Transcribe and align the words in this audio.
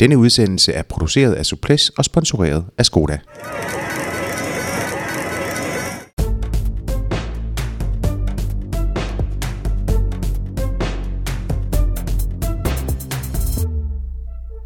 Denne 0.00 0.18
udsendelse 0.18 0.72
er 0.72 0.82
produceret 0.82 1.32
af 1.32 1.46
Suples 1.46 1.88
og 1.88 2.04
sponsoreret 2.04 2.64
af 2.78 2.86
Skoda. 2.86 3.18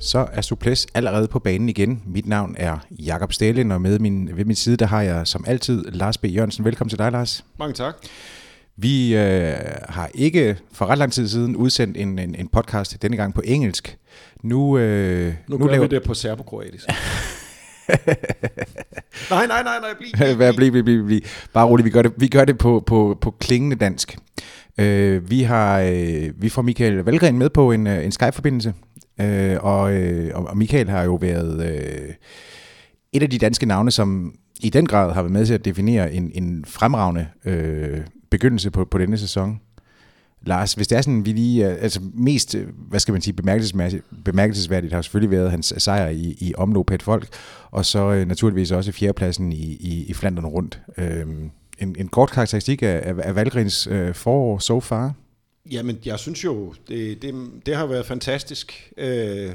Så 0.01 0.27
er 0.33 0.41
Suples 0.41 0.87
allerede 0.95 1.29
på 1.29 1.39
banen 1.39 1.69
igen. 1.69 2.03
Mit 2.07 2.27
navn 2.27 2.55
er 2.59 2.79
Jakob 2.91 3.33
Stalin, 3.33 3.73
og 3.73 3.81
med 3.81 3.99
min, 3.99 4.37
ved 4.37 4.45
min 4.45 4.57
side 4.57 4.77
der 4.77 4.87
har 4.87 5.03
jeg 5.03 5.27
som 5.27 5.45
altid 5.47 5.85
Lars 5.85 6.19
B. 6.19 6.25
Jørgensen. 6.25 6.65
Velkommen 6.65 6.91
til 6.91 6.99
dig, 6.99 7.13
Lars. 7.13 7.45
Mange 7.59 7.75
tak. 7.75 7.95
Vi 8.81 9.17
øh, 9.17 9.55
har 9.89 10.11
ikke 10.15 10.57
for 10.73 10.87
ret 10.87 10.99
lang 10.99 11.13
tid 11.13 11.29
siden 11.29 11.57
udsendt 11.57 11.97
en, 11.97 12.19
en, 12.19 12.35
en 12.35 12.49
podcast, 12.49 13.03
denne 13.03 13.17
gang 13.17 13.35
på 13.35 13.43
engelsk. 13.45 13.99
Nu, 14.43 14.79
øh, 14.79 15.35
Nu, 15.49 15.59
nu 15.59 15.65
gør 15.65 15.73
laver... 15.73 15.87
vi 15.89 15.95
det 15.95 16.03
på 16.03 16.15
serbokroatisk. 16.15 16.87
nej, 19.31 19.47
nej, 19.47 19.63
nej, 19.63 19.79
nej, 19.81 19.95
bliv, 19.99 20.37
bliv, 20.37 20.53
bliv. 20.57 20.73
bliv, 20.73 20.85
bliv, 20.85 21.07
bliv. 21.07 21.21
Bare 21.53 21.67
roligt, 21.67 21.85
vi 21.85 21.91
gør 21.91 22.03
det, 22.03 22.13
vi 22.17 22.29
gør 22.29 22.45
det 22.45 22.59
på, 22.59 22.83
på, 22.87 23.19
på 23.21 23.31
klingende 23.31 23.77
dansk. 23.77 24.19
Øh, 24.79 25.31
vi 25.31 25.43
har 25.43 25.81
øh, 25.81 26.43
vi 26.43 26.49
får 26.49 26.63
Michael 26.63 26.95
Valgren 26.95 27.39
med 27.39 27.51
på 27.51 27.73
en, 27.73 27.87
øh, 27.87 28.05
en 28.05 28.13
Skype-forbindelse, 28.13 28.75
øh, 29.21 29.57
og, 29.61 29.93
øh, 29.93 30.31
og 30.35 30.57
Michael 30.57 30.89
har 30.89 31.03
jo 31.03 31.15
været 31.15 31.71
øh, 31.71 32.15
et 33.13 33.23
af 33.23 33.31
de 33.31 33.39
danske 33.39 33.67
navne, 33.67 33.91
som 33.91 34.35
i 34.61 34.71
den 34.71 34.87
grad 34.87 35.13
har 35.13 35.23
været 35.23 35.33
med 35.33 35.47
til 35.47 35.55
at 35.55 35.65
definere 35.65 36.13
en, 36.13 36.31
en 36.35 36.65
fremragende 36.65 37.27
øh, 37.45 38.01
begyndelse 38.31 38.71
på, 38.71 38.85
på 38.85 38.99
denne 38.99 39.19
sæson. 39.19 39.61
Lars, 40.43 40.75
hvis 40.75 40.89
det 40.89 40.99
er 40.99 41.03
sådan, 41.03 41.25
vi 41.25 41.33
lige, 41.33 41.71
øh, 41.71 41.83
altså 41.83 42.01
mest, 42.15 42.55
øh, 42.55 42.67
hvad 42.89 43.01
skal 43.01 43.13
man 43.13 43.23
sige, 43.23 43.35
bemærkelsesværdigt 44.25 44.93
har 44.93 45.03
selvfølgelig 45.03 45.31
været 45.31 45.51
hans 45.51 45.73
øh, 45.73 45.81
sejr 45.81 46.09
i, 46.09 46.37
i 46.41 46.55
omlop 46.57 46.91
et 46.91 47.03
folk, 47.03 47.29
og 47.71 47.87
så 47.87 48.13
øh, 48.13 48.29
naturligvis 48.29 48.71
også 48.71 48.93
fjerdepladsen 48.93 49.53
i, 49.53 49.77
i, 49.81 50.05
i 50.09 50.15
Flandern 50.15 50.47
rundt. 50.47 50.81
Øhm, 50.99 51.51
en, 51.79 51.97
en 51.99 52.09
kort 52.09 52.31
karakteristik 52.31 52.83
af, 52.83 53.01
af, 53.05 53.15
af 53.19 53.35
Valgrens 53.35 53.87
øh, 53.87 54.15
forår 54.15 54.59
so 54.59 54.81
far? 54.81 55.15
Jamen, 55.71 55.99
jeg 56.05 56.19
synes 56.19 56.45
jo, 56.45 56.75
det, 56.89 57.23
det, 57.23 57.35
det 57.67 57.77
har 57.77 57.87
været 57.87 58.07
fantastisk. 58.07 58.93
Øh, 58.97 59.51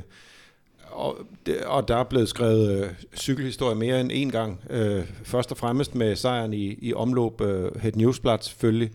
og, 0.93 1.17
det, 1.45 1.57
og 1.63 1.87
der 1.87 1.97
er 1.97 2.03
blevet 2.03 2.29
skrevet 2.29 2.83
øh, 2.83 2.89
cykelhistorie 3.17 3.75
mere 3.75 4.01
end 4.01 4.09
en 4.13 4.31
gang. 4.31 4.59
Øh, 4.69 5.03
først 5.23 5.51
og 5.51 5.57
fremmest 5.57 5.95
med 5.95 6.15
sejren 6.15 6.53
i, 6.53 6.77
i 6.81 6.93
omløb, 6.93 7.41
øh, 7.41 7.75
Het 7.81 7.95
Newsblad 7.95 8.37
selvfølgelig, 8.41 8.91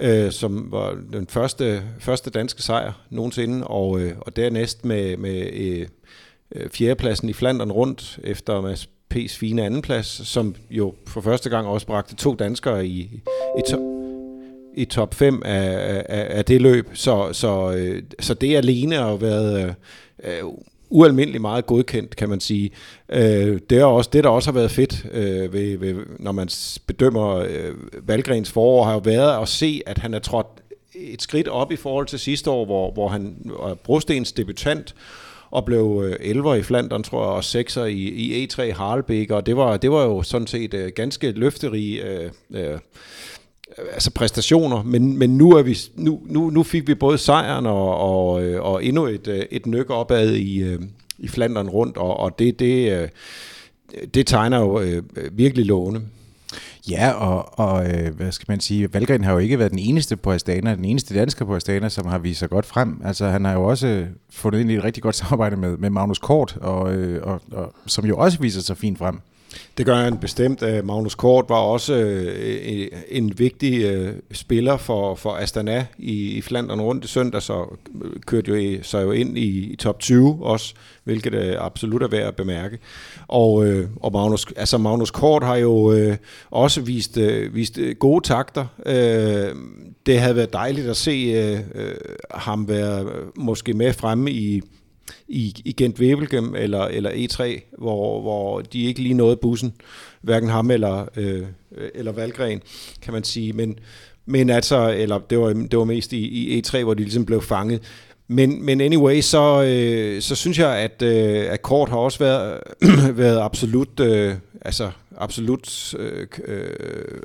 øh, 0.00 0.32
som 0.32 0.72
var 0.72 0.98
den 1.12 1.26
første, 1.26 1.82
første 1.98 2.30
danske 2.30 2.62
sejr 2.62 2.92
nogensinde, 3.10 3.66
og, 3.66 4.00
øh, 4.00 4.12
og 4.20 4.36
dernæst 4.36 4.84
med, 4.84 5.16
med 5.16 5.52
øh, 5.52 5.86
øh 6.54 6.70
fjerdepladsen 6.70 7.28
i 7.28 7.32
Flandern 7.32 7.72
rundt, 7.72 8.18
efter 8.24 8.60
Mads 8.60 8.88
P's 9.14 9.38
fine 9.38 9.64
andenplads, 9.64 10.06
som 10.06 10.54
jo 10.70 10.94
for 11.06 11.20
første 11.20 11.50
gang 11.50 11.66
også 11.66 11.86
bragte 11.86 12.16
to 12.16 12.34
danskere 12.34 12.86
i, 12.86 13.20
i, 13.58 13.70
to, 13.70 13.96
i 14.76 14.84
top 14.84 15.14
5 15.14 15.42
af, 15.44 16.04
af, 16.08 16.26
af 16.38 16.44
det 16.44 16.62
løb. 16.62 16.88
Så, 16.94 17.32
så, 17.32 17.72
øh, 17.72 18.02
så 18.20 18.34
det 18.34 18.56
alene 18.56 18.96
har 18.96 19.16
været... 19.16 19.76
Øh, 20.24 20.38
øh 20.38 20.44
ualmindelig 20.90 21.40
meget 21.40 21.66
godkendt, 21.66 22.16
kan 22.16 22.28
man 22.28 22.40
sige. 22.40 22.70
Øh, 23.08 23.60
det 23.70 23.78
er 23.78 23.84
også 23.84 24.10
det, 24.12 24.24
der 24.24 24.30
også 24.30 24.50
har 24.50 24.58
været 24.58 24.70
fedt, 24.70 25.06
øh, 25.12 25.52
ved, 25.52 25.78
ved, 25.78 25.94
når 26.18 26.32
man 26.32 26.48
bedømmer 26.86 27.34
øh, 27.36 27.74
Valgrens 28.02 28.52
forår, 28.52 28.84
har 28.84 28.92
jo 28.92 29.00
været 29.04 29.42
at 29.42 29.48
se, 29.48 29.82
at 29.86 29.98
han 29.98 30.14
er 30.14 30.18
trådt 30.18 30.46
et 30.94 31.22
skridt 31.22 31.48
op 31.48 31.72
i 31.72 31.76
forhold 31.76 32.06
til 32.06 32.18
sidste 32.18 32.50
år, 32.50 32.64
hvor, 32.64 32.90
hvor 32.90 33.08
han 33.08 33.36
var 33.44 33.74
Brostens 33.74 34.32
debutant, 34.32 34.94
og 35.50 35.64
blev 35.64 36.02
øh, 36.04 36.36
11'er 36.36 36.52
i 36.52 36.62
Flandern, 36.62 37.02
tror 37.02 37.22
jeg, 37.22 37.32
og 37.32 37.38
6'er 37.38 37.84
i, 37.84 38.08
i 38.08 38.46
E3 38.46 38.72
Harlbæk, 38.72 39.30
og 39.30 39.46
det 39.46 39.56
var, 39.56 39.76
det 39.76 39.90
var 39.90 40.04
jo 40.04 40.22
sådan 40.22 40.46
set 40.46 40.74
øh, 40.74 40.92
ganske 40.94 41.30
løfterige 41.30 42.02
øh, 42.02 42.30
øh, 42.50 42.78
altså 43.92 44.10
præstationer, 44.10 44.82
men, 44.82 45.18
men 45.18 45.38
nu, 45.38 45.50
er 45.50 45.62
vi, 45.62 45.78
nu, 45.94 46.20
nu, 46.26 46.50
nu 46.50 46.62
fik 46.62 46.88
vi 46.88 46.94
både 46.94 47.18
sejren 47.18 47.66
og, 47.66 47.98
og, 47.98 48.44
øh, 48.44 48.62
og 48.62 48.84
endnu 48.84 49.06
et, 49.06 49.28
øh, 49.28 49.44
et 49.50 49.66
nyk 49.66 49.90
opad 49.90 50.32
i, 50.32 50.62
øh, 50.62 50.82
i 51.18 51.28
Flandern 51.28 51.68
rundt, 51.68 51.96
og, 51.96 52.16
og 52.16 52.38
det, 52.38 52.58
det, 52.58 53.10
det 54.14 54.26
tegner 54.26 54.58
jo 54.60 55.02
virkelig 55.32 55.66
lovende. 55.66 56.02
Ja, 56.90 57.10
og, 57.10 57.58
og 57.58 57.84
hvad 58.10 58.32
skal 58.32 58.44
man 58.48 58.60
sige, 58.60 58.94
Valgren 58.94 59.24
har 59.24 59.32
jo 59.32 59.38
ikke 59.38 59.58
været 59.58 59.70
den 59.70 59.78
eneste 59.78 60.16
på 60.16 60.32
Astana, 60.32 60.74
den 60.74 60.84
eneste 60.84 61.14
dansker 61.14 61.44
på 61.44 61.56
Astana, 61.56 61.88
som 61.88 62.06
har 62.06 62.18
vist 62.18 62.38
sig 62.38 62.50
godt 62.50 62.66
frem. 62.66 63.00
Altså 63.04 63.28
han 63.28 63.44
har 63.44 63.52
jo 63.52 63.64
også 63.64 64.06
fundet 64.30 64.60
ind 64.60 64.70
i 64.70 64.74
et 64.74 64.84
rigtig 64.84 65.02
godt 65.02 65.16
samarbejde 65.16 65.56
med, 65.56 65.76
med 65.76 65.90
Magnus 65.90 66.18
Kort, 66.18 66.56
og, 66.60 66.80
og, 67.22 67.40
og, 67.52 67.72
som 67.86 68.04
jo 68.04 68.16
også 68.16 68.38
viser 68.38 68.60
sig 68.60 68.76
fint 68.76 68.98
frem. 68.98 69.20
Det 69.78 69.86
gør 69.86 69.94
han 69.94 70.18
bestemt. 70.18 70.62
Øh, 70.62 70.84
Magnus 70.84 71.14
Kort 71.14 71.44
var 71.48 71.56
også 71.56 71.94
øh, 71.94 72.88
en 73.08 73.38
vigtig 73.38 73.84
øh, 73.84 74.14
spiller 74.32 74.76
for, 74.76 75.14
for 75.14 75.30
Astana 75.30 75.86
i, 75.98 76.30
i 76.30 76.40
Flandern 76.40 76.80
rundt 76.80 77.04
i 77.04 77.08
søndag, 77.08 77.42
så 77.42 77.76
øh, 78.04 78.10
kørte 78.26 78.50
jo 78.50 78.82
sig 78.82 79.02
jo 79.02 79.10
ind 79.10 79.38
i, 79.38 79.72
i 79.72 79.76
top 79.76 79.98
20 79.98 80.38
også, 80.42 80.74
hvilket 81.04 81.34
øh, 81.34 81.56
absolut 81.58 82.02
er 82.02 82.08
værd 82.08 82.28
at 82.28 82.36
bemærke. 82.36 82.78
Og, 83.28 83.66
øh, 83.66 83.88
og 84.00 84.12
Magnus, 84.12 84.46
altså 84.56 84.78
Magnus 84.78 85.10
Kort 85.10 85.42
har 85.42 85.56
jo 85.56 85.94
også 86.50 86.80
vist, 86.80 87.18
vist 87.52 87.78
gode 87.98 88.28
takter. 88.28 88.66
det 90.06 90.20
havde 90.20 90.36
været 90.36 90.52
dejligt 90.52 90.86
at 90.86 90.96
se 90.96 91.64
ham 92.34 92.68
være 92.68 93.06
måske 93.36 93.72
med 93.72 93.92
fremme 93.92 94.30
i 94.30 94.62
i, 95.28 95.54
i 95.64 95.72
Gent 95.72 96.00
Wevelgem 96.00 96.54
eller, 96.54 96.84
eller 96.84 97.10
E3, 97.10 97.60
hvor, 97.78 98.20
hvor 98.20 98.60
de 98.60 98.84
ikke 98.84 99.02
lige 99.02 99.14
nåede 99.14 99.36
bussen, 99.36 99.74
hverken 100.20 100.48
ham 100.48 100.70
eller, 100.70 101.06
øh, 101.16 101.42
eller 101.94 102.12
Valgren, 102.12 102.62
kan 103.02 103.12
man 103.12 103.24
sige. 103.24 103.52
Men, 103.52 103.78
men 104.26 104.50
altså, 104.50 104.94
eller 104.96 105.18
det 105.18 105.38
var, 105.38 105.48
det 105.52 105.78
var 105.78 105.84
mest 105.84 106.12
i, 106.12 106.26
i 106.26 106.62
E3, 106.62 106.82
hvor 106.82 106.94
de 106.94 107.02
ligesom 107.02 107.26
blev 107.26 107.42
fanget. 107.42 107.80
Men, 108.28 108.64
men 108.64 108.80
anyway, 108.80 109.20
så, 109.20 109.62
øh, 109.62 110.22
så 110.22 110.34
synes 110.34 110.58
jeg, 110.58 110.76
at, 110.76 111.02
øh, 111.02 111.52
at 111.52 111.62
Kort 111.62 111.88
har 111.88 111.96
også 111.96 112.18
været, 112.18 112.60
været 113.22 113.40
absolut, 113.40 114.00
øh, 114.00 114.34
altså 114.60 114.90
absolut 115.16 115.94
øh, 115.98 116.26
øh, 116.44 117.20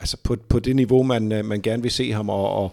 altså 0.00 0.16
på, 0.24 0.36
på 0.48 0.58
det 0.58 0.76
niveau, 0.76 1.02
man, 1.02 1.32
øh, 1.32 1.44
man 1.44 1.62
gerne 1.62 1.82
vil 1.82 1.90
se 1.90 2.12
ham, 2.12 2.28
og, 2.28 2.52
og, 2.52 2.72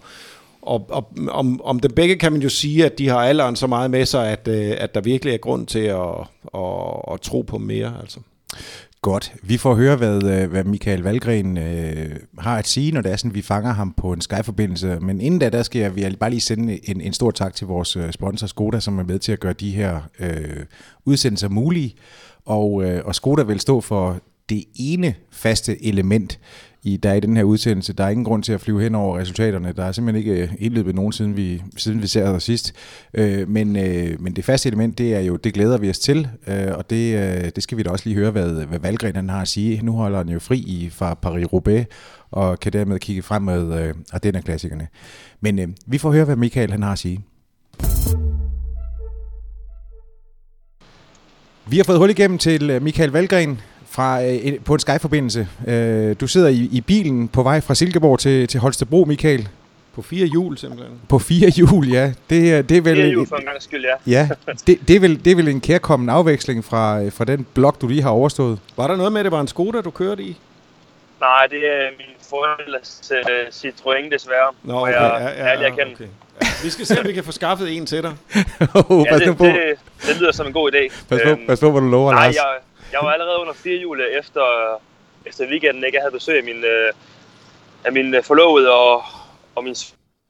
og, 0.68 0.86
og 0.90 1.12
om, 1.30 1.62
om 1.64 1.80
dem 1.80 1.92
begge 1.92 2.16
kan 2.16 2.32
man 2.32 2.42
jo 2.42 2.50
sige, 2.50 2.86
at 2.86 2.98
de 2.98 3.08
har 3.08 3.18
alderen 3.18 3.56
så 3.56 3.68
meget 3.68 3.92
med 3.92 4.06
sig, 4.06 4.30
at, 4.30 4.48
øh, 4.48 4.74
at 4.78 4.96
der 4.96 5.02
virkelig 5.02 5.34
er 5.34 5.38
grund 5.38 5.68
til 5.68 5.80
at, 5.80 6.18
at, 6.56 7.14
at 7.14 7.22
tro 7.22 7.42
på 7.42 7.58
mere. 7.58 7.94
Altså. 8.02 8.20
Godt. 9.02 9.34
Vi 9.44 9.58
får 9.58 9.76
høre, 9.76 9.96
hvad, 9.96 10.24
øh, 10.24 10.50
hvad 10.50 10.64
Michael 10.64 11.02
Valgren 11.02 11.58
øh, 11.58 12.16
har 12.40 12.58
at 12.58 12.68
sige, 12.68 12.92
når 12.92 13.02
det 13.02 13.12
er 13.12 13.16
sådan, 13.16 13.36
vi 13.36 13.42
fanger 13.42 13.74
ham 13.74 13.94
på 13.98 14.14
en 14.14 14.22
Skype-forbindelse. 14.22 15.00
Men 15.02 15.22
inden 15.22 15.40
da, 15.40 15.50
der 15.50 15.64
skal 15.64 15.82
jeg, 15.82 15.98
jeg 15.98 16.16
bare 16.20 16.30
lige 16.30 16.42
sende 16.42 16.90
en, 16.90 17.02
en 17.02 17.14
stor 17.14 17.32
tak 17.32 17.56
til 17.56 17.68
vores 17.68 17.96
øh, 17.96 18.12
sponsor 18.12 18.48
Skoda, 18.48 18.80
som 18.80 19.00
er 19.00 19.04
med 19.04 19.20
til 19.20 19.32
at 19.32 19.40
gøre 19.40 19.54
de 19.54 19.72
her 19.72 20.00
øh, 20.20 20.66
udsendelser 21.06 21.50
mulige. 21.50 21.96
Og, 22.46 22.84
øh, 22.84 23.02
og 23.06 23.16
Skoda 23.16 23.44
vil 23.44 23.60
stå 23.60 23.82
for 23.82 24.22
det 24.50 24.64
ene 24.76 25.16
faste 25.32 25.86
element 25.86 26.40
i, 26.84 26.98
der 26.98 27.10
er 27.10 27.14
i 27.14 27.20
den 27.20 27.38
her 27.38 27.44
udsendelse. 27.44 27.94
Der 27.94 28.04
er 28.04 28.10
ingen 28.10 28.26
grund 28.26 28.44
til 28.44 28.54
at 28.54 28.62
flyve 28.62 28.82
hen 28.82 28.96
over 28.96 29.18
resultaterne. 29.18 29.74
Der 29.74 29.86
er 29.86 29.92
simpelthen 29.92 30.28
ikke 30.28 30.44
øh, 30.44 30.50
indløbet 30.60 30.96
nogen, 30.96 31.12
siden 31.12 31.38
vi, 31.38 31.62
siden 31.78 32.02
vi 32.02 32.08
ser 32.08 32.32
dig 32.32 32.42
sidst. 32.42 32.74
Øh, 33.14 33.50
men, 33.50 33.76
øh, 33.76 34.22
men 34.22 34.36
det 34.36 34.46
faste 34.46 34.70
element, 34.70 34.98
det 34.98 35.16
er 35.16 35.20
jo, 35.20 35.36
det 35.36 35.54
glæder 35.54 35.78
vi 35.78 35.90
os 35.90 36.00
til, 36.00 36.28
øh, 36.48 36.68
og 36.72 36.90
det, 36.90 37.16
øh, 37.16 37.52
det 37.56 37.64
skal 37.64 37.78
vi 37.78 37.84
da 37.84 37.90
også 37.90 38.06
lige 38.06 38.16
høre, 38.16 38.32
hvad, 38.32 38.66
hvad 38.66 38.80
Valgren 38.80 39.16
han 39.16 39.30
har 39.30 39.42
at 39.42 39.48
sige. 39.48 39.82
Nu 39.84 39.92
holder 39.92 40.18
han 40.18 40.30
jo 40.30 40.40
fri 40.40 40.58
i, 40.58 40.90
fra 40.92 41.18
Paris-Roubaix, 41.26 41.86
og 42.32 42.60
kan 42.60 42.74
dermed 42.74 43.00
kigge 43.00 43.22
frem 43.22 43.42
med 43.42 43.82
øh, 43.82 43.94
Ardenner-klassikerne. 44.14 44.88
Men 45.42 45.60
øh, 45.60 45.68
vi 45.88 45.98
får 45.98 46.12
høre, 46.12 46.26
hvad 46.26 46.36
Michael 46.36 46.72
han 46.72 46.84
har 46.84 46.92
at 46.92 47.00
sige. 47.00 47.20
Vi 51.70 51.78
har 51.78 51.84
fået 51.84 52.00
hul 52.00 52.10
igennem 52.10 52.38
til 52.38 52.70
øh, 52.70 52.82
Michael 52.82 53.12
Valgren 53.12 53.60
fra, 53.98 54.24
øh, 54.24 54.60
på 54.66 54.74
en 54.74 54.80
Skype-forbindelse. 54.80 55.48
Øh, 55.68 56.16
du 56.22 56.28
sidder 56.28 56.48
i, 56.48 56.70
i 56.72 56.82
bilen 56.82 57.28
på 57.28 57.44
vej 57.44 57.62
fra 57.62 57.76
Silkeborg 57.76 58.20
til, 58.20 58.48
til 58.48 58.60
Holstebro, 58.60 59.06
Michael. 59.06 59.48
På 59.96 60.02
fire 60.02 60.26
hjul 60.26 60.58
simpelthen. 60.58 61.02
På 61.10 61.20
fire 61.20 61.50
hjul, 61.50 61.88
ja. 61.88 62.06
Det, 62.30 62.70
det 62.70 62.78
er 62.78 62.82
vel, 62.82 62.96
fire 62.96 63.10
hjul 63.10 63.28
for 63.28 63.36
en 63.36 63.46
gang 63.46 63.62
skyld, 63.62 63.86
ja. 63.86 64.20
ja 64.20 64.30
det, 64.68 64.88
det, 64.88 64.96
er 64.96 65.00
vel, 65.00 65.26
det 65.26 65.32
er 65.32 65.36
vel 65.36 65.48
en 65.48 65.62
kærkommen 65.62 66.10
afveksling 66.10 66.66
fra, 66.66 67.02
øh, 67.02 67.12
fra 67.12 67.26
den 67.26 67.48
blok, 67.54 67.82
du 67.82 67.88
lige 67.88 68.02
har 68.02 68.10
overstået. 68.10 68.60
Var 68.78 68.88
der 68.88 68.96
noget 68.96 69.12
med, 69.12 69.22
at 69.22 69.26
det 69.26 69.32
var 69.32 69.42
en 69.42 69.48
Skoda, 69.48 69.82
du 69.82 69.92
kørte 69.92 70.24
i? 70.24 70.38
Nej, 71.20 71.48
det 71.50 71.58
er 71.58 71.90
min 71.98 72.16
forældres 72.30 73.12
uh, 73.12 73.48
Citroën 73.50 74.12
desværre. 74.12 74.54
Nå, 74.64 74.82
okay. 74.82 74.94
jeg, 74.94 75.34
ja, 75.38 75.52
ja, 75.52 75.62
ja, 75.62 75.72
okay. 75.72 76.06
Ja, 76.42 76.48
vi 76.64 76.70
skal 76.70 76.86
se, 76.86 77.00
om 77.00 77.08
vi 77.08 77.14
kan 77.14 77.24
få 77.24 77.32
skaffet 77.32 77.78
en 77.78 77.86
til 77.86 78.04
dig. 78.04 78.16
oh, 78.90 79.06
ja, 79.12 79.20
det, 79.20 79.40
det, 79.40 79.76
det, 80.08 80.20
lyder 80.20 80.32
som 80.32 80.48
en 80.48 80.54
god 80.54 80.72
idé. 80.72 80.94
Pas 81.10 81.22
på, 81.26 81.40
pas 81.48 81.60
på 81.60 81.72
hvad 81.72 81.82
du 81.82 81.88
lover, 81.88 82.12
Nej, 82.12 82.26
Lars. 82.26 82.36
jeg, 82.36 82.44
jeg 82.92 83.00
var 83.04 83.12
allerede 83.12 83.40
under 83.40 83.54
fire 83.54 83.78
jule 83.78 84.12
efter, 84.20 84.78
efter 85.26 85.48
weekenden, 85.48 85.84
ikke? 85.84 85.96
Jeg 85.96 86.04
havde 86.04 86.12
besøg 86.12 86.38
af 86.38 86.44
min, 86.44 86.64
øh, 86.64 86.94
af 87.86 87.92
min 87.94 88.14
øh, 88.14 88.24
forlovede 88.24 88.72
og, 88.74 89.04
og 89.56 89.64
min 89.64 89.76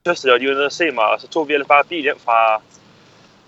søster, 0.07 0.33
og 0.33 0.39
de 0.39 0.47
var 0.47 0.53
nede 0.53 0.65
og 0.65 0.71
se 0.71 0.91
mig, 0.91 1.05
og 1.05 1.21
så 1.21 1.27
tog 1.27 1.47
vi 1.47 1.53
ellers 1.53 1.67
bare 1.67 1.83
bil 1.83 2.01
hjem 2.01 2.19
fra, 2.19 2.61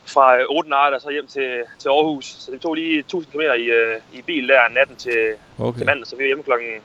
fra 0.05 0.37
øh, 0.37 0.45
Odenart 0.49 0.93
og 0.93 1.01
så 1.01 1.09
hjem 1.09 1.27
til, 1.27 1.63
til 1.79 1.89
Aarhus. 1.89 2.25
Så 2.25 2.51
det 2.51 2.61
tog 2.61 2.73
lige 2.75 2.99
1000 2.99 3.31
km 3.33 3.41
i, 3.41 3.71
i 4.17 4.21
bil 4.21 4.47
der 4.47 4.69
natten 4.69 4.95
til, 4.95 5.35
okay. 5.59 5.77
til 5.77 5.85
mandag, 5.85 6.07
så 6.07 6.15
vi 6.15 6.23
var 6.23 6.27
hjemme 6.27 6.43
klokken, 6.43 6.81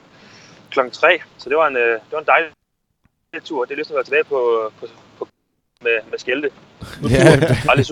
klokken 0.70 0.92
3. 0.92 1.18
Så 1.38 1.48
det 1.48 1.56
var 1.56 1.66
en, 1.66 1.74
det 1.74 2.12
var 2.12 2.18
en 2.18 2.26
dejlig 2.26 2.50
tur. 3.44 3.64
Det 3.64 3.72
er 3.72 3.78
lyst 3.78 3.86
til 3.86 3.94
at 3.94 3.96
være 3.96 4.04
tilbage 4.04 4.24
på, 4.24 4.70
på, 4.80 4.86
på 5.18 5.28
med, 5.82 6.10
med 6.10 6.18
skælte. 6.18 6.50
Ja. 7.10 7.38
Aldrig 7.70 7.86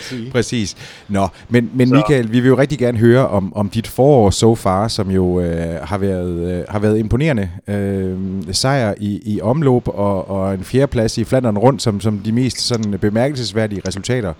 sige. 0.00 0.30
Præcis. 0.30 0.76
Nå, 1.08 1.28
men, 1.48 1.70
men 1.74 1.90
Michael, 1.90 2.32
vi 2.32 2.40
vil 2.40 2.48
jo 2.48 2.58
rigtig 2.58 2.78
gerne 2.78 2.98
høre 2.98 3.28
om, 3.28 3.56
om 3.56 3.68
dit 3.68 3.86
forår 3.86 4.30
so 4.30 4.54
far, 4.54 4.88
som 4.88 5.10
jo 5.10 5.40
øh, 5.40 5.80
har, 5.82 5.98
været, 5.98 6.52
øh, 6.52 6.64
har 6.68 6.78
været 6.78 6.98
imponerende. 6.98 7.50
Øh, 7.68 8.16
sejr 8.52 8.94
i, 9.00 9.20
i 9.24 9.40
omløb 9.40 9.88
og, 9.88 10.30
og 10.30 10.54
en 10.54 10.64
fjerdeplads 10.64 11.18
i 11.18 11.24
Flandern 11.24 11.58
rundt 11.58 11.82
som, 11.82 12.00
som 12.00 12.18
de 12.18 12.32
mest 12.32 12.60
sådan, 12.60 12.98
bemærkelsesværdige 12.98 13.82
resultater. 13.88 14.32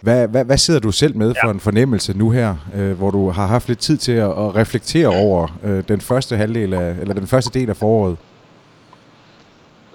Hvad, 0.00 0.28
hvad, 0.28 0.44
hvad 0.44 0.58
sidder 0.58 0.80
du 0.80 0.92
selv 0.92 1.16
med 1.16 1.34
for 1.42 1.48
ja. 1.48 1.52
en 1.52 1.60
fornemmelse 1.60 2.18
nu 2.18 2.30
her, 2.30 2.54
øh, 2.74 2.92
hvor 2.92 3.10
du 3.10 3.30
har 3.30 3.46
haft 3.46 3.68
lidt 3.68 3.78
tid 3.78 3.96
til 3.96 4.12
at, 4.12 4.28
at 4.30 4.56
reflektere 4.56 5.08
over 5.08 5.58
øh, 5.64 5.84
den 5.88 6.00
første 6.00 6.36
halvdel 6.36 6.74
af, 6.74 6.94
eller 7.00 7.14
den 7.14 7.26
første 7.26 7.60
del 7.60 7.70
af 7.70 7.76
foråret? 7.76 8.16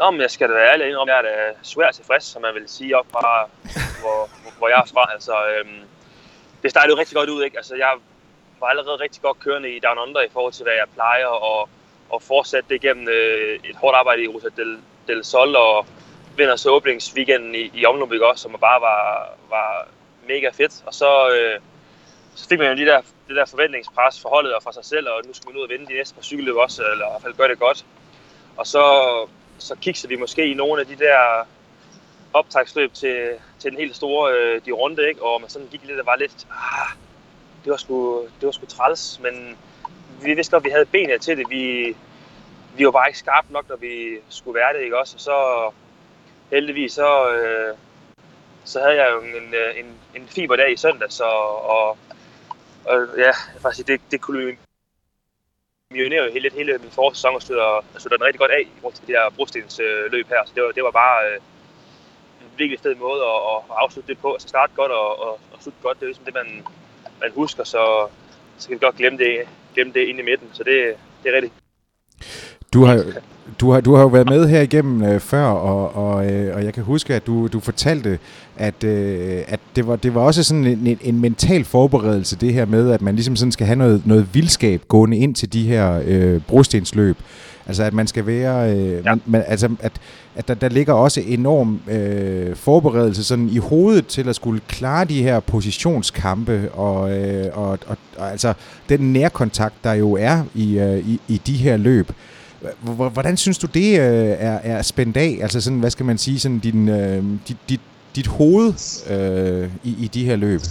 Nå, 0.02 0.12
men 0.12 0.22
jeg 0.22 0.32
skal 0.32 0.50
da 0.50 0.54
være 0.54 0.74
ærlig 0.74 0.98
om, 0.98 1.08
jeg 1.08 1.18
er 1.18 1.22
da 1.22 1.54
svært 1.62 1.96
tilfreds, 1.96 2.24
som 2.24 2.42
man 2.42 2.54
vil 2.54 2.64
sige 2.68 2.98
op 2.98 3.06
fra, 3.12 3.50
hvor, 4.02 4.30
hvor 4.58 4.68
jeg 4.68 4.80
er 4.80 4.90
fra. 4.94 5.14
Altså, 5.14 5.34
øhm, 5.52 5.82
det 6.64 6.72
startede 6.72 6.94
jo 6.94 7.00
rigtig 7.00 7.16
godt 7.16 7.30
ud, 7.30 7.44
ikke? 7.44 7.58
Altså, 7.58 7.76
jeg 7.76 7.94
var 8.60 8.68
allerede 8.68 8.96
rigtig 8.96 9.22
godt 9.22 9.40
kørende 9.40 9.70
i 9.76 9.80
Down 9.80 9.98
Under 9.98 10.22
i 10.22 10.30
forhold 10.34 10.54
til, 10.54 10.64
hvad 10.64 10.74
jeg 10.74 10.86
plejer, 10.94 11.26
og, 11.26 11.70
og 12.10 12.22
fortsætte 12.22 12.70
det 12.70 12.76
igennem 12.84 13.08
øh, 13.08 13.60
et 13.64 13.76
hårdt 13.76 13.96
arbejde 13.98 14.24
i 14.24 14.28
Rosa 14.28 14.48
del, 14.58 14.80
del 15.08 15.26
Sol, 15.26 15.56
og 15.56 15.86
vinder 16.38 16.56
så 16.56 16.70
åbningsweekenden 16.70 17.56
i, 17.56 17.72
i 17.74 17.86
Omlumbyg 17.86 18.24
også, 18.24 18.42
som 18.42 18.52
bare 18.52 18.82
var, 18.82 19.30
var 19.50 19.88
mega 20.28 20.50
fedt. 20.50 20.84
Og 20.86 20.94
så, 20.94 21.30
øh, 21.30 21.60
så 22.36 22.48
fik 22.48 22.60
man 22.60 22.68
jo 22.72 22.86
de 22.86 22.92
der, 22.92 23.02
det 23.28 23.36
der 23.36 23.46
forventningspres 23.46 24.22
for 24.22 24.30
holdet 24.30 24.54
og 24.54 24.64
for 24.64 24.72
sig 24.72 24.86
selv, 24.86 25.10
og 25.10 25.22
nu 25.26 25.34
skal 25.34 25.50
man 25.50 25.58
ud 25.58 25.64
og 25.64 25.70
vinde 25.70 25.88
de 25.88 25.94
næste 25.94 26.16
par 26.16 26.22
cykelløb 26.22 26.56
også, 26.56 26.84
eller 26.92 27.06
i 27.06 27.10
hvert 27.12 27.22
fald 27.22 27.34
gøre 27.34 27.48
det 27.48 27.60
godt. 27.60 27.86
Og 28.58 28.68
så 28.68 28.84
så 29.62 29.76
kigger 29.76 30.08
vi 30.08 30.16
måske 30.16 30.46
i 30.48 30.54
nogle 30.54 30.82
af 30.82 30.88
de 30.88 30.96
der 30.96 31.48
optagsløb 32.34 32.94
til, 32.94 33.30
til 33.60 33.72
den 33.72 33.80
helt 33.80 33.96
store 33.96 34.34
øh, 34.34 34.62
de 34.66 34.72
runde, 34.72 35.08
ikke? 35.08 35.24
og 35.24 35.42
man 35.42 35.50
sådan 35.50 35.68
gik 35.68 35.86
lidt 35.86 36.00
og 36.00 36.06
var 36.06 36.16
lidt, 36.16 36.48
ah, 36.52 36.98
det 37.64 37.72
var 37.72 37.78
sgu, 37.78 38.22
det 38.22 38.46
var 38.46 38.52
sgu 38.52 38.66
træls, 38.66 39.20
men 39.20 39.58
vi 40.24 40.34
vidste 40.34 40.52
godt, 40.52 40.62
at 40.62 40.66
vi 40.66 40.70
havde 40.70 40.86
benene 40.86 41.18
til 41.18 41.38
det. 41.38 41.50
Vi, 41.50 41.96
vi 42.78 42.86
var 42.86 42.92
bare 42.92 43.10
ikke 43.10 43.20
skarpe 43.20 43.54
nok, 43.54 43.70
når 43.70 43.76
vi 43.76 44.18
skulle 44.30 44.60
være 44.60 44.74
det, 44.74 44.84
ikke 44.84 45.00
også? 45.00 45.16
Og 45.16 45.22
så 45.22 45.72
heldigvis, 46.56 46.94
så, 46.94 47.32
øh, 47.32 47.76
så 48.64 48.80
havde 48.80 48.96
jeg 48.96 49.12
jo 49.12 49.22
en, 49.22 49.44
en, 49.44 49.54
øh, 49.54 49.86
en 50.16 50.28
fiberdag 50.28 50.74
i 50.74 50.78
søndag, 50.78 51.12
så, 51.12 51.24
og, 51.24 51.98
og 52.86 53.08
ja, 53.18 53.32
faktisk, 53.62 53.88
det, 53.88 54.02
det 54.12 54.22
kunne 54.22 54.58
millionær 55.92 56.24
jo 56.26 56.32
hele, 56.32 56.50
hele 56.60 56.72
min 56.84 56.92
forårssæson 56.98 57.36
og 57.36 57.42
støtter, 57.42 57.86
støtter 57.98 58.18
den 58.18 58.26
rigtig 58.26 58.40
godt 58.40 58.52
af 58.52 58.62
i 58.62 58.80
forhold 58.82 58.96
til 58.96 59.08
det 59.08 59.16
her 59.16 59.30
brostens 59.38 59.80
øh, 59.80 60.12
løb 60.12 60.28
her. 60.34 60.42
Så 60.46 60.52
det 60.56 60.64
var, 60.64 60.72
det 60.78 60.84
var 60.84 60.92
bare 60.92 61.18
øh, 61.28 61.38
en 62.42 62.50
virkelig 62.58 62.80
fed 62.80 62.96
måde 62.96 63.22
at, 63.32 63.40
at 63.52 63.58
afslutte 63.84 64.10
det 64.12 64.18
på. 64.24 64.34
Altså 64.34 64.48
starte 64.48 64.72
godt 64.76 64.92
og, 64.92 65.10
og, 65.26 65.34
og 65.54 65.58
slutte 65.64 65.80
godt. 65.84 65.98
Det 65.98 66.04
er 66.04 66.08
ligesom 66.08 66.26
det, 66.26 66.34
man, 66.34 66.50
man 67.22 67.32
husker, 67.36 67.64
så, 67.64 67.84
så 68.58 68.68
kan 68.68 68.76
vi 68.76 68.86
godt 68.86 68.96
glemme 68.96 69.18
det, 69.24 69.34
glemme 69.74 69.94
det 69.94 70.04
ind 70.10 70.20
i 70.20 70.28
midten. 70.30 70.50
Så 70.54 70.64
det, 70.64 70.78
det 71.24 71.28
er 71.32 71.36
rigtigt. 71.36 71.54
Du 72.74 72.84
har, 72.84 72.96
du 73.60 73.72
har, 73.72 73.82
du 73.82 73.94
har 73.94 74.02
jo 74.02 74.08
været 74.08 74.30
med 74.30 74.48
her 74.48 74.62
igennem 74.62 75.04
øh, 75.04 75.20
før, 75.20 75.46
og, 75.46 75.96
og, 75.96 76.32
øh, 76.32 76.56
og 76.56 76.64
jeg 76.64 76.74
kan 76.74 76.84
huske, 76.84 77.14
at 77.16 77.28
du, 77.28 77.48
du 77.48 77.60
fortalte, 77.60 78.20
at, 78.62 78.84
øh, 78.84 79.44
at 79.48 79.60
det, 79.76 79.88
var, 79.88 79.96
det 79.96 80.16
var 80.16 80.22
også 80.22 80.44
sådan 80.44 80.66
en, 80.66 80.88
en, 80.88 80.98
en 81.02 81.20
mental 81.20 81.64
forberedelse, 81.64 82.36
det 82.36 82.54
her 82.54 82.66
med, 82.66 82.92
at 82.92 83.02
man 83.02 83.16
ligesom 83.16 83.36
sådan 83.36 83.52
skal 83.52 83.68
have 83.68 83.76
noget, 83.76 84.02
noget 84.06 84.28
vildskab 84.34 84.82
gående 84.88 85.18
ind 85.18 85.36
til 85.36 85.54
de 85.54 85.64
her 85.64 86.02
øh, 86.06 86.42
brostensløb. 86.42 87.18
Altså 87.68 87.84
at 87.84 87.94
man 87.94 88.08
skal 88.08 88.28
være, 88.28 88.76
øh, 88.76 89.06
ja. 89.06 89.16
man, 89.26 89.44
altså 89.48 89.70
at, 89.80 89.92
at 90.36 90.48
der, 90.48 90.54
der 90.54 90.70
ligger 90.70 90.94
også 90.94 91.22
enorm 91.28 91.80
øh, 91.92 92.56
forberedelse 92.56 93.24
sådan 93.24 93.50
i 93.50 93.58
hovedet 93.58 94.08
til 94.08 94.30
at 94.30 94.36
skulle 94.36 94.62
klare 94.68 95.06
de 95.06 95.24
her 95.24 95.40
positionskampe 95.40 96.72
og, 96.72 97.20
øh, 97.20 97.46
og, 97.54 97.80
og, 97.88 97.98
og 98.18 98.32
altså 98.32 98.54
den 98.90 99.14
nærkontakt 99.14 99.76
der 99.84 99.94
jo 99.94 100.14
er 100.14 100.44
i, 100.56 100.80
øh, 100.80 101.10
i, 101.10 101.22
i 101.28 101.42
de 101.48 101.54
her 101.54 101.78
løb. 101.78 102.12
Hvordan 103.14 103.38
synes 103.38 103.58
du, 103.58 103.68
det 103.68 104.00
øh, 104.00 104.36
er, 104.40 104.60
er 104.64 104.82
spændt 104.82 105.18
af? 105.18 105.40
Altså 105.42 105.62
sådan, 105.62 105.80
hvad 105.80 105.90
skal 105.90 106.06
man 106.06 106.18
sige, 106.18 106.40
sådan 106.40 106.60
din, 106.60 106.90
øh, 106.90 107.24
dit, 107.48 107.58
dit, 107.70 107.82
dit 108.16 108.28
hoved 108.28 108.74
øh, 109.14 109.70
i, 109.84 109.96
i 110.06 110.08
de 110.08 110.26
her 110.26 110.36
løb? 110.36 110.62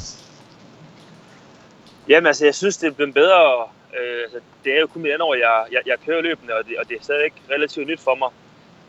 Jamen 2.08 2.26
altså, 2.26 2.44
jeg 2.44 2.54
synes, 2.54 2.76
det 2.76 2.86
er 2.86 2.92
blevet 2.92 3.14
bedre. 3.14 3.62
Øh, 4.00 4.22
altså, 4.22 4.38
det 4.64 4.76
er 4.76 4.80
jo 4.80 4.86
kun 4.86 5.02
mit 5.02 5.12
andet 5.12 5.28
år, 5.28 5.34
jeg, 5.34 5.64
jeg, 5.72 5.82
jeg 5.86 5.96
kører 6.06 6.20
løbende, 6.20 6.54
og 6.54 6.64
det, 6.64 6.78
og 6.78 6.88
det 6.88 6.96
er 6.96 7.02
stadigvæk 7.02 7.32
relativt 7.50 7.86
nyt 7.86 8.00
for 8.00 8.14
mig. 8.14 8.28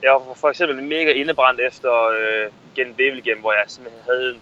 Jeg 0.03 0.11
var 0.11 0.33
for 0.35 0.49
eksempel 0.49 0.83
mega 0.83 1.11
indebrændt 1.11 1.61
efter 1.61 1.93
øh, 2.07 2.51
gennem 2.75 2.93
Bevelgem, 2.95 3.39
hvor 3.39 3.53
jeg 3.53 3.63
simpelthen 3.67 4.03
havde, 4.05 4.35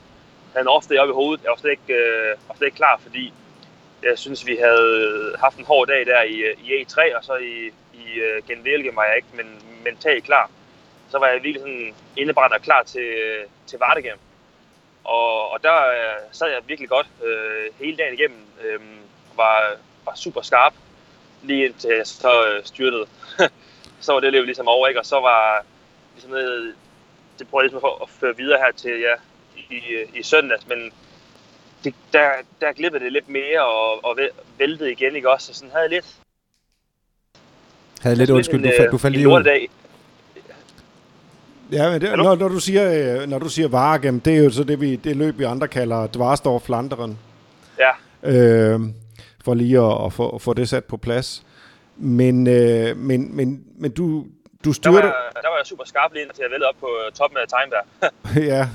havde 0.53 0.61
en 0.61 0.67
ofte 0.67 1.01
op 1.01 1.09
i 1.09 1.11
hovedet. 1.11 1.43
Jeg 1.43 1.49
var 1.49 1.57
slet 1.57 1.71
ikke, 1.71 1.93
øh, 1.93 2.29
var 2.47 2.55
slet 2.55 2.67
ikke 2.67 2.77
klar, 2.77 2.99
fordi 3.03 3.33
jeg 4.03 4.17
synes, 4.17 4.47
vi 4.47 4.57
havde 4.61 5.35
haft 5.39 5.57
en 5.57 5.65
hård 5.65 5.87
dag 5.87 6.05
der 6.05 6.23
i, 6.23 6.35
øh, 6.35 6.55
i 6.63 6.67
E3, 6.81 7.17
og 7.17 7.23
så 7.23 7.35
i, 7.35 7.71
i 7.93 8.05
øh, 8.19 8.37
uh, 8.37 8.47
Genvælge 8.47 8.95
var 8.95 9.03
jeg 9.03 9.15
ikke, 9.15 9.27
men 9.33 9.47
mentalt 9.83 10.23
klar. 10.23 10.49
Så 11.09 11.19
var 11.19 11.27
jeg 11.27 11.43
virkelig 11.43 11.61
sådan 11.61 11.93
indebrændt 12.17 12.55
og 12.55 12.61
klar 12.61 12.83
til, 12.83 13.13
til 13.67 13.79
Vardegem. 13.79 14.17
Og, 15.03 15.51
og 15.51 15.63
der 15.63 15.77
uh, 15.77 16.29
sad 16.31 16.47
jeg 16.47 16.61
virkelig 16.67 16.89
godt 16.89 17.07
uh, 17.21 17.79
hele 17.79 17.97
dagen 17.97 18.13
igennem. 18.13 18.39
Uh, 18.57 19.37
var, 19.37 19.77
var 20.05 20.15
super 20.15 20.41
skarp, 20.41 20.73
lige 21.43 21.65
indtil 21.65 21.89
jeg 21.97 22.07
så 22.07 22.57
uh, 22.57 22.65
styrtede. 22.65 23.05
så 24.05 24.13
var 24.13 24.19
det 24.19 24.31
løbet 24.31 24.47
ligesom 24.47 24.67
over, 24.67 24.87
ikke? 24.87 24.99
Og 24.99 25.05
så 25.05 25.19
var 25.19 25.65
ligesom, 26.13 26.31
uh, 26.31 26.73
det 27.39 27.47
prøvede 27.49 27.65
jeg 27.65 27.71
ligesom 27.71 27.91
at 28.01 28.09
føre 28.09 28.37
videre 28.37 28.57
her 28.57 28.71
til, 28.71 28.99
ja, 28.99 29.15
i, 29.69 30.19
i 30.19 30.23
søndags, 30.23 30.67
men 30.67 30.91
det, 31.83 31.95
der, 32.13 32.29
der 32.61 32.73
glippede 32.73 33.03
det 33.03 33.13
lidt 33.13 33.29
mere 33.29 33.65
og, 33.65 34.05
og 34.05 34.19
væltede 34.57 34.91
igen, 34.91 35.15
ikke 35.15 35.31
også? 35.31 35.47
Så 35.47 35.53
sådan 35.53 35.71
havde 35.71 35.83
jeg 35.83 35.89
lidt 35.89 36.05
havde 38.01 38.15
lidt 38.15 38.29
undskyld, 38.29 38.63
du, 38.63 38.91
du 38.91 38.97
faldt 38.97 39.15
lige 39.15 39.29
ud. 39.29 39.43
Dag. 39.43 39.69
Ja, 41.71 41.91
men 41.91 42.01
det, 42.01 42.17
når, 42.17 42.35
når, 42.35 42.47
du 42.47 42.59
siger, 42.59 43.21
øh, 43.21 43.29
når 43.29 43.39
du 43.39 43.49
siger 43.49 43.67
Varegem, 43.67 44.19
det 44.19 44.37
er 44.37 44.43
jo 44.43 44.49
så 44.49 44.63
det, 44.63 44.81
vi, 44.81 44.95
det 44.95 45.15
løb, 45.15 45.39
vi 45.39 45.43
andre 45.43 45.67
kalder 45.67 46.07
Dvarstorf 46.07 46.61
Flanderen. 46.61 47.19
Ja. 47.79 47.91
Øh, 48.23 48.79
for 49.43 49.53
lige 49.53 49.79
at, 49.79 50.05
at 50.05 50.13
få, 50.13 50.37
få 50.37 50.53
det 50.53 50.69
sat 50.69 50.85
på 50.85 50.97
plads. 50.97 51.43
Men, 51.97 52.47
øh, 52.47 52.97
men, 52.97 53.35
men, 53.35 53.63
men 53.77 53.91
du, 53.91 54.25
du 54.65 54.73
styrte... 54.73 54.97
Der 54.97 55.03
var, 55.03 55.31
der 55.41 55.49
var 55.49 55.57
jeg 55.57 55.65
super 55.65 55.83
skarp 55.85 56.13
lige 56.13 56.25
til 56.35 56.43
at 56.43 56.51
vælge 56.51 56.67
op 56.67 56.75
på 56.79 56.87
toppen 57.15 57.37
af 57.37 57.45
Timberg. 57.47 57.85
ja, 58.53 58.67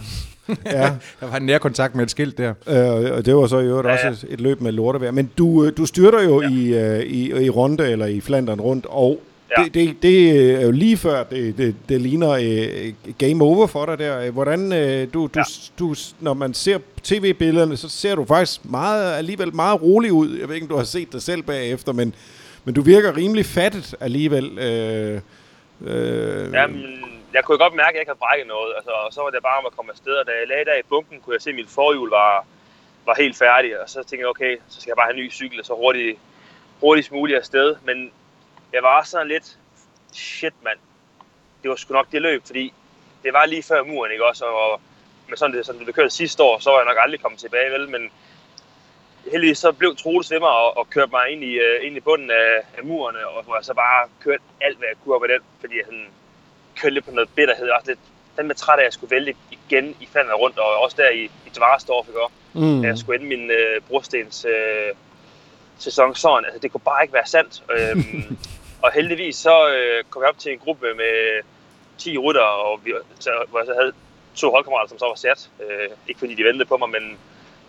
ja. 0.66 0.92
der 1.20 1.26
var 1.26 1.36
en 1.36 1.46
nærkontakt 1.46 1.94
med 1.94 2.04
et 2.04 2.10
skilt 2.10 2.38
der. 2.38 2.54
Øh, 2.68 3.16
og 3.16 3.26
det 3.26 3.36
var 3.36 3.46
så 3.46 3.58
i 3.58 3.64
øvrigt 3.64 3.88
ja, 3.88 3.92
ja. 3.92 4.10
også 4.10 4.26
et, 4.26 4.32
et 4.32 4.40
løb 4.40 4.60
med 4.60 4.72
lortevejr. 4.72 5.10
Men 5.10 5.32
du, 5.38 5.64
øh, 5.64 5.76
du 5.76 5.86
styrter 5.86 6.22
jo 6.22 6.42
ja. 6.42 6.48
i, 6.48 6.98
uh, 6.98 7.02
i, 7.02 7.44
i 7.44 7.50
runde, 7.50 7.90
eller 7.90 8.06
i 8.06 8.20
Flandern 8.20 8.60
rundt, 8.60 8.86
og 8.88 9.20
ja. 9.58 9.64
det, 9.64 9.74
det, 9.74 10.02
det 10.02 10.30
er 10.54 10.62
jo 10.62 10.70
lige 10.70 10.96
før, 10.96 11.24
det, 11.24 11.58
det, 11.58 11.76
det 11.88 12.00
ligner 12.00 12.28
uh, 12.28 13.14
game 13.18 13.44
over 13.44 13.66
for 13.66 13.86
dig 13.86 13.98
der. 13.98 14.30
Hvordan, 14.30 14.60
uh, 14.60 15.12
du, 15.14 15.26
du, 15.26 15.30
ja. 15.36 15.42
du, 15.78 15.94
når 16.20 16.34
man 16.34 16.54
ser 16.54 16.78
tv-billederne, 17.02 17.76
så 17.76 17.88
ser 17.88 18.14
du 18.14 18.24
faktisk 18.24 18.64
meget, 18.64 19.14
alligevel 19.14 19.54
meget 19.54 19.82
rolig 19.82 20.12
ud. 20.12 20.38
Jeg 20.38 20.48
ved 20.48 20.54
ikke, 20.54 20.64
om 20.64 20.68
du 20.68 20.76
har 20.76 20.84
set 20.84 21.12
dig 21.12 21.22
selv 21.22 21.42
bagefter, 21.42 21.92
men, 21.92 22.14
men 22.64 22.74
du 22.74 22.82
virker 22.82 23.16
rimelig 23.16 23.46
fattet 23.46 23.94
alligevel. 24.00 24.44
Uh, 24.44 25.20
uh, 25.88 26.52
Jamen, 26.52 27.04
jeg 27.34 27.44
kunne 27.44 27.58
godt 27.58 27.74
mærke, 27.74 27.88
at 27.88 27.94
jeg 27.94 28.00
ikke 28.00 28.10
havde 28.10 28.24
brækket 28.26 28.46
noget, 28.46 28.72
altså, 28.76 28.90
og 28.90 29.12
så 29.12 29.20
var 29.20 29.30
det 29.30 29.42
bare 29.42 29.58
om 29.58 29.66
at 29.66 29.76
komme 29.76 29.90
afsted, 29.92 30.12
og 30.12 30.26
da 30.26 30.32
jeg 30.40 30.48
lagde 30.48 30.64
der 30.64 30.76
i 30.78 30.86
bunken, 30.88 31.20
kunne 31.20 31.34
jeg 31.34 31.42
se, 31.42 31.50
at 31.50 31.56
mit 31.56 31.68
forhjul 31.68 32.10
var, 32.10 32.46
var 33.06 33.14
helt 33.22 33.36
færdig, 33.44 33.70
og 33.80 33.86
så 33.90 33.98
tænkte 33.98 34.22
jeg, 34.24 34.28
okay, 34.34 34.52
så 34.68 34.80
skal 34.80 34.90
jeg 34.90 34.96
bare 34.96 35.08
have 35.08 35.16
en 35.18 35.24
ny 35.24 35.32
cykel, 35.32 35.60
og 35.60 35.66
så 35.66 35.74
hurtigt, 35.74 36.18
hurtigst 36.80 37.12
muligt 37.12 37.38
afsted, 37.38 37.76
men 37.86 38.10
jeg 38.74 38.82
var 38.82 38.98
også 38.98 39.10
sådan 39.10 39.28
lidt, 39.28 39.58
shit 40.12 40.54
mand, 40.64 40.78
det 41.62 41.70
var 41.70 41.76
sgu 41.76 41.94
nok 41.94 42.12
det 42.12 42.22
løb, 42.22 42.42
fordi 42.46 42.72
det 43.22 43.32
var 43.32 43.46
lige 43.46 43.62
før 43.62 43.84
muren, 43.84 44.12
ikke 44.12 44.26
også, 44.26 44.44
og 44.44 44.80
med 45.28 45.36
sådan 45.36 45.56
det, 45.56 45.66
sådan 45.66 45.78
det 45.78 45.86
blev 45.86 45.94
kørt 45.94 46.12
sidste 46.12 46.42
år, 46.42 46.58
så 46.58 46.70
var 46.70 46.78
jeg 46.78 46.86
nok 46.86 46.96
aldrig 47.00 47.20
kommet 47.20 47.40
tilbage, 47.40 47.70
vel, 47.72 47.88
men 47.88 48.10
heldigvis 49.32 49.58
så 49.58 49.72
blev 49.72 49.96
Troels 49.96 50.30
ved 50.30 50.40
mig 50.40 50.48
og, 50.48 50.76
og 50.76 50.90
kørte 50.90 51.10
mig 51.10 51.30
ind 51.30 51.44
i, 51.44 51.58
uh, 51.58 51.86
ind 51.86 51.96
i 51.96 52.00
bunden 52.00 52.30
af, 52.30 52.62
af 52.76 52.84
murene, 52.84 53.28
og 53.28 53.44
hvor 53.44 53.56
jeg 53.56 53.64
så 53.64 53.74
bare 53.74 54.08
kørte 54.24 54.42
alt, 54.60 54.78
hvad 54.78 54.88
jeg 54.88 54.96
kunne 55.04 55.14
op 55.14 55.24
ad 55.24 55.28
den, 55.28 55.40
fordi 55.60 55.76
jeg 55.76 55.84
sådan, 55.84 56.08
kørte 56.80 56.94
lidt 56.94 57.04
på 57.04 57.10
noget 57.10 57.28
bitterhed. 57.36 57.68
Også 57.68 57.90
lidt, 57.90 57.98
den 58.36 58.46
med 58.46 58.54
træt 58.54 58.78
af, 58.78 58.82
at 58.82 58.84
jeg 58.84 58.92
skulle 58.92 59.10
vælge 59.10 59.36
igen 59.50 59.96
i 60.00 60.08
fandet 60.12 60.34
rundt, 60.34 60.58
og 60.58 60.78
også 60.78 60.96
der 60.96 61.10
i, 61.10 61.24
i 61.24 61.50
Dvarsdorf, 61.56 62.08
ikke? 62.08 62.66
Mm. 62.66 62.84
jeg 62.84 62.98
skulle 62.98 63.20
ende 63.20 63.36
min 63.36 63.50
øh, 63.50 63.80
brostens 63.88 64.44
øh, 64.44 64.94
sæson 65.78 66.14
sådan. 66.14 66.44
Altså, 66.44 66.58
det 66.58 66.72
kunne 66.72 66.80
bare 66.80 67.04
ikke 67.04 67.14
være 67.14 67.26
sandt. 67.26 67.62
Øhm, 67.70 68.38
og 68.84 68.92
heldigvis 68.92 69.36
så 69.36 69.68
øh, 69.68 70.04
kom 70.10 70.22
jeg 70.22 70.28
op 70.28 70.38
til 70.38 70.52
en 70.52 70.58
gruppe 70.58 70.94
med 70.94 71.42
10 71.98 72.18
rytter, 72.18 72.48
og 72.66 72.80
vi, 72.84 72.92
så, 73.18 73.30
hvor 73.48 73.58
jeg 73.58 73.66
så 73.66 73.74
havde 73.80 73.92
to 74.34 74.50
holdkammerater, 74.50 74.88
som 74.88 74.98
så 74.98 75.06
var 75.06 75.14
sat. 75.14 75.50
Øh, 75.64 75.90
ikke 76.08 76.18
fordi 76.18 76.34
de 76.34 76.44
ventede 76.44 76.64
på 76.64 76.76
mig, 76.76 76.90
men 76.90 77.18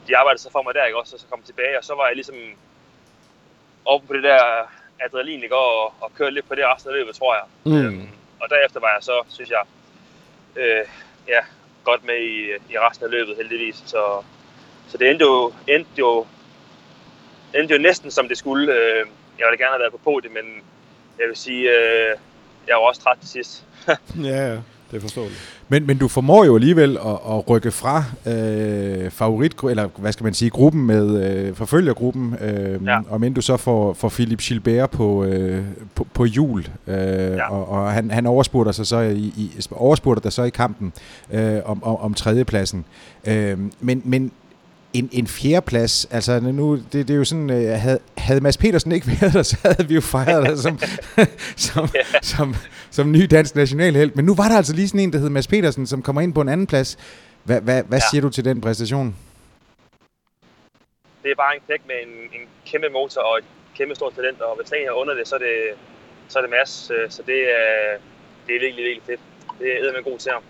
de 0.07 0.17
arbejdede 0.17 0.43
så 0.43 0.51
for 0.51 0.61
mig 0.61 0.73
der, 0.73 0.85
ikke 0.85 0.99
også? 0.99 1.15
Og 1.15 1.19
så 1.19 1.25
kom 1.29 1.39
jeg 1.39 1.45
tilbage, 1.45 1.77
og 1.77 1.83
så 1.83 1.93
var 1.95 2.05
jeg 2.07 2.15
ligesom 2.15 2.35
oppe 3.85 4.07
på 4.07 4.13
det 4.13 4.23
der 4.23 4.41
adrenalin, 4.99 5.43
ikke? 5.43 5.55
Og, 5.55 5.93
og 6.01 6.11
kørte 6.17 6.33
lidt 6.33 6.47
på 6.47 6.55
det 6.55 6.65
resten 6.65 6.89
af 6.91 6.97
løbet, 6.97 7.15
tror 7.15 7.35
jeg. 7.35 7.45
Mm. 7.63 7.85
Øhm, 7.85 8.09
og 8.41 8.49
derefter 8.49 8.79
var 8.79 8.91
jeg 8.95 9.03
så, 9.03 9.23
synes 9.29 9.49
jeg, 9.49 9.63
øh, 10.55 10.85
ja, 11.27 11.41
godt 11.83 12.05
med 12.05 12.19
i, 12.19 12.39
i 12.73 12.79
resten 12.79 13.05
af 13.05 13.11
løbet, 13.11 13.37
heldigvis. 13.37 13.83
Så, 13.85 14.23
så 14.87 14.97
det 14.97 15.09
endte 15.09 15.25
jo, 15.25 15.53
endte 15.67 15.91
jo, 15.97 16.25
endte 17.55 17.73
jo 17.73 17.81
næsten 17.81 18.11
som 18.11 18.27
det 18.27 18.37
skulle. 18.37 18.73
Øh, 18.73 19.05
jeg 19.39 19.45
ville 19.47 19.57
gerne 19.63 19.71
have 19.71 19.79
været 19.79 19.91
på 19.91 19.97
podiet, 19.97 20.33
men 20.33 20.63
jeg 21.19 21.27
vil 21.27 21.37
sige, 21.37 21.69
øh, 21.69 22.17
jeg 22.67 22.75
var 22.75 22.87
også 22.87 23.01
træt 23.01 23.17
til 23.21 23.29
sidst. 23.29 23.65
ja, 24.29 24.51
ja. 24.51 24.57
Det 24.91 24.97
er 24.97 25.01
forståeligt. 25.01 25.61
Men, 25.69 25.87
men 25.87 25.97
du 25.97 26.07
formår 26.07 26.45
jo 26.45 26.55
alligevel 26.55 26.97
at, 26.97 27.19
at 27.29 27.49
rykke 27.49 27.71
fra 27.71 28.03
øh, 28.27 29.11
favorit, 29.11 29.55
eller 29.69 29.87
hvad 29.97 30.11
skal 30.11 30.23
man 30.23 30.33
sige, 30.33 30.49
gruppen 30.49 30.85
med 30.85 31.25
øh, 31.25 31.55
forfølgergruppen, 31.55 32.35
øh, 32.41 32.85
ja. 32.85 32.99
og 33.09 33.21
men 33.21 33.33
du 33.33 33.41
så 33.41 33.57
får, 33.57 33.93
får 33.93 34.09
Philip 34.09 34.39
Gilbert 34.39 34.89
på, 34.89 35.23
øh, 35.23 35.63
på, 35.95 36.07
på 36.13 36.25
jul, 36.25 36.67
øh, 36.87 36.95
ja. 36.97 37.51
og, 37.51 37.69
og 37.69 37.91
han, 37.91 38.11
han 38.11 38.25
overspurgte 38.25 38.73
sig 38.73 38.87
så 38.87 38.99
i, 38.99 39.33
i, 39.37 39.51
overspurgte 39.71 40.23
dig 40.23 40.33
så 40.33 40.43
i 40.43 40.49
kampen 40.49 40.93
øh, 41.33 41.59
om, 41.65 41.83
om, 41.83 41.95
om 41.95 42.13
tredjepladsen. 42.13 42.85
Øh, 43.27 43.57
men, 43.79 44.01
men 44.05 44.31
en, 44.97 45.09
en 45.11 45.27
fjerdeplads, 45.27 46.05
altså 46.11 46.39
nu, 46.39 46.75
det, 46.75 47.07
det 47.07 47.09
er 47.09 47.17
jo 47.17 47.23
sådan, 47.23 47.49
øh, 47.49 47.79
havde, 47.79 47.99
havde 48.17 48.41
Mads 48.41 48.57
Petersen 48.57 48.91
ikke 48.91 49.07
været 49.21 49.33
der, 49.33 49.43
så 49.43 49.57
havde 49.63 49.87
vi 49.87 49.95
jo 49.95 50.01
fejret 50.01 50.49
det 50.49 50.59
som, 50.59 50.79
som, 51.67 51.89
yeah. 51.95 52.05
som, 52.21 52.55
som 52.91 53.11
ny 53.11 53.27
dansk 53.31 53.55
nationalhelt. 53.55 54.15
Men 54.15 54.25
nu 54.25 54.35
var 54.35 54.47
der 54.49 54.57
altså 54.57 54.75
lige 54.75 54.87
sådan 54.87 54.99
en, 54.99 55.13
der 55.13 55.19
hed 55.19 55.29
Mads 55.29 55.47
Petersen, 55.47 55.87
som 55.87 56.01
kommer 56.01 56.21
ind 56.21 56.33
på 56.33 56.41
en 56.41 56.49
anden 56.49 56.67
plads. 56.67 56.97
Hvad, 57.43 57.61
hvad, 57.61 57.83
hvad 57.83 57.99
ja. 57.99 58.05
siger 58.11 58.21
du 58.21 58.29
til 58.29 58.45
den 58.45 58.61
præstation? 58.61 59.15
Det 61.23 61.31
er 61.31 61.35
bare 61.35 61.55
en 61.55 61.61
knæk 61.65 61.81
med 61.87 61.95
en, 62.05 62.13
en 62.39 62.47
kæmpe 62.65 62.89
motor 62.89 63.21
og 63.21 63.37
et 63.37 63.45
kæmpe 63.77 63.95
stort 63.95 64.13
talent, 64.15 64.41
og 64.41 64.55
hvis 64.57 64.71
en 64.71 64.87
er 64.87 64.91
under 64.91 65.13
det, 65.13 65.27
så 65.27 65.35
er 65.35 65.39
det, 65.39 65.55
så 66.27 66.39
er 66.39 66.41
det 66.41 66.51
Mads. 66.51 66.91
Øh, 66.95 67.09
så 67.09 67.21
det 67.27 67.39
er, 67.59 67.97
det 68.47 68.55
er 68.55 68.59
virkelig, 68.59 68.83
virkelig 68.85 69.05
fedt. 69.05 69.21
Det 69.59 69.87
er 69.87 69.93
med 69.97 70.03
god 70.03 70.19
til 70.19 70.31
ham. 70.31 70.43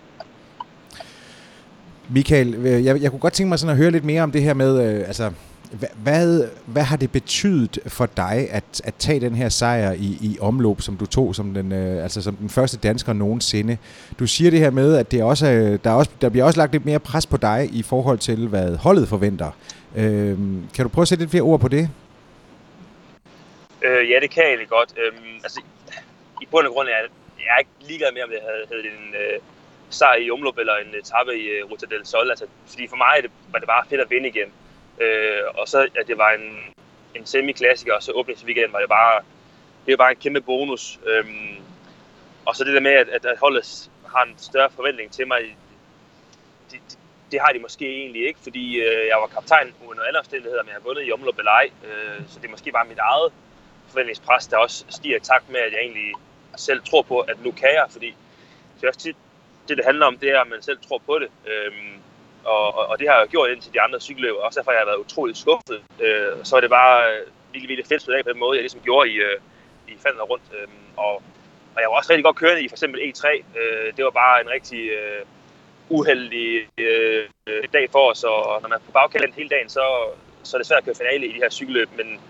Michael, 2.10 2.54
øh, 2.54 2.84
jeg, 2.84 3.02
jeg 3.02 3.10
kunne 3.10 3.20
godt 3.20 3.32
tænke 3.32 3.48
mig 3.48 3.58
sådan 3.58 3.70
at 3.70 3.76
høre 3.76 3.90
lidt 3.90 4.04
mere 4.04 4.22
om 4.22 4.32
det 4.32 4.42
her 4.42 4.54
med, 4.54 4.94
øh, 4.94 5.08
altså, 5.08 5.32
hvad, 6.02 6.48
hvad 6.66 6.82
har 6.82 6.96
det 6.96 7.12
betydet 7.12 7.78
for 7.86 8.06
dig 8.06 8.48
at, 8.50 8.80
at 8.84 8.94
tage 8.94 9.20
den 9.20 9.34
her 9.34 9.48
sejr 9.48 9.92
i, 9.92 10.18
i 10.20 10.38
omløb, 10.40 10.80
som 10.80 10.96
du 10.96 11.06
tog 11.06 11.34
som 11.34 11.54
den, 11.54 11.72
øh, 11.72 12.02
altså 12.02 12.22
som 12.22 12.36
den 12.36 12.48
første 12.48 12.78
dansker 12.78 13.12
nogensinde? 13.12 13.78
Du 14.18 14.26
siger 14.26 14.50
det 14.50 14.60
her 14.60 14.70
med, 14.70 14.96
at 14.96 15.10
det 15.10 15.22
også, 15.22 15.46
øh, 15.46 15.78
der, 15.84 15.90
er 15.90 15.94
også, 15.94 16.10
der 16.20 16.28
bliver 16.28 16.44
også 16.44 16.58
lagt 16.58 16.72
lidt 16.72 16.86
mere 16.86 16.98
pres 16.98 17.26
på 17.26 17.36
dig 17.36 17.68
i 17.72 17.82
forhold 17.82 18.18
til, 18.18 18.48
hvad 18.48 18.76
holdet 18.76 19.08
forventer. 19.08 19.50
Øh, 19.96 20.38
kan 20.74 20.82
du 20.82 20.88
prøve 20.88 21.02
at 21.02 21.08
sætte 21.08 21.22
lidt 21.22 21.30
flere 21.30 21.42
ord 21.42 21.60
på 21.60 21.68
det? 21.68 21.88
Øh, 23.82 24.10
ja, 24.10 24.16
det 24.22 24.30
kan 24.30 24.42
jeg 24.42 24.48
egentlig 24.48 24.68
godt. 24.68 24.94
Øh, 24.96 25.12
altså, 25.44 25.60
I 26.42 26.46
bund 26.50 26.66
og 26.66 26.72
grund 26.72 26.88
er 26.88 26.92
jeg 27.46 27.54
er 27.54 27.58
ikke 27.58 27.70
ligeglad 27.88 28.12
med, 28.12 28.22
om 28.22 28.30
det 28.34 28.40
havde, 28.48 28.64
havde 28.70 28.84
en... 28.92 29.14
Øh, 29.22 29.38
sejr 29.90 30.16
i 30.16 30.30
Umlup 30.30 30.58
eller 30.58 30.76
en 30.76 30.94
øh, 30.94 31.00
etape 31.00 31.38
i 31.38 31.62
uh, 31.62 31.70
Ruta 31.70 31.86
del 31.86 32.06
Sol. 32.06 32.30
Altså, 32.30 32.46
fordi 32.66 32.88
for 32.88 32.96
mig 32.96 33.22
det, 33.22 33.30
var 33.52 33.58
det 33.58 33.68
bare 33.68 33.84
fedt 33.90 34.00
at 34.00 34.10
vinde 34.10 34.28
igen. 34.28 34.52
Uh, 35.00 35.60
og 35.60 35.68
så 35.68 35.88
at 36.00 36.06
det 36.06 36.18
var 36.18 36.30
en, 36.30 36.74
en 37.14 37.26
semi-klassiker, 37.26 37.94
og 37.94 38.02
så 38.02 38.12
åbningsweekend 38.12 38.72
var 38.72 38.80
det 38.80 38.88
bare, 38.88 39.22
det 39.86 39.92
var 39.92 39.96
bare 39.96 40.10
en 40.10 40.16
kæmpe 40.16 40.40
bonus. 40.40 40.98
Um, 41.20 41.56
og 42.46 42.56
så 42.56 42.64
det 42.64 42.74
der 42.74 42.80
med, 42.80 42.92
at, 42.92 43.08
at 43.08 43.38
holdet 43.38 43.90
har 44.14 44.24
en 44.24 44.34
større 44.38 44.70
forventning 44.70 45.12
til 45.12 45.26
mig, 45.26 45.56
det, 46.70 46.80
det, 46.90 46.98
det 47.32 47.40
har 47.40 47.52
de 47.52 47.58
måske 47.58 47.86
egentlig 47.86 48.26
ikke, 48.26 48.40
fordi 48.42 48.76
øh, 48.76 49.06
jeg 49.06 49.16
var 49.20 49.26
kaptajn 49.26 49.74
under 49.86 50.02
alle 50.02 50.18
omstændigheder, 50.18 50.62
men 50.62 50.68
jeg 50.68 50.74
har 50.74 50.88
vundet 50.88 51.06
i 51.06 51.12
Umlup 51.12 51.38
eller 51.38 51.50
ej. 51.50 51.70
øh, 51.84 52.20
så 52.28 52.38
det 52.38 52.46
er 52.46 52.50
måske 52.50 52.72
bare 52.72 52.86
mit 52.86 52.98
eget 52.98 53.32
forventningspres, 53.88 54.46
der 54.46 54.56
også 54.56 54.84
stiger 54.88 55.16
i 55.16 55.20
takt 55.20 55.50
med, 55.50 55.60
at 55.60 55.72
jeg 55.72 55.80
egentlig 55.80 56.12
selv 56.56 56.80
tror 56.82 57.02
på, 57.02 57.20
at 57.20 57.44
nu 57.44 57.50
kan 57.50 57.68
jeg, 57.74 57.86
fordi 57.90 58.14
det 58.76 58.84
er 58.84 58.88
også 58.88 59.00
tit, 59.00 59.16
det, 59.68 59.76
det 59.76 59.84
handler 59.84 60.06
om, 60.06 60.18
det 60.18 60.28
er, 60.30 60.40
at 60.40 60.48
man 60.48 60.62
selv 60.62 60.78
tror 60.88 60.98
på 61.06 61.18
det. 61.18 61.28
Øhm, 61.46 62.00
og, 62.44 62.74
og, 62.78 62.86
og 62.86 62.98
det 62.98 63.08
har 63.08 63.18
jeg 63.18 63.28
gjort 63.28 63.50
indtil 63.50 63.74
de 63.74 63.80
andre 63.80 64.00
cykelløber, 64.00 64.40
også 64.40 64.60
derfor 64.60 64.70
har 64.70 64.78
jeg 64.78 64.86
været 64.86 65.04
utrolig 65.04 65.36
skuffet. 65.36 65.80
Øh, 66.00 66.32
så 66.44 66.56
er 66.56 66.60
det 66.60 66.70
bare 66.70 67.12
øh, 67.12 67.26
virkelig, 67.52 67.68
virkelig 67.68 67.88
fedt 67.88 68.08
af 68.08 68.24
på 68.24 68.30
den 68.30 68.38
måde, 68.38 68.56
jeg 68.56 68.62
ligesom 68.62 68.80
gjorde 68.80 69.10
i, 69.10 69.14
øh, 69.14 69.38
i 69.88 69.94
faldet 70.02 70.30
rundt. 70.30 70.44
Øhm, 70.58 70.86
og, 70.96 71.14
og 71.74 71.78
jeg 71.80 71.88
var 71.88 71.96
også 71.96 72.10
rigtig 72.10 72.24
godt 72.24 72.36
kørende 72.36 72.62
i 72.62 72.68
for 72.68 72.74
eksempel 72.74 73.00
E3. 73.00 73.26
Øh, 73.60 73.96
det 73.96 74.04
var 74.04 74.10
bare 74.10 74.40
en 74.40 74.50
rigtig 74.50 74.82
øh, 74.98 75.22
uheldig 75.88 76.68
øh, 76.78 77.28
dag 77.72 77.90
for 77.90 78.10
os, 78.10 78.24
og 78.24 78.62
når 78.62 78.68
man 78.68 78.78
er 78.78 78.86
på 78.86 78.92
bagkanten 78.92 79.34
hele 79.34 79.48
dagen, 79.48 79.68
så, 79.68 79.84
så 80.42 80.56
er 80.56 80.58
det 80.58 80.66
svært 80.66 80.78
at 80.78 80.84
køre 80.84 80.94
finale 80.94 81.26
i 81.26 81.32
de 81.32 81.42
her 81.42 81.50
cykelløb, 81.50 81.88
men 81.96 82.20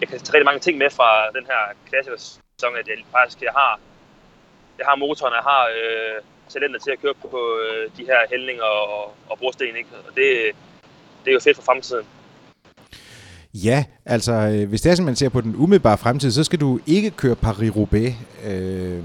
jeg 0.00 0.08
kan 0.08 0.18
tage 0.18 0.34
rigtig 0.34 0.44
mange 0.44 0.60
ting 0.60 0.78
med 0.78 0.90
fra 0.90 1.30
den 1.30 1.46
her 1.46 1.62
klassiker 1.88 2.16
sæson, 2.18 2.76
at 2.76 2.88
jeg 2.88 2.96
faktisk 3.10 3.42
jeg 3.42 3.52
har, 3.52 3.80
jeg 4.78 4.86
har 4.86 4.96
motoren, 4.96 5.34
jeg 5.34 5.42
har 5.42 5.64
øh, 5.76 6.22
talenter 6.50 6.78
til 6.78 6.90
at 6.90 7.00
køre 7.02 7.14
på 7.14 7.58
øh, 7.64 7.90
de 7.96 8.04
her 8.04 8.18
hældninger 8.30 8.62
og, 8.64 9.14
og 9.30 9.38
brosten. 9.38 9.76
Ikke? 9.76 9.90
Og 10.08 10.14
det, 10.16 10.26
det 11.24 11.30
er 11.30 11.32
jo 11.32 11.40
fedt 11.40 11.56
for 11.56 11.62
fremtiden. 11.62 12.06
Ja, 13.54 13.84
altså 14.06 14.32
øh, 14.32 14.68
hvis 14.68 14.80
det 14.80 14.90
er 14.90 14.94
sådan, 14.94 15.06
man 15.06 15.16
ser 15.16 15.28
på 15.28 15.40
den 15.40 15.54
umiddelbare 15.56 15.98
fremtid, 15.98 16.30
så 16.30 16.44
skal 16.44 16.60
du 16.60 16.80
ikke 16.86 17.10
køre 17.10 17.36
Paris-Roubaix. 17.46 18.12
Øh, 18.50 19.02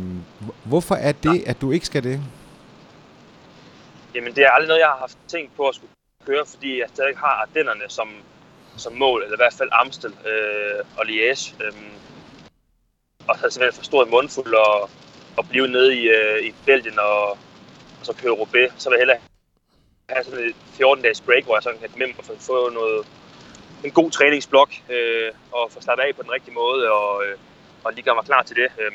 hvorfor 0.64 0.96
er 0.96 1.12
det, 1.12 1.42
ja. 1.46 1.50
at 1.50 1.62
du 1.62 1.72
ikke 1.72 1.86
skal 1.86 2.04
det? 2.04 2.22
Jamen 4.16 4.36
det 4.36 4.44
er 4.44 4.52
aldrig 4.52 4.68
noget, 4.68 4.80
jeg 4.80 4.88
har 4.88 4.98
haft 4.98 5.18
tænkt 5.28 5.56
på 5.56 5.68
at 5.68 5.76
skulle 5.76 5.92
køre, 6.26 6.46
fordi 6.46 6.80
jeg 6.80 6.88
stadig 6.94 7.18
har 7.18 7.42
Ardennerne 7.42 7.84
som, 7.88 8.10
som 8.78 8.94
mål, 8.94 9.24
eller 9.24 9.36
i 9.36 9.42
hvert 9.44 9.54
fald 9.54 9.70
Amstel 9.72 10.14
øh, 10.32 10.86
og 10.98 11.06
Liège. 11.06 11.56
Øh, 11.64 11.74
og 13.28 13.38
har 13.38 13.50
simpelthen 13.50 13.78
for 13.78 13.84
stor 13.84 14.06
mundfuld 14.06 14.54
og, 14.54 14.90
at 15.38 15.50
blive 15.50 15.68
nede 15.68 15.98
i, 16.00 16.04
øh, 16.18 16.40
i 16.48 16.54
Belgien 16.66 17.00
og, 17.00 17.30
og 18.00 18.04
så 18.04 18.14
køre 18.14 18.32
Roubaix, 18.32 18.72
så 18.78 18.90
vil 18.90 18.96
jeg 18.96 19.02
hellere 19.02 19.18
have 20.10 20.24
sådan 20.24 20.46
et 20.50 20.56
14-dages 20.78 21.22
break, 21.22 21.44
hvor 21.44 21.56
jeg 21.56 21.64
sådan 21.64 21.80
kan 21.80 21.90
komme 21.90 22.06
hjem 22.06 22.16
og 22.18 22.26
få 22.40 22.70
noget, 22.70 23.06
en 23.84 23.92
god 23.92 24.12
træningsblok 24.12 24.70
øh, 24.90 25.32
og 25.52 25.72
få 25.72 25.82
slappet 25.82 26.04
af 26.04 26.16
på 26.16 26.24
den 26.24 26.32
rigtige 26.32 26.54
måde 26.54 26.92
og, 26.92 27.24
øh, 27.26 27.36
og 27.84 27.94
lige 27.94 28.06
gøre 28.06 28.16
mig 28.16 28.26
klar 28.26 28.44
til 28.44 28.56
det. 28.56 28.68
Øh, 28.82 28.92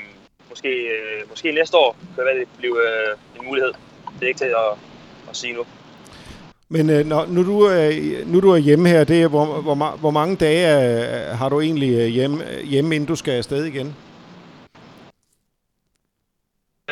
måske, 0.49 0.69
øh, 0.69 1.29
måske 1.31 1.53
næste 1.53 1.77
år 1.77 1.97
kan 2.15 2.25
det 2.27 2.49
blive 2.59 2.77
øh, 2.89 3.17
en 3.37 3.47
mulighed. 3.47 3.73
Det 4.15 4.23
er 4.23 4.29
ikke 4.29 4.39
til 4.39 4.55
at, 4.65 4.73
at 5.31 5.37
sige 5.37 5.53
nu. 5.53 5.65
Men 6.69 6.91
øh, 6.91 7.07
når, 7.07 7.27
nu, 7.27 7.45
du 7.45 7.61
er, 7.61 7.91
nu 8.27 8.41
du 8.41 8.51
er 8.51 8.57
hjemme 8.57 8.89
her, 8.89 9.05
det 9.05 9.23
er, 9.23 9.29
hvor, 9.29 9.61
hvor, 9.61 9.97
hvor 10.01 10.11
mange 10.11 10.37
dage 10.37 10.67
øh, 11.31 11.39
har 11.39 11.49
du 11.49 11.61
egentlig 11.61 11.99
øh, 11.99 12.07
hjemme, 12.07 12.45
hjemme, 12.65 12.95
inden 12.95 13.09
du 13.09 13.17
skal 13.17 13.33
afsted 13.33 13.65
igen? 13.65 13.97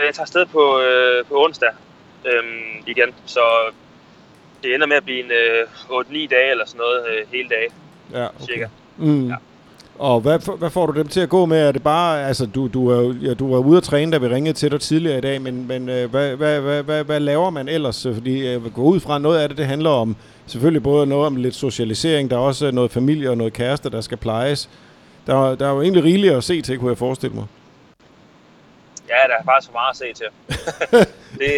Jeg 0.06 0.14
tager 0.14 0.22
afsted 0.22 0.46
på, 0.46 0.80
øh, 0.80 1.24
på 1.24 1.44
onsdag 1.44 1.68
øh, 2.24 2.42
igen, 2.86 3.14
så 3.26 3.40
det 4.62 4.74
ender 4.74 4.86
med 4.86 4.96
at 4.96 5.04
blive 5.04 5.24
en 5.24 5.30
øh, 5.30 6.00
8-9 6.00 6.28
dage 6.28 6.50
eller 6.50 6.66
sådan 6.66 6.78
noget 6.78 7.06
øh, 7.08 7.26
hele 7.32 7.48
dage, 7.48 7.68
ja, 8.12 8.26
okay. 8.26 8.44
cirka. 8.44 8.66
Mm. 8.96 9.28
Ja. 9.28 9.34
Og 9.98 10.20
hvad, 10.20 10.58
hvad 10.58 10.70
får 10.70 10.86
du 10.86 10.98
dem 10.98 11.08
til 11.08 11.20
at 11.20 11.28
gå 11.28 11.46
med? 11.46 11.68
Er 11.68 11.72
det 11.72 11.82
bare, 11.82 12.26
altså 12.26 12.46
du, 12.46 12.68
du, 12.68 12.88
er, 12.88 13.14
ja, 13.22 13.34
du 13.34 13.54
er 13.54 13.58
ude 13.58 13.76
at 13.76 13.82
træne, 13.82 14.12
da 14.12 14.18
vi 14.18 14.26
ringede 14.26 14.54
til 14.54 14.70
dig 14.70 14.80
tidligere 14.80 15.18
i 15.18 15.20
dag, 15.20 15.42
men, 15.42 15.68
men 15.68 15.88
øh, 15.88 16.10
hvad, 16.10 16.36
hvad, 16.36 16.60
hvad, 16.60 16.82
hvad, 16.82 17.04
hvad 17.04 17.20
laver 17.20 17.50
man 17.50 17.68
ellers? 17.68 18.06
Fordi 18.14 18.46
jeg 18.46 18.64
vil 18.64 18.72
gå 18.72 18.82
ud 18.82 19.00
fra, 19.00 19.18
noget 19.18 19.38
af 19.38 19.48
det, 19.48 19.58
det 19.58 19.66
handler 19.66 19.90
om 19.90 20.16
selvfølgelig 20.46 20.82
både 20.82 21.06
noget 21.06 21.26
om 21.26 21.36
lidt 21.36 21.54
socialisering, 21.54 22.30
der 22.30 22.36
er 22.36 22.40
også 22.40 22.70
noget 22.70 22.90
familie 22.90 23.30
og 23.30 23.36
noget 23.36 23.52
kæreste, 23.52 23.90
der 23.90 24.00
skal 24.00 24.16
plejes. 24.16 24.70
Der, 25.26 25.54
der 25.54 25.66
er 25.66 25.72
jo 25.72 25.82
egentlig 25.82 26.04
rigeligt 26.04 26.32
at 26.32 26.44
se 26.44 26.62
til, 26.62 26.78
kunne 26.78 26.90
jeg 26.90 26.98
forestille 26.98 27.34
mig. 27.34 27.44
Ja, 29.08 29.20
der 29.28 29.36
er 29.40 29.44
faktisk 29.44 29.66
så 29.66 29.72
meget 29.72 29.90
at 29.90 29.96
se 29.96 30.12
til. 30.20 30.30
det, 31.40 31.52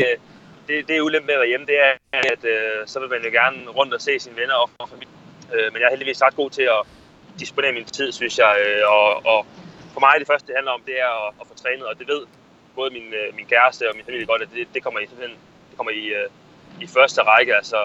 det, 0.69 0.89
det 0.89 0.97
er 0.97 1.01
ulempe 1.01 1.27
med 1.27 1.35
at 1.35 1.41
være 1.41 1.49
hjemme, 1.49 1.67
det 1.67 1.79
er, 1.87 1.93
at 2.13 2.45
øh, 2.45 2.87
så 2.87 3.01
vil 3.01 3.09
man 3.09 3.23
jo 3.25 3.31
gerne 3.31 3.71
rundt 3.71 3.95
og 3.95 4.01
se 4.01 4.19
sine 4.19 4.37
venner 4.37 4.55
og 4.55 4.89
familie. 4.89 5.15
Øh, 5.55 5.73
men 5.73 5.81
jeg 5.81 5.87
er 5.87 5.91
heldigvis 5.91 6.23
ret 6.23 6.37
god 6.37 6.51
til 6.51 6.63
at 6.63 6.81
disponere 7.41 7.73
min 7.73 7.85
tid, 7.85 8.13
synes 8.13 8.39
jeg. 8.39 8.53
Øh, 8.65 8.83
og, 8.97 9.27
og 9.27 9.47
for 9.93 10.01
mig 10.01 10.15
det 10.19 10.27
første, 10.27 10.47
det 10.47 10.57
handler 10.57 10.73
om, 10.73 10.83
det 10.87 11.01
er 11.01 11.11
at, 11.27 11.35
at 11.41 11.47
få 11.47 11.55
trænet, 11.55 11.87
og 11.87 11.99
det 11.99 12.09
ved 12.09 12.23
både 12.75 12.91
min, 12.91 13.15
øh, 13.21 13.35
min 13.37 13.47
kæreste 13.47 13.89
og 13.89 13.97
min 13.97 14.05
familie 14.05 14.27
godt, 14.27 14.43
at 14.43 14.49
det, 14.55 14.69
det 14.75 14.83
kommer 14.83 15.01
i, 15.01 15.05
det 15.05 15.77
kommer 15.77 15.93
i, 15.93 16.05
øh, 16.19 16.29
i 16.81 16.87
første 16.87 17.21
række. 17.23 17.57
Altså, 17.57 17.81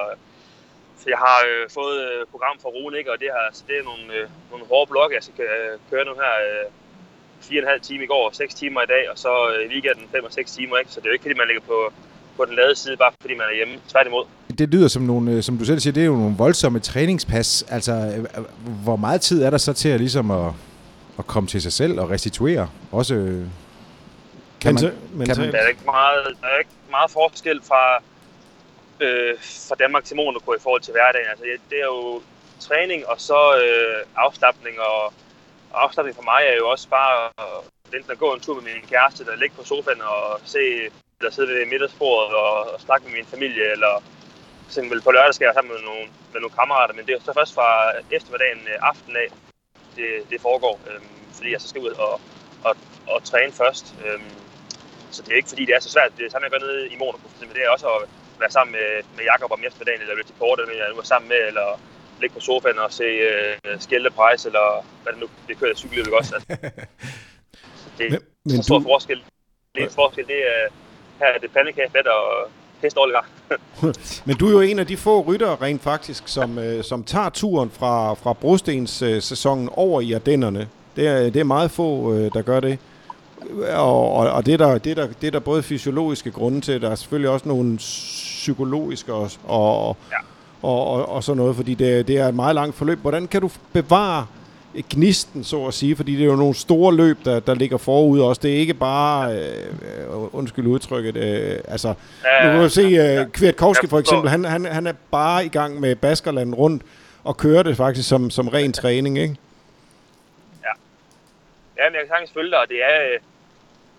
så 0.97 1.09
jeg 1.09 1.17
har 1.17 1.39
øh, 1.49 1.69
fået 1.69 1.97
øh, 2.09 2.25
program 2.31 2.59
fra 2.59 2.69
Rune, 2.69 2.97
ikke? 2.97 3.11
og 3.11 3.19
det, 3.19 3.29
har, 3.31 3.43
altså, 3.49 3.63
det 3.67 3.75
er 3.79 3.83
nogle, 3.83 4.05
øh, 4.13 4.29
nogle 4.51 4.65
hårde 4.65 4.89
blokke, 4.89 5.15
jeg 5.15 5.23
skal 5.23 5.45
øh, 5.45 5.79
køre 5.89 6.05
nu 6.05 6.13
her. 6.13 6.33
Øh, 6.45 6.65
4,5 7.45 7.79
timer 7.87 8.03
i 8.03 8.07
går, 8.07 8.29
6 8.33 8.53
timer 8.53 8.81
i 8.81 8.85
dag, 8.85 9.03
og 9.11 9.17
så 9.17 9.31
øh, 9.51 9.65
i 9.65 9.67
weekenden 9.73 10.05
5 10.11 10.23
og 10.23 10.33
6 10.33 10.51
timer. 10.51 10.77
Ikke? 10.77 10.91
Så 10.91 10.99
det 10.99 11.05
er 11.05 11.09
jo 11.09 11.13
ikke 11.13 11.23
fordi, 11.23 11.37
man 11.37 11.47
ligger 11.47 11.61
på, 11.61 11.77
på 12.37 12.45
den 12.45 12.55
lade 12.55 12.75
side, 12.75 12.97
bare 12.97 13.11
fordi 13.21 13.33
man 13.33 13.47
er 13.51 13.55
hjemme. 13.55 13.75
Tværtimod. 13.87 14.25
Det 14.57 14.69
lyder 14.69 14.87
som 14.87 15.03
nogle, 15.03 15.31
øh, 15.31 15.43
som 15.43 15.57
du 15.57 15.65
selv 15.65 15.79
siger, 15.79 15.93
det 15.93 16.01
er 16.01 16.07
jo 16.07 16.17
nogle 16.17 16.35
voldsomme 16.37 16.79
træningspas. 16.79 17.65
Altså, 17.69 17.91
øh, 17.91 18.45
hvor 18.83 18.95
meget 18.95 19.21
tid 19.21 19.43
er 19.43 19.49
der 19.49 19.57
så 19.57 19.73
til 19.73 19.89
at, 19.89 19.99
ligesom 19.99 20.31
at, 20.31 20.51
at 21.19 21.27
komme 21.27 21.47
til 21.49 21.61
sig 21.61 21.73
selv 21.73 21.99
og 21.99 22.09
restituere? 22.09 22.69
Også, 22.91 23.13
kan 24.61 24.73
man, 24.73 24.83
men, 25.13 25.27
kan 25.27 25.37
man, 25.37 25.51
der, 25.51 25.59
er 25.59 25.67
ikke 25.67 25.85
meget, 25.85 26.25
der 26.41 26.47
er 26.47 26.57
ikke 26.59 26.75
meget 26.89 27.11
forskel 27.11 27.61
fra, 27.69 27.83
øh, 28.99 29.33
fra 29.67 29.75
Danmark 29.79 30.03
til 30.03 30.15
Monaco 30.15 30.53
i 30.53 30.61
forhold 30.61 30.81
til 30.81 30.91
hverdagen. 30.91 31.27
Altså, 31.29 31.45
det 31.69 31.77
er 31.79 31.85
jo 31.85 32.21
træning 32.59 33.07
og 33.07 33.15
så 33.17 33.41
øh, 33.63 34.05
afslappning, 34.15 34.75
og 34.79 35.13
afslappning 35.83 36.15
for 36.15 36.23
mig 36.23 36.41
er 36.47 36.57
jo 36.61 36.69
også 36.69 36.87
bare 36.89 37.29
enten 37.93 38.11
at 38.11 38.19
gå 38.23 38.33
en 38.33 38.39
tur 38.39 38.55
med 38.55 38.73
min 38.73 38.89
kæreste, 38.93 39.25
der 39.25 39.35
ligger 39.35 39.55
på 39.55 39.63
sofaen 39.63 40.01
og 40.01 40.39
se, 40.45 40.63
eller 41.19 41.31
sidde 41.31 41.47
ved 41.47 41.65
middagsbordet 41.65 42.35
og, 42.35 42.73
og 42.73 42.81
snakke 42.81 43.05
med 43.05 43.13
min 43.13 43.25
familie, 43.25 43.71
eller 43.71 44.03
eksempel 44.67 45.01
på 45.01 45.11
lørdag 45.11 45.33
skal 45.33 45.45
jeg 45.45 45.53
sammen 45.53 45.73
med 45.73 45.81
nogle, 45.89 46.05
med 46.33 46.39
nogle 46.41 46.57
kammerater, 46.59 46.93
men 46.93 47.05
det 47.05 47.13
er 47.15 47.19
så 47.19 47.33
først 47.33 47.53
fra 47.53 47.69
eftermiddagen 48.11 48.61
øh, 48.73 48.77
aften 48.91 49.15
af, 49.15 49.27
det, 49.95 50.09
det 50.31 50.41
foregår, 50.41 50.79
øhm, 50.89 51.09
fordi 51.35 51.51
jeg 51.51 51.61
så 51.61 51.67
skal 51.67 51.81
ud 51.81 51.93
og, 52.07 52.21
og, 52.63 52.75
og 53.07 53.23
træne 53.23 53.51
først. 53.51 53.85
Øhm, 54.05 54.31
så 55.11 55.21
det 55.21 55.31
er 55.31 55.35
ikke 55.35 55.49
fordi, 55.53 55.65
det 55.65 55.75
er 55.75 55.79
så 55.79 55.91
svært. 55.95 56.17
Det 56.17 56.25
er 56.25 56.29
samme, 56.31 56.45
jeg 56.45 56.51
gør 56.51 56.67
nede 56.67 56.89
i 56.93 56.95
Monaco, 57.01 57.27
for 57.27 57.35
eksempel. 57.35 57.55
Det 57.57 57.65
er 57.65 57.69
også 57.69 57.87
at 57.95 58.01
være 58.39 58.51
sammen 58.51 58.71
med, 58.71 58.89
med 59.17 59.23
Jakob 59.31 59.51
om 59.51 59.63
eftermiddagen, 59.67 60.01
eller 60.01 60.23
til 60.23 60.39
Porter, 60.41 60.65
men 60.65 60.77
jeg 60.77 60.89
nu 60.89 60.99
er 60.99 61.13
sammen 61.13 61.29
med, 61.29 61.41
eller 61.49 61.79
ligge 62.21 62.33
på 62.33 62.39
sofaen 62.39 62.79
og 62.79 62.93
se 62.93 63.03
uh, 63.03 63.79
Skjelde 63.79 64.09
Price, 64.09 64.47
eller 64.47 64.85
hvad 65.03 65.13
det 65.13 65.21
nu, 65.21 65.27
det 65.47 65.59
kører 65.59 65.75
cykeløb 65.75 66.13
også. 66.13 66.35
Altså. 66.35 66.47
det 67.97 68.13
er 68.13 68.19
men, 68.45 68.57
så 68.57 68.63
stor 68.63 68.79
du... 68.79 68.83
forskel. 68.83 69.23
Det 69.75 69.83
er 69.83 69.89
forskel, 69.89 70.27
det 70.27 70.39
er, 70.53 70.67
her 71.19 71.27
er 71.27 71.39
det 71.39 71.51
pandekage, 71.51 72.11
og 72.11 72.49
Oliver. 72.97 73.21
Men 74.27 74.37
du 74.37 74.47
er 74.47 74.51
jo 74.51 74.61
en 74.61 74.79
af 74.79 74.87
de 74.87 74.97
få 74.97 75.21
ryttere 75.21 75.55
rent 75.61 75.81
faktisk, 75.81 76.27
som, 76.27 76.59
øh, 76.59 76.83
som 76.83 77.03
tager 77.03 77.29
turen 77.29 77.71
fra, 77.71 78.13
fra 78.13 78.33
Brostens 78.33 79.01
øh, 79.01 79.21
sæsonen 79.21 79.69
over 79.73 80.01
i 80.01 80.13
Ardennerne. 80.13 80.69
Det 80.95 81.07
er, 81.07 81.19
det 81.29 81.35
er 81.35 81.43
meget 81.43 81.71
få, 81.71 82.13
øh, 82.13 82.31
der 82.33 82.41
gør 82.41 82.59
det. 82.59 82.79
Og, 83.75 84.11
og, 84.11 84.31
og 84.31 84.45
det, 84.45 84.53
er 84.53 84.57
der, 84.57 84.77
det, 84.77 84.91
er 84.91 84.95
der, 84.95 85.07
det 85.21 85.27
er 85.27 85.31
der 85.31 85.39
både 85.39 85.63
fysiologiske 85.63 86.31
grunde 86.31 86.61
til, 86.61 86.81
der 86.81 86.91
er 86.91 86.95
selvfølgelig 86.95 87.29
også 87.29 87.47
nogle 87.47 87.77
psykologiske 87.77 89.13
og, 89.13 89.31
og, 89.43 89.97
ja. 90.11 90.17
Og, 90.61 90.87
og, 90.87 91.09
og 91.09 91.23
sådan 91.23 91.37
noget, 91.37 91.55
fordi 91.55 91.73
det, 91.73 92.07
det 92.07 92.17
er 92.17 92.27
et 92.27 92.35
meget 92.35 92.55
langt 92.55 92.75
forløb. 92.75 92.99
Hvordan 92.99 93.27
kan 93.27 93.41
du 93.41 93.49
bevare 93.73 94.25
gnisten, 94.89 95.43
så 95.43 95.65
at 95.65 95.73
sige, 95.73 95.95
fordi 95.95 96.15
det 96.15 96.21
er 96.21 96.25
jo 96.25 96.35
nogle 96.35 96.55
store 96.55 96.95
løb, 96.95 97.17
der, 97.25 97.39
der 97.39 97.53
ligger 97.53 97.77
forud 97.77 98.19
også. 98.19 98.41
Det 98.43 98.53
er 98.53 98.57
ikke 98.57 98.73
bare, 98.73 99.35
øh, 99.35 100.35
undskyld 100.35 100.67
udtrykket, 100.67 101.17
øh, 101.17 101.59
altså, 101.67 101.87
nu 102.43 102.49
kan 102.49 102.61
du 102.61 102.69
se, 102.69 102.81
øh, 102.81 103.31
Kwiatkowski 103.31 103.87
for 103.87 103.99
eksempel, 103.99 104.29
han, 104.29 104.45
han, 104.45 104.65
han 104.65 104.87
er 104.87 104.93
bare 105.11 105.45
i 105.45 105.49
gang 105.49 105.79
med 105.79 105.95
Baskerland 105.95 106.55
rundt, 106.55 106.83
og 107.23 107.37
kører 107.37 107.63
det 107.63 107.77
faktisk 107.77 108.09
som, 108.09 108.29
som 108.29 108.47
ren 108.47 108.73
træning, 108.73 109.17
ikke? 109.17 109.35
Ja. 110.63 110.71
Ja, 111.77 111.89
men 111.89 111.93
jeg 111.93 112.01
kan 112.01 112.07
sagtens 112.07 112.31
følge 112.33 112.51
dig, 112.51 112.59
og 112.59 112.67
det 112.69 112.83
er, 112.83 113.01
øh, 113.13 113.19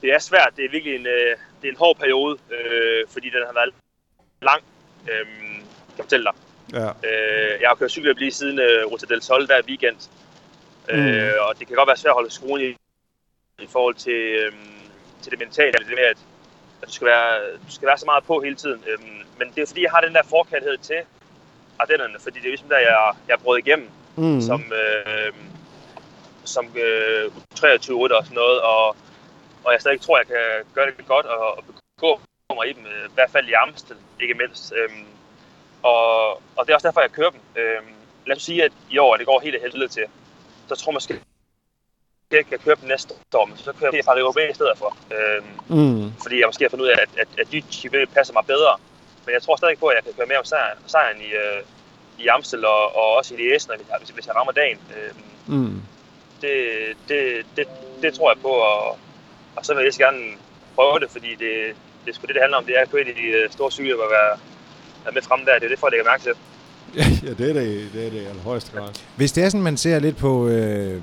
det 0.03 0.15
er 0.15 0.19
svært. 0.19 0.51
Det 0.57 0.65
er 0.65 0.71
virkelig 0.71 0.95
en, 0.97 1.07
øh, 1.07 1.37
det 1.63 1.69
er 1.69 1.73
en 1.73 1.79
hård 1.79 1.97
periode, 1.97 2.37
øh, 2.51 3.05
fordi 3.13 3.27
den 3.27 3.43
har 3.47 3.55
været 3.55 3.75
lang, 4.43 4.63
øh, 5.03 5.27
kan 5.27 5.99
jeg 5.99 6.05
fortælle 6.05 6.25
dig. 6.25 6.46
Ja. 6.73 6.89
Øh, 6.89 7.61
jeg 7.61 7.69
har 7.69 7.75
kørt 7.75 7.91
cykeløb 7.91 8.19
lige 8.19 8.33
siden 8.33 8.59
øh, 8.59 8.87
Ruta 8.87 9.07
del 9.07 9.23
Sol 9.23 9.47
hver 9.47 9.63
weekend, 9.69 9.97
Mm. 10.93 11.07
Øh, 11.07 11.35
og 11.49 11.59
det 11.59 11.67
kan 11.67 11.77
godt 11.77 11.87
være 11.87 11.97
svært 11.97 12.11
at 12.11 12.15
holde 12.15 12.31
skruen 12.31 12.61
i, 12.61 12.71
i 13.63 13.67
forhold 13.69 13.95
til, 13.95 14.21
øhm, 14.41 14.81
til 15.23 15.31
det 15.31 15.39
mentale, 15.39 15.73
det 15.73 15.89
med, 15.89 15.99
at, 15.99 16.19
at 16.83 16.89
du, 16.89 16.93
skal 16.93 17.07
være, 17.07 17.53
du 17.67 17.73
skal 17.73 17.89
være 17.89 17.99
så 17.99 18.07
meget 18.07 18.25
på 18.25 18.41
hele 18.41 18.57
tiden. 18.57 18.85
Øhm, 18.87 19.23
men 19.39 19.53
det 19.55 19.63
er 19.63 19.67
fordi, 19.67 19.83
jeg 19.83 19.91
har 19.91 20.01
den 20.01 20.15
der 20.15 20.23
forkærlighed 20.23 20.79
til 20.79 21.01
Ardennerne, 21.79 22.19
fordi 22.21 22.39
det 22.39 22.45
er 22.45 22.51
ligesom 22.51 22.69
der, 22.69 22.79
jeg, 22.79 23.13
jeg 23.29 23.39
brød 23.41 23.59
igennem 23.59 23.89
mm. 24.17 24.41
som, 24.41 24.73
øh, 24.73 25.33
som 26.45 26.77
øh, 26.77 27.31
23 27.55 27.97
8 27.97 28.17
og 28.17 28.25
sådan 28.25 28.35
noget, 28.35 28.61
og, 28.61 28.97
og 29.65 29.73
jeg 29.73 29.81
stadig 29.81 30.01
tror, 30.01 30.19
jeg 30.19 30.27
kan 30.27 30.65
gøre 30.75 30.87
det 30.87 31.07
godt 31.07 31.27
og, 31.27 31.59
og 31.59 31.65
begå 31.97 32.21
mig 32.57 32.69
i 32.71 32.73
dem, 32.73 32.87
i 32.87 33.15
hvert 33.15 33.31
fald 33.31 33.49
i 33.49 33.53
Amstel, 33.53 33.97
ikke 34.21 34.35
mindst. 34.35 34.73
Øhm, 34.77 35.07
og, 35.83 36.31
og 36.31 36.61
det 36.67 36.71
er 36.71 36.75
også 36.75 36.89
derfor, 36.89 37.01
jeg 37.01 37.13
kører 37.13 37.31
dem. 37.31 37.41
Øhm, 37.57 37.95
lad 38.27 38.37
os 38.37 38.43
sige, 38.43 38.65
at 38.65 38.73
i 38.91 38.99
år 38.99 39.17
det 39.17 39.27
går 39.27 39.41
helt 39.41 39.63
helvede 39.63 39.89
til 39.89 40.05
så 40.69 40.75
tror 40.75 40.93
jeg 40.93 40.95
måske, 40.95 41.21
jeg 42.31 42.47
kan 42.47 42.59
køre 42.59 42.77
dem 42.81 42.89
næste 42.89 43.15
år, 43.35 43.47
men 43.47 43.57
så 43.57 43.73
kører 43.73 43.91
jeg 43.95 44.05
fra 44.05 44.15
Rio 44.15 44.51
i 44.51 44.55
stedet 44.55 44.79
for. 44.79 44.97
Øhm, 45.17 45.79
mm. 45.79 46.13
Fordi 46.23 46.41
jeg 46.41 46.49
måske 46.49 46.65
har 46.65 46.71
fundet 46.71 46.85
ud 46.85 46.91
af, 46.91 46.99
at, 47.03 47.09
at, 47.23 47.29
at 47.41 47.53
de 47.53 47.63
passer 48.15 48.33
mig 48.35 48.45
bedre. 48.47 48.77
Men 49.25 49.33
jeg 49.35 49.43
tror 49.43 49.57
stadig 49.57 49.79
på, 49.79 49.87
at 49.87 49.97
jeg 49.97 50.05
kan 50.05 50.13
køre 50.13 50.27
mere 50.27 50.39
om 50.39 50.45
sejren, 50.45 50.79
sejren 50.87 51.21
i, 51.21 51.31
øh, 51.43 51.63
i 52.19 52.27
Amstel 52.27 52.65
og, 52.65 52.97
og 52.97 53.17
også 53.17 53.35
i 53.35 53.37
Liège, 53.37 53.99
hvis, 53.99 54.11
hvis 54.11 54.27
jeg 54.27 54.37
rammer 54.37 54.53
dagen. 54.53 54.79
Øhm, 54.97 55.57
mm. 55.57 55.83
det, 56.43 56.57
det, 57.09 57.47
det, 57.57 57.67
det 58.03 58.15
tror 58.15 58.31
jeg 58.31 58.41
på, 58.43 58.49
og, 58.49 58.99
og 59.57 59.65
så 59.67 59.75
vil 59.75 59.85
jeg 59.85 59.95
så 59.95 59.99
gerne 59.99 60.25
prøve 60.75 61.01
det, 61.01 61.11
fordi 61.11 61.31
det, 61.35 61.77
det 62.05 62.11
er 62.11 62.15
sgu 62.15 62.27
det, 62.27 62.35
det 62.35 62.43
handler 62.43 62.59
om. 62.59 62.65
Det 62.65 62.77
er 62.79 62.83
at 62.83 62.91
køre 62.91 63.09
i 63.09 63.13
de 63.13 63.27
øh, 63.27 63.51
store 63.51 63.71
cykler 63.71 64.05
og 64.05 64.11
være, 64.11 64.39
være 65.07 65.15
med 65.15 65.23
frem 65.23 65.41
der. 65.47 65.55
Det 65.55 65.65
er 65.65 65.69
det, 65.69 65.79
for 65.79 65.87
at 65.87 65.93
lægge 65.93 66.05
mærke 66.11 66.23
til. 66.23 66.35
Ja, 66.97 67.35
det 67.39 67.51
er 67.51 67.53
det, 67.53 67.89
det 67.95 68.07
er 68.07 68.11
det 68.11 68.21
i 68.21 68.39
højeste 68.45 68.71
grad. 68.77 68.89
Hvis 69.17 69.33
det 69.33 69.45
er 69.45 69.49
sådan, 69.49 69.63
man 69.63 69.77
ser 69.77 69.99
lidt 69.99 70.17
på... 70.17 70.49
Øh, 70.49 71.01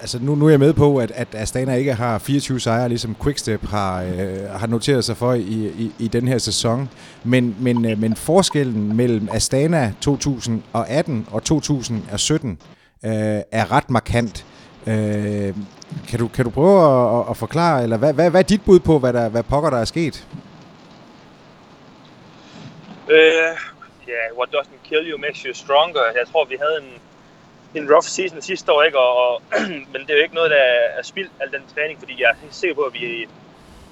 altså 0.00 0.18
nu, 0.22 0.34
nu 0.34 0.46
er 0.46 0.50
jeg 0.50 0.58
med 0.58 0.72
på, 0.72 0.96
at, 0.96 1.12
at 1.14 1.28
Astana 1.34 1.74
ikke 1.74 1.94
har 1.94 2.18
24 2.18 2.60
sejre, 2.60 2.88
ligesom 2.88 3.16
Quickstep 3.22 3.66
har, 3.66 4.02
øh, 4.02 4.50
har 4.50 4.66
noteret 4.66 5.04
sig 5.04 5.16
for 5.16 5.32
i, 5.32 5.72
i, 5.78 5.92
i 5.98 6.08
den 6.08 6.28
her 6.28 6.38
sæson. 6.38 6.88
Men, 7.24 7.56
men, 7.60 7.84
øh, 7.84 7.98
men 7.98 8.16
forskellen 8.16 8.96
mellem 8.96 9.28
Astana 9.32 9.92
2018 10.00 11.26
og 11.30 11.44
2017 11.44 12.58
øh, 13.04 13.12
er 13.52 13.72
ret 13.72 13.90
markant. 13.90 14.46
Øh, 14.86 15.54
kan, 16.08 16.18
du, 16.18 16.28
kan 16.28 16.44
du 16.44 16.50
prøve 16.50 17.20
at, 17.20 17.24
at 17.30 17.36
forklare, 17.36 17.82
eller 17.82 17.96
hvad, 17.96 18.12
hvad, 18.12 18.30
hvad 18.30 18.40
er 18.40 18.46
dit 18.46 18.62
bud 18.64 18.78
på, 18.78 18.98
hvad, 18.98 19.12
der, 19.12 19.28
hvad 19.28 19.42
pokker 19.42 19.70
der 19.70 19.78
er 19.78 19.84
sket? 19.84 20.26
Øh, 23.10 23.56
ja, 24.08 24.22
what 24.38 24.48
doesn't 24.54 24.88
kill 24.88 25.10
you 25.10 25.18
makes 25.18 25.42
you 25.42 25.54
stronger. 25.54 26.04
Jeg 26.16 26.26
tror, 26.32 26.44
vi 26.44 26.56
havde 26.60 26.78
en, 26.84 26.90
en 27.74 27.92
rough 27.92 28.06
season 28.06 28.42
sidste 28.42 28.72
år, 28.72 28.82
ikke? 28.82 28.98
Og, 28.98 29.16
og 29.24 29.42
men 29.92 30.00
det 30.02 30.10
er 30.10 30.16
jo 30.16 30.22
ikke 30.22 30.34
noget, 30.34 30.50
der 30.50 30.62
er 30.98 31.02
spildt, 31.02 31.32
al 31.40 31.52
den 31.52 31.62
træning, 31.74 31.98
fordi 31.98 32.22
jeg 32.22 32.30
er 32.30 32.34
sikker 32.50 32.74
på, 32.74 32.82
at 32.82 32.94
vi, 32.94 33.28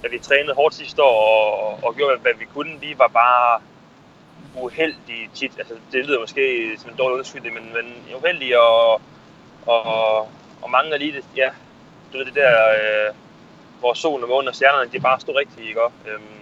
at 0.04 0.10
vi 0.12 0.18
trænede 0.18 0.54
hårdt 0.54 0.74
sidste 0.74 1.02
år 1.02 1.18
og, 1.24 1.78
og 1.82 1.96
gjorde, 1.96 2.18
hvad 2.18 2.32
vi 2.38 2.44
kunne. 2.44 2.80
Vi 2.80 2.94
var 2.98 3.08
bare 3.08 3.60
uheldige 4.54 5.30
tit. 5.34 5.52
Altså, 5.58 5.74
det 5.92 6.06
lyder 6.06 6.20
måske 6.20 6.70
som 6.78 6.90
en 6.90 6.96
dårlig 6.96 7.16
undskyldning, 7.18 7.54
men, 7.54 7.72
men 7.74 8.16
uheldige 8.16 8.60
og, 8.60 9.00
og, 9.66 10.18
og 10.62 10.70
mange 10.70 10.94
af 10.94 10.98
lige, 10.98 11.22
ja, 11.36 11.50
du 12.12 12.18
ved 12.18 12.26
det 12.26 12.34
der, 12.34 12.68
øh, 12.68 13.14
hvor 13.80 13.94
solen 13.94 14.22
og 14.22 14.28
månen 14.28 14.48
og 14.48 14.54
stjernerne, 14.54 14.90
de 14.92 15.00
bare 15.00 15.20
stod 15.20 15.36
rigtigt, 15.36 15.68
ikke? 15.68 15.80
Øhm, 15.80 16.38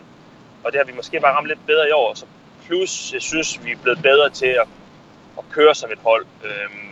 og 0.65 0.73
det 0.73 0.79
har 0.79 0.85
vi 0.85 0.93
måske 0.93 1.21
bare 1.21 1.35
ramt 1.35 1.47
lidt 1.47 1.67
bedre 1.67 1.89
i 1.89 1.93
år, 1.93 2.15
så 2.15 2.27
Plus, 2.67 3.13
jeg 3.13 3.23
synes, 3.23 3.65
vi 3.65 3.71
er 3.73 3.77
blevet 3.83 4.03
bedre 4.03 4.31
til 4.31 4.47
at, 4.47 4.69
at 5.39 5.45
køre 5.51 5.75
som 5.75 5.93
et 5.93 5.99
hold. 5.99 6.27
Øhm, 6.45 6.87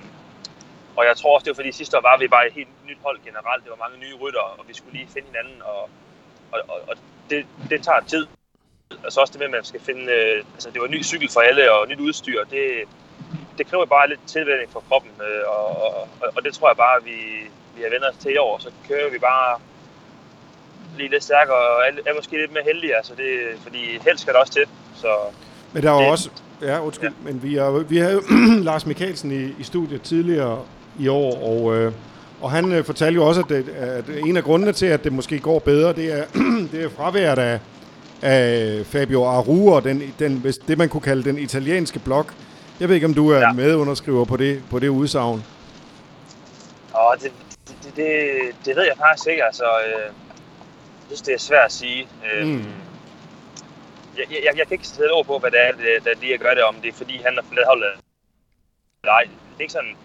og 0.97 1.05
jeg 1.05 1.17
tror 1.17 1.35
også, 1.35 1.45
det 1.45 1.51
var 1.51 1.55
fordi 1.55 1.73
sidste 1.73 1.97
år 1.97 2.01
var 2.01 2.17
vi 2.19 2.29
bare 2.29 2.47
et 2.47 2.53
helt 2.53 2.87
nyt 2.89 2.99
hold 3.03 3.19
generelt. 3.25 3.65
Det 3.65 3.71
var 3.71 3.89
mange 3.89 3.99
nye 3.99 4.15
rytter, 4.15 4.41
og 4.41 4.65
vi 4.69 4.75
skulle 4.75 4.93
lige 4.99 5.09
finde 5.15 5.29
hinanden. 5.29 5.63
Og, 5.63 5.91
og, 6.53 6.61
og, 6.69 6.81
og 6.89 6.97
det, 7.31 7.47
det 7.71 7.83
tager 7.83 8.01
tid. 8.01 8.27
Altså 9.05 9.21
også 9.21 9.33
det 9.33 9.39
med, 9.39 9.47
at 9.47 9.53
man 9.53 9.65
skal 9.65 9.81
finde... 9.81 10.13
Øh, 10.13 10.45
altså 10.55 10.71
det 10.71 10.81
var 10.81 10.89
ny 10.89 11.05
cykel 11.05 11.29
for 11.31 11.41
alle 11.41 11.73
og 11.73 11.89
nyt 11.89 12.01
udstyr. 12.01 12.45
Det, 12.45 12.65
det 13.59 13.67
kræver 13.67 13.87
bare 13.87 14.09
lidt 14.09 14.21
tilvænning 14.27 14.73
for 14.73 14.85
kroppen. 14.89 15.11
Øh, 15.29 15.49
og, 15.49 15.67
og, 15.97 16.09
og, 16.37 16.45
det 16.45 16.55
tror 16.55 16.69
jeg 16.69 16.77
bare, 16.77 17.05
vi, 17.05 17.19
vi 17.77 17.83
har 17.83 17.91
vendt 17.91 18.05
os 18.05 18.17
til 18.17 18.35
i 18.35 18.37
år. 18.37 18.59
Så 18.59 18.71
kører 18.89 19.11
vi 19.11 19.19
bare 19.19 19.61
lige 20.97 21.11
lidt 21.11 21.25
stærkere 21.25 21.57
og 21.57 21.83
er, 21.87 21.93
er 22.07 22.15
måske 22.15 22.37
lidt 22.37 22.53
mere 22.53 22.65
heldige. 22.65 22.97
Altså 22.97 23.15
det, 23.15 23.59
fordi 23.63 23.99
helst 23.99 24.23
skal 24.23 24.35
der 24.35 24.41
også 24.41 24.53
til. 24.53 24.67
Så 24.95 25.17
men 25.75 25.83
der 25.83 25.91
var 25.91 26.01
det, 26.01 26.11
også... 26.11 26.31
Ja, 26.63 26.85
undskyld. 26.85 27.09
Ja. 27.09 27.33
Men 27.33 27.43
vi, 27.43 27.57
er, 27.57 27.71
vi 27.71 27.97
havde 27.97 28.21
Lars 28.69 28.87
Mikkelsen 28.87 29.33
i, 29.33 29.61
i 29.61 29.63
studiet 29.63 30.03
tidligere 30.03 30.63
i 30.99 31.09
år, 31.09 31.43
og, 31.43 31.77
øh, 31.77 31.93
og 32.41 32.51
han 32.51 32.73
øh, 32.73 32.85
fortalte 32.85 33.15
jo 33.15 33.27
også, 33.27 33.41
at, 33.41 33.49
det, 33.49 33.69
at 33.69 34.05
en 34.09 34.37
af 34.37 34.45
grundene 34.45 34.73
til, 34.73 34.87
at 34.87 35.05
det 35.05 35.13
måske 35.13 35.39
går 35.39 35.59
bedre, 35.59 35.93
det 35.93 36.19
er, 36.19 36.25
det 36.73 36.85
er 36.85 36.89
fraværet 36.89 37.39
af, 37.39 37.61
af 38.23 38.87
Fabio 38.87 39.25
Aru 39.25 39.75
og 39.75 39.85
den, 39.85 40.15
den, 40.19 40.55
det, 40.69 40.79
man 40.79 40.89
kunne 40.89 41.01
kalde 41.01 41.25
den 41.25 41.39
italienske 41.39 41.99
blok. 41.99 42.35
Jeg 42.81 42.89
ved 42.89 42.95
ikke, 42.95 43.07
om 43.07 43.15
du 43.15 43.31
er 43.31 43.39
ja. 43.39 43.53
medunderskriver 43.53 44.25
på 44.25 44.37
det, 44.37 44.63
på 44.71 44.79
det 44.79 44.89
udsagn. 44.89 45.45
Åh, 46.95 47.23
det, 47.23 47.33
det, 47.69 47.97
det, 47.97 48.07
det 48.65 48.77
ved 48.77 48.83
jeg 48.83 48.95
faktisk 48.99 49.29
ikke. 49.29 49.45
Altså, 49.45 49.65
øh, 49.65 50.03
jeg 50.03 50.13
synes, 51.07 51.23
det 51.23 51.35
er 51.35 51.39
svært 51.39 51.65
at 51.67 51.73
sige. 51.73 52.09
Øh, 52.35 52.47
mm 52.47 52.65
jeg, 54.19 54.27
jeg, 54.31 54.53
jeg 54.59 54.67
kan 54.67 54.75
ikke 54.75 54.87
sætte 54.87 55.13
ord 55.13 55.27
på, 55.27 55.39
hvad 55.39 55.51
det 55.51 55.61
er, 55.67 55.73
der 56.05 56.21
lige 56.21 56.39
gør 56.39 56.55
det, 56.55 56.63
om 56.63 56.75
det 56.75 56.89
er 56.89 56.93
fordi, 57.03 57.17
han 57.27 57.35
har 57.35 57.45
forladt 57.49 57.67
holdet. 57.67 57.93
Nej, 59.05 59.23
det 59.23 59.59
er 59.59 59.67
ikke 59.67 59.73
sådan. 59.73 59.97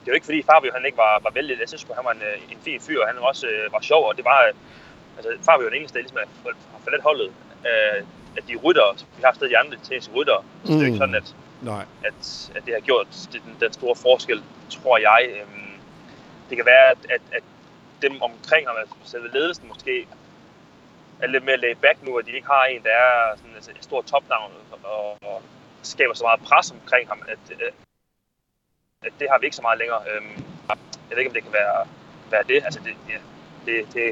Det 0.00 0.06
er 0.08 0.12
jo 0.12 0.18
ikke 0.18 0.30
fordi 0.30 0.42
Fabio 0.42 0.70
han 0.74 0.84
ikke 0.86 0.98
var, 0.98 1.20
var 1.22 1.30
vældig. 1.30 1.60
Jeg 1.60 1.68
synes 1.68 1.86
han 1.98 2.04
var 2.04 2.12
en, 2.12 2.22
øh, 2.22 2.52
en 2.52 2.60
fin 2.64 2.80
fyr, 2.80 3.00
og 3.00 3.06
han 3.08 3.16
var 3.16 3.26
også 3.32 3.46
øh, 3.46 3.72
var 3.72 3.80
sjov, 3.80 4.02
og 4.08 4.16
det 4.16 4.24
var, 4.24 4.38
altså 5.16 5.30
Fabio 5.46 5.66
er 5.66 5.70
den 5.70 5.78
eneste, 5.78 5.94
der 5.94 6.02
ligesom 6.02 6.18
har 6.72 6.80
forladt 6.84 7.02
holdet. 7.02 7.30
Øh, 7.68 8.00
at 8.36 8.44
de 8.48 8.56
rytter, 8.64 8.88
vi 9.16 9.22
har 9.24 9.32
stadig 9.32 9.50
de 9.50 9.58
andre 9.58 9.76
til 9.76 10.10
rytter, 10.16 10.44
så 10.64 10.72
mm. 10.72 10.78
det 10.78 10.82
er 10.82 10.86
ikke 10.86 10.90
mm. 10.90 11.04
sådan, 11.04 11.14
at, 11.14 11.34
Nej. 11.62 11.84
At, 12.04 12.50
at 12.56 12.62
det 12.66 12.74
har 12.74 12.80
gjort 12.80 13.06
det, 13.32 13.42
den, 13.44 13.56
den 13.60 13.72
store 13.72 13.96
forskel, 13.96 14.42
tror 14.70 14.98
jeg. 14.98 15.28
Øhm, 15.40 15.72
det 16.48 16.56
kan 16.56 16.66
være, 16.66 16.90
at, 16.90 16.98
at, 17.10 17.22
at 17.32 17.42
dem 18.02 18.22
omkring 18.22 18.66
ham, 18.68 18.76
altså 18.80 18.94
selve 19.04 19.28
ledelsen 19.32 19.68
måske, 19.68 20.06
er 21.22 21.26
lidt 21.26 21.44
mere 21.44 21.56
laid 21.56 21.76
back 21.84 21.98
nu, 22.06 22.10
og 22.18 22.22
de 22.26 22.32
ikke 22.32 22.46
har 22.46 22.64
en, 22.64 22.82
der 22.82 22.90
er 22.90 23.36
sådan 23.36 23.54
altså, 23.54 23.70
et 23.70 23.84
stort 23.84 24.04
topnavn 24.04 24.52
og, 24.84 25.16
og 25.28 25.42
skaber 25.82 26.14
så 26.14 26.24
meget 26.24 26.40
pres 26.48 26.70
omkring 26.70 27.08
ham, 27.08 27.20
at, 27.28 27.44
øh, 27.50 27.72
at 29.06 29.12
det 29.20 29.26
har 29.30 29.38
vi 29.38 29.44
ikke 29.46 29.56
så 29.56 29.62
meget 29.62 29.78
længere. 29.78 30.00
Øhm, 30.10 30.44
jeg 31.08 31.14
ved 31.16 31.18
ikke, 31.18 31.30
om 31.30 31.34
det 31.34 31.42
kan 31.42 31.52
være, 31.52 31.86
være 32.30 32.44
det. 32.48 32.64
Altså, 32.64 32.80
det, 32.84 32.94
ja, 33.12 33.18
det, 33.66 33.94
det, 33.94 34.04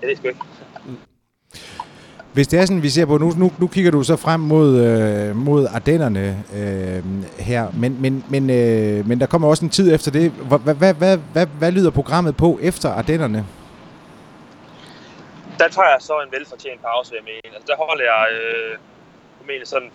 jeg 0.00 0.08
ved 0.08 0.16
sgu 0.16 0.28
ikke. 0.28 0.40
Mm. 0.84 0.98
Hvis 2.32 2.48
det 2.48 2.60
er 2.60 2.66
sådan, 2.66 2.82
vi 2.82 2.88
ser 2.88 3.06
på, 3.06 3.18
nu, 3.18 3.32
nu, 3.36 3.52
nu 3.58 3.66
kigger 3.66 3.90
du 3.90 4.02
så 4.02 4.16
frem 4.16 4.40
mod, 4.40 4.78
øh, 4.78 5.36
mod 5.36 5.66
Ardennerne 5.66 6.44
øh, 6.54 7.04
her, 7.38 7.70
men, 7.74 8.02
men, 8.02 8.24
men, 8.28 8.50
øh, 8.50 9.08
men 9.08 9.20
der 9.20 9.26
kommer 9.26 9.48
også 9.48 9.64
en 9.64 9.70
tid 9.70 9.94
efter 9.94 10.10
det. 10.10 10.30
Hvad, 10.30 10.74
hvad, 10.74 10.94
hvad, 10.94 11.18
hvad, 11.32 11.46
hvad 11.46 11.72
lyder 11.72 11.90
programmet 11.90 12.36
på 12.36 12.58
efter 12.62 12.88
Ardennerne? 12.88 13.46
Der 15.60 15.68
tager 15.68 15.90
jeg 15.90 16.02
så 16.02 16.20
en 16.20 16.32
velfortjent 16.32 16.82
pause, 16.82 17.14
jeg 17.14 17.24
mener. 17.24 17.54
Altså, 17.56 17.66
der 17.66 17.76
holder 17.76 18.04
jeg 18.04 18.26
øh, 18.40 18.78
mener 19.46 19.66
sådan 19.66 19.90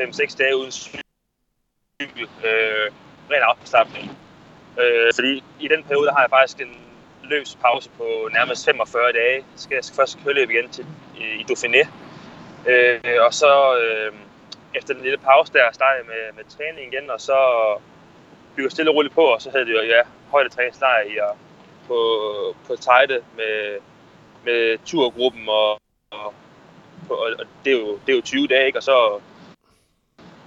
5-6 0.00 0.36
dage 0.36 0.56
uden 0.56 0.72
cykel. 0.72 2.28
Øh, 2.44 2.90
ren 3.30 3.42
afslappning. 3.42 4.18
Øh, 4.80 5.12
fordi 5.14 5.44
i 5.60 5.68
den 5.68 5.84
periode, 5.84 6.06
der 6.06 6.12
har 6.12 6.20
jeg 6.20 6.30
faktisk 6.30 6.60
en 6.60 6.76
løs 7.22 7.58
pause 7.60 7.90
på 7.98 8.28
nærmest 8.32 8.64
45 8.64 9.12
dage. 9.12 9.44
Så 9.56 9.62
skal 9.62 9.74
jeg 9.74 9.84
først 9.96 10.18
køre 10.24 10.42
igen 10.42 10.68
til, 10.70 10.86
i, 11.18 11.24
i 11.40 11.44
Dauphiné. 11.50 11.82
Øh, 12.66 13.16
og 13.26 13.34
så 13.34 13.52
øh, 13.82 14.12
efter 14.74 14.94
den 14.94 15.02
lille 15.02 15.18
pause 15.18 15.52
der, 15.52 15.72
starter 15.72 15.96
jeg 15.96 16.06
med, 16.06 16.22
med 16.36 16.44
træning 16.44 16.92
igen, 16.92 17.10
og 17.10 17.20
så 17.20 17.38
bygger 18.56 18.70
stille 18.70 18.90
og 18.90 18.94
roligt 18.94 19.14
på, 19.14 19.24
og 19.24 19.42
så 19.42 19.50
havde 19.50 19.66
det 19.66 19.72
jo, 19.72 19.80
ja, 19.80 20.02
højdetræningslejr 20.30 21.02
i, 21.02 21.18
og 21.18 21.36
på, 21.86 21.98
på 22.66 22.76
Tejde 22.76 23.22
med, 23.36 23.78
med 24.44 24.78
turgruppen, 24.84 25.48
og, 25.48 25.80
og, 26.10 26.34
og, 27.08 27.46
det, 27.64 27.72
er 27.72 27.78
jo, 27.78 27.98
det 28.06 28.12
er 28.12 28.16
jo 28.16 28.22
20 28.22 28.46
dage, 28.46 28.66
ikke? 28.66 28.78
og 28.78 28.82
så, 28.82 29.20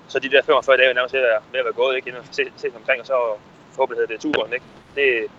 så 0.07 0.19
de 0.19 0.29
der 0.29 0.41
45 0.43 0.77
dage 0.77 0.89
er 0.89 0.93
nærmest 0.93 1.13
ved 1.13 1.21
at, 1.21 1.41
ved 1.51 1.59
at 1.59 1.65
være 1.65 1.73
gået, 1.73 1.95
ikke? 1.95 2.07
inden 2.07 2.21
man 2.21 2.33
ses, 2.33 2.47
ses 2.57 2.75
omkring, 2.75 3.01
og 3.01 3.07
så 3.07 3.17
forhåbentlig 3.71 4.09
det 4.09 4.19
turen. 4.19 4.53
Ikke? 4.53 4.65
Det, 4.95 5.31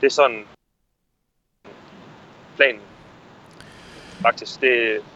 det 0.00 0.06
er 0.06 0.10
sådan 0.10 0.44
planen. 2.56 2.80
Faktisk. 4.22 4.60
Det, 4.60 4.70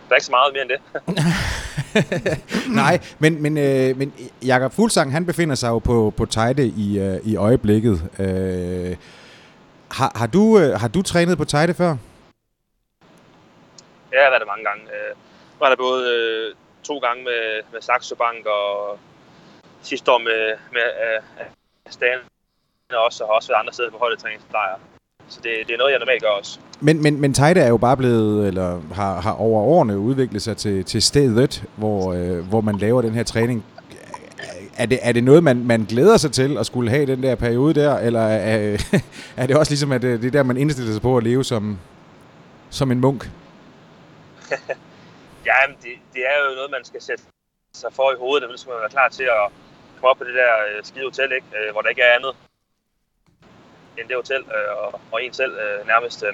der 0.09 0.11
er 0.11 0.17
ikke 0.17 0.27
så 0.27 0.31
meget 0.31 0.53
mere 0.53 0.63
end 0.63 0.71
det. 0.71 0.81
Nej, 2.83 3.01
men, 3.19 3.43
men, 3.43 3.59
øh, 3.59 3.99
men 3.99 4.13
Jakob 4.47 4.73
Fuglsang, 4.73 5.13
han 5.13 5.27
befinder 5.27 5.55
sig 5.55 5.69
jo 5.69 5.79
på, 5.79 6.13
på 6.17 6.27
Tejde 6.27 6.67
i, 6.67 6.99
øh, 6.99 7.19
i 7.25 7.37
øjeblikket. 7.37 8.11
Øh, 8.19 8.97
har, 9.91 10.13
har, 10.15 10.27
du, 10.27 10.59
øh, 10.59 10.81
har 10.81 10.89
du 10.89 11.03
trænet 11.03 11.39
på 11.39 11.45
Tejde 11.45 11.75
før? 11.75 11.97
Ja, 14.17 14.21
jeg 14.21 14.27
har 14.27 14.35
været 14.35 14.45
der 14.45 14.55
mange 14.55 14.67
gange. 14.71 14.85
Øh, 14.97 15.13
var 15.61 15.69
der 15.69 15.77
både 15.77 16.03
øh, 16.15 16.55
to 16.89 16.99
gange 16.99 17.25
med, 17.25 17.43
med 17.73 17.81
Saxo 17.81 18.15
Bank 18.15 18.47
og 18.47 18.99
sidste 19.83 20.13
år 20.13 20.19
med, 20.19 20.43
med 20.73 20.87
øh, 21.05 21.47
Stan 21.91 22.19
også, 23.07 23.25
og 23.25 23.29
har 23.29 23.35
også 23.35 23.49
været 23.49 23.61
andre 23.61 23.73
steder 23.73 23.91
på 23.91 23.99
holdetræningslejre. 23.99 24.79
Så 25.29 25.41
det, 25.43 25.53
det 25.67 25.75
er 25.75 25.79
noget, 25.79 25.93
jeg 25.93 25.99
normalt 25.99 26.23
gør 26.23 26.29
også. 26.29 26.59
Men, 26.81 27.03
men, 27.03 27.21
men 27.21 27.35
Tejda 27.35 27.61
er 27.61 27.69
jo 27.69 27.77
bare 27.77 27.97
blevet, 27.97 28.49
eller 28.49 28.81
har, 28.95 29.21
har 29.21 29.33
over 29.33 29.63
årene 29.63 29.99
udviklet 29.99 30.43
sig 30.43 30.57
til, 30.57 30.85
til 30.85 31.03
stedet, 31.03 31.65
hvor, 31.77 32.13
øh, 32.13 32.49
hvor 32.49 32.61
man 32.61 32.79
laver 32.79 33.03
den 33.03 33.15
her 33.15 33.25
træning. 33.25 33.65
Er 34.77 34.87
det, 34.87 34.99
er 35.03 35.13
det 35.13 35.25
noget, 35.25 35.45
man, 35.45 35.67
man 35.67 35.85
glæder 35.85 36.17
sig 36.17 36.33
til 36.33 36.59
at 36.59 36.67
skulle 36.67 36.91
have 36.91 37.07
den 37.07 37.23
der 37.23 37.35
periode 37.35 37.75
der, 37.75 37.99
eller 37.99 38.21
er, 38.21 38.79
er 39.37 39.47
det 39.47 39.57
også 39.57 39.71
ligesom, 39.71 39.93
at 39.93 40.03
det, 40.03 40.21
det 40.21 40.27
er 40.27 40.33
der, 40.33 40.43
man 40.43 40.57
indstiller 40.57 40.93
sig 40.93 41.03
på 41.03 41.17
at 41.17 41.25
leve 41.25 41.45
som, 41.45 41.79
som 42.71 42.93
en 42.93 43.01
munk? 43.01 43.31
Ja, 45.49 45.55
men 45.69 45.77
det, 45.83 45.93
det 46.15 46.23
er 46.31 46.37
jo 46.49 46.55
noget, 46.55 46.71
man 46.71 46.85
skal 46.85 47.03
sætte 47.03 47.25
sig 47.75 47.93
for 47.93 48.13
i 48.13 48.17
hovedet, 48.17 48.49
og 48.49 48.59
så 48.59 48.63
skal 48.63 48.71
man 48.71 48.81
være 48.81 48.91
klar 48.91 49.09
til 49.09 49.25
at 49.25 49.51
komme 49.95 50.11
op 50.11 50.19
på 50.19 50.25
det 50.25 50.35
der 50.35 50.53
øh, 50.69 50.85
skide 50.85 51.05
hotel, 51.05 51.33
ikke? 51.33 51.47
Øh, 51.59 51.73
hvor 51.73 51.83
der 51.83 51.89
ikke 51.89 52.03
er 52.03 52.15
andet 52.15 52.37
end 53.99 54.09
det 54.09 54.17
hotel 54.17 54.43
øh, 54.57 54.77
og, 54.77 55.01
og 55.13 55.25
en 55.25 55.33
selv 55.33 55.53
nærmest. 55.87 56.25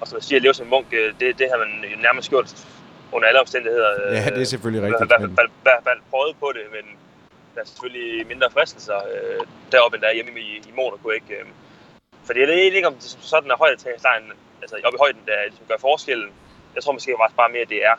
Og 0.00 0.08
som 0.08 0.16
jeg 0.16 0.22
siger, 0.24 0.38
at 0.38 0.42
leve 0.42 0.54
som 0.54 0.66
munk, 0.66 0.90
det, 0.90 1.38
det 1.38 1.46
har 1.50 1.58
man 1.58 1.84
nærmest 2.02 2.30
gjort 2.30 2.66
under 3.12 3.28
alle 3.28 3.40
omstændigheder. 3.40 3.90
Ja, 4.12 4.30
det 4.30 4.40
er 4.40 4.44
selvfølgelig 4.44 4.82
rigtigt. 4.82 5.12
I 5.12 5.14
hvert 5.62 5.84
fald, 5.84 6.00
prøvet 6.10 6.36
på 6.40 6.52
det, 6.52 6.64
men 6.72 6.98
der 7.54 7.60
er 7.60 7.64
selvfølgelig 7.64 8.26
mindre 8.26 8.50
fristelser 8.50 8.96
øh, 8.96 9.46
deroppe, 9.72 9.96
end 9.96 10.02
der 10.02 10.08
er 10.08 10.14
hjemme 10.14 10.40
i, 10.40 10.56
i 10.68 10.72
Monaco. 10.76 11.10
Ikke? 11.10 11.34
Øh, 11.34 11.46
for 12.24 12.32
det 12.32 12.42
er 12.42 12.62
ikke 12.62 12.86
om 12.86 12.94
det 12.94 13.02
sådan, 13.20 13.50
at 13.50 13.58
højdetræningslejren, 13.58 14.32
altså 14.62 14.76
oppe 14.84 14.96
i 14.96 15.02
højden, 15.04 15.22
der 15.26 15.44
ligesom 15.48 15.66
gør 15.68 15.76
forskellen. 15.80 16.30
Jeg 16.74 16.82
tror 16.82 16.92
måske 16.92 17.16
faktisk 17.18 17.36
bare 17.36 17.48
mere, 17.48 17.62
at 17.62 17.68
det 17.68 17.84
er 17.84 17.94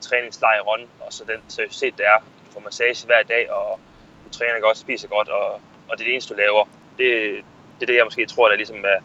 træningslejr 0.00 0.58
i 0.58 0.60
Ron, 0.60 0.88
og 1.00 1.12
så 1.12 1.24
den 1.24 1.40
seriøsitet, 1.48 1.98
der 1.98 2.04
er. 2.04 2.18
Du 2.18 2.52
får 2.52 2.60
massage 2.60 3.06
hver 3.06 3.22
dag, 3.22 3.50
og 3.50 3.80
du 4.24 4.30
træner 4.30 4.60
godt, 4.60 4.78
spiser 4.78 5.08
godt, 5.08 5.28
og, 5.28 5.52
og 5.88 5.92
det 5.92 6.00
er 6.00 6.08
det 6.08 6.12
eneste, 6.12 6.34
du 6.34 6.38
laver. 6.38 6.64
Det, 6.98 7.08
det 7.76 7.82
er 7.82 7.86
det, 7.86 7.96
jeg 7.96 8.04
måske 8.04 8.26
tror, 8.26 8.48
der 8.48 8.56
ligesom 8.56 8.84
er, 8.84 9.00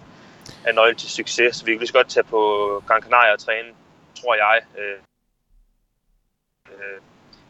er 0.66 0.72
nøglen 0.72 0.98
til 0.98 1.10
succes. 1.10 1.56
Så 1.56 1.66
vi 1.66 1.72
kan 1.72 1.80
lige 1.80 1.88
så 1.88 1.94
godt 1.94 2.10
tage 2.10 2.24
på 2.24 2.42
Gran 2.88 3.02
Canaria 3.02 3.34
og 3.34 3.40
træne, 3.40 3.70
tror 4.22 4.36
jeg. 4.36 4.62
Øh, 4.78 5.00
øh, 6.72 7.02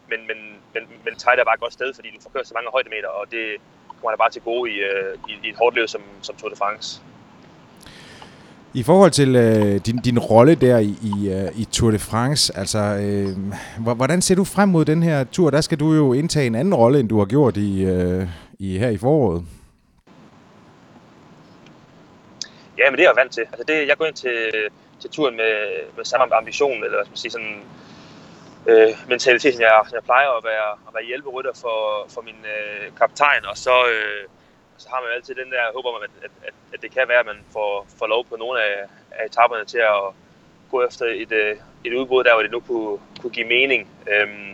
men, 0.08 0.28
men, 0.28 0.38
men, 0.74 0.84
men 1.06 1.16
Thailand 1.16 1.40
er 1.40 1.46
bare 1.50 1.54
et 1.54 1.60
godt 1.62 1.74
sted, 1.74 1.94
fordi 1.94 2.10
du 2.16 2.22
får 2.22 2.30
kørt 2.30 2.48
så 2.48 2.54
mange 2.54 2.72
højdemeter, 2.72 3.08
og 3.08 3.32
det 3.32 3.58
kommer 3.88 4.12
der 4.12 4.18
bare 4.18 4.30
til 4.30 4.42
gode 4.42 4.72
i, 4.72 4.76
øh, 4.76 5.18
i, 5.30 5.34
i 5.44 5.50
et 5.50 5.56
hårdt 5.56 5.76
løb 5.76 5.88
som, 5.90 6.04
som 6.22 6.36
Tour 6.36 6.50
de 6.50 6.56
France. 6.56 7.02
I 8.74 8.84
forhold 8.84 9.12
til 9.12 9.36
øh, 9.36 9.76
din, 9.86 9.98
din 9.98 10.20
rolle 10.20 10.56
der 10.56 10.78
i, 10.78 10.96
i, 11.02 11.30
øh, 11.30 11.60
i 11.62 11.66
Tour 11.66 11.92
de 11.92 12.00
France, 12.00 12.58
altså, 12.58 12.80
øh, 12.80 13.38
hvordan 13.98 14.22
ser 14.22 14.36
du 14.36 14.44
frem 14.44 14.70
mod 14.70 14.86
den 14.86 15.04
her 15.04 15.24
tur? 15.24 15.50
Der 15.50 15.62
skal 15.62 15.80
du 15.80 15.94
jo 15.94 16.14
indtage 16.14 16.48
en 16.48 16.56
anden 16.56 16.74
rolle, 16.74 17.00
end 17.00 17.10
du 17.10 17.18
har 17.18 17.26
gjort 17.26 17.58
i, 17.58 17.84
øh, 17.84 18.28
i 18.60 18.78
her 18.78 18.90
i 18.90 18.98
foråret. 18.98 19.44
Ja, 22.78 22.90
men 22.90 22.98
det 22.98 23.04
er 23.04 23.10
jeg 23.10 23.16
vant 23.16 23.34
til. 23.34 23.42
Altså 23.42 23.64
det, 23.68 23.88
jeg 23.88 23.98
går 23.98 24.06
ind 24.06 24.16
til, 24.16 24.52
til 25.02 25.10
turen 25.10 25.36
med, 25.36 25.54
med 25.98 26.06
samme 26.06 26.36
ambition, 26.36 26.84
eller 26.84 26.98
hvad 26.98 27.06
skal 27.06 27.12
man 27.12 27.18
sige, 27.18 27.32
sådan 27.32 27.62
øh, 28.68 29.10
mentalitet, 29.10 29.54
som 29.54 29.62
jeg, 29.62 29.84
jeg 29.94 30.04
plejer 30.04 30.30
at 30.38 30.44
være, 30.44 30.72
at 30.88 30.94
være 30.94 31.06
hjælperytter 31.06 31.54
for, 31.64 31.80
for 32.14 32.22
min 32.22 32.40
øh, 32.56 32.86
kaptajn, 33.00 33.46
og 33.52 33.58
så, 33.58 33.76
øh, 33.94 34.24
så 34.82 34.88
har 34.92 35.00
man 35.02 35.10
jo 35.10 35.16
altid 35.18 35.36
den 35.42 35.52
der 35.56 35.64
håb 35.76 35.86
om, 35.86 35.96
at, 36.08 36.14
at, 36.26 36.34
at, 36.48 36.56
at 36.74 36.80
det 36.84 36.92
kan 36.96 37.06
være, 37.12 37.24
at 37.24 37.30
man 37.32 37.40
får, 37.56 37.72
får 38.00 38.08
lov 38.08 38.22
på 38.26 38.36
nogle 38.44 38.58
af, 38.70 38.76
af 39.18 39.22
etaperne 39.30 39.66
til 39.66 39.82
at 39.94 40.04
gå 40.72 40.78
efter 40.90 41.06
et, 41.24 41.32
øh, 41.42 41.56
et 41.86 41.94
udbrud 42.00 42.24
der, 42.24 42.34
hvor 42.34 42.42
det 42.42 42.52
nu 42.52 42.60
kunne, 42.60 42.98
kunne 43.20 43.36
give 43.38 43.48
mening. 43.48 43.82
Øhm, 44.14 44.52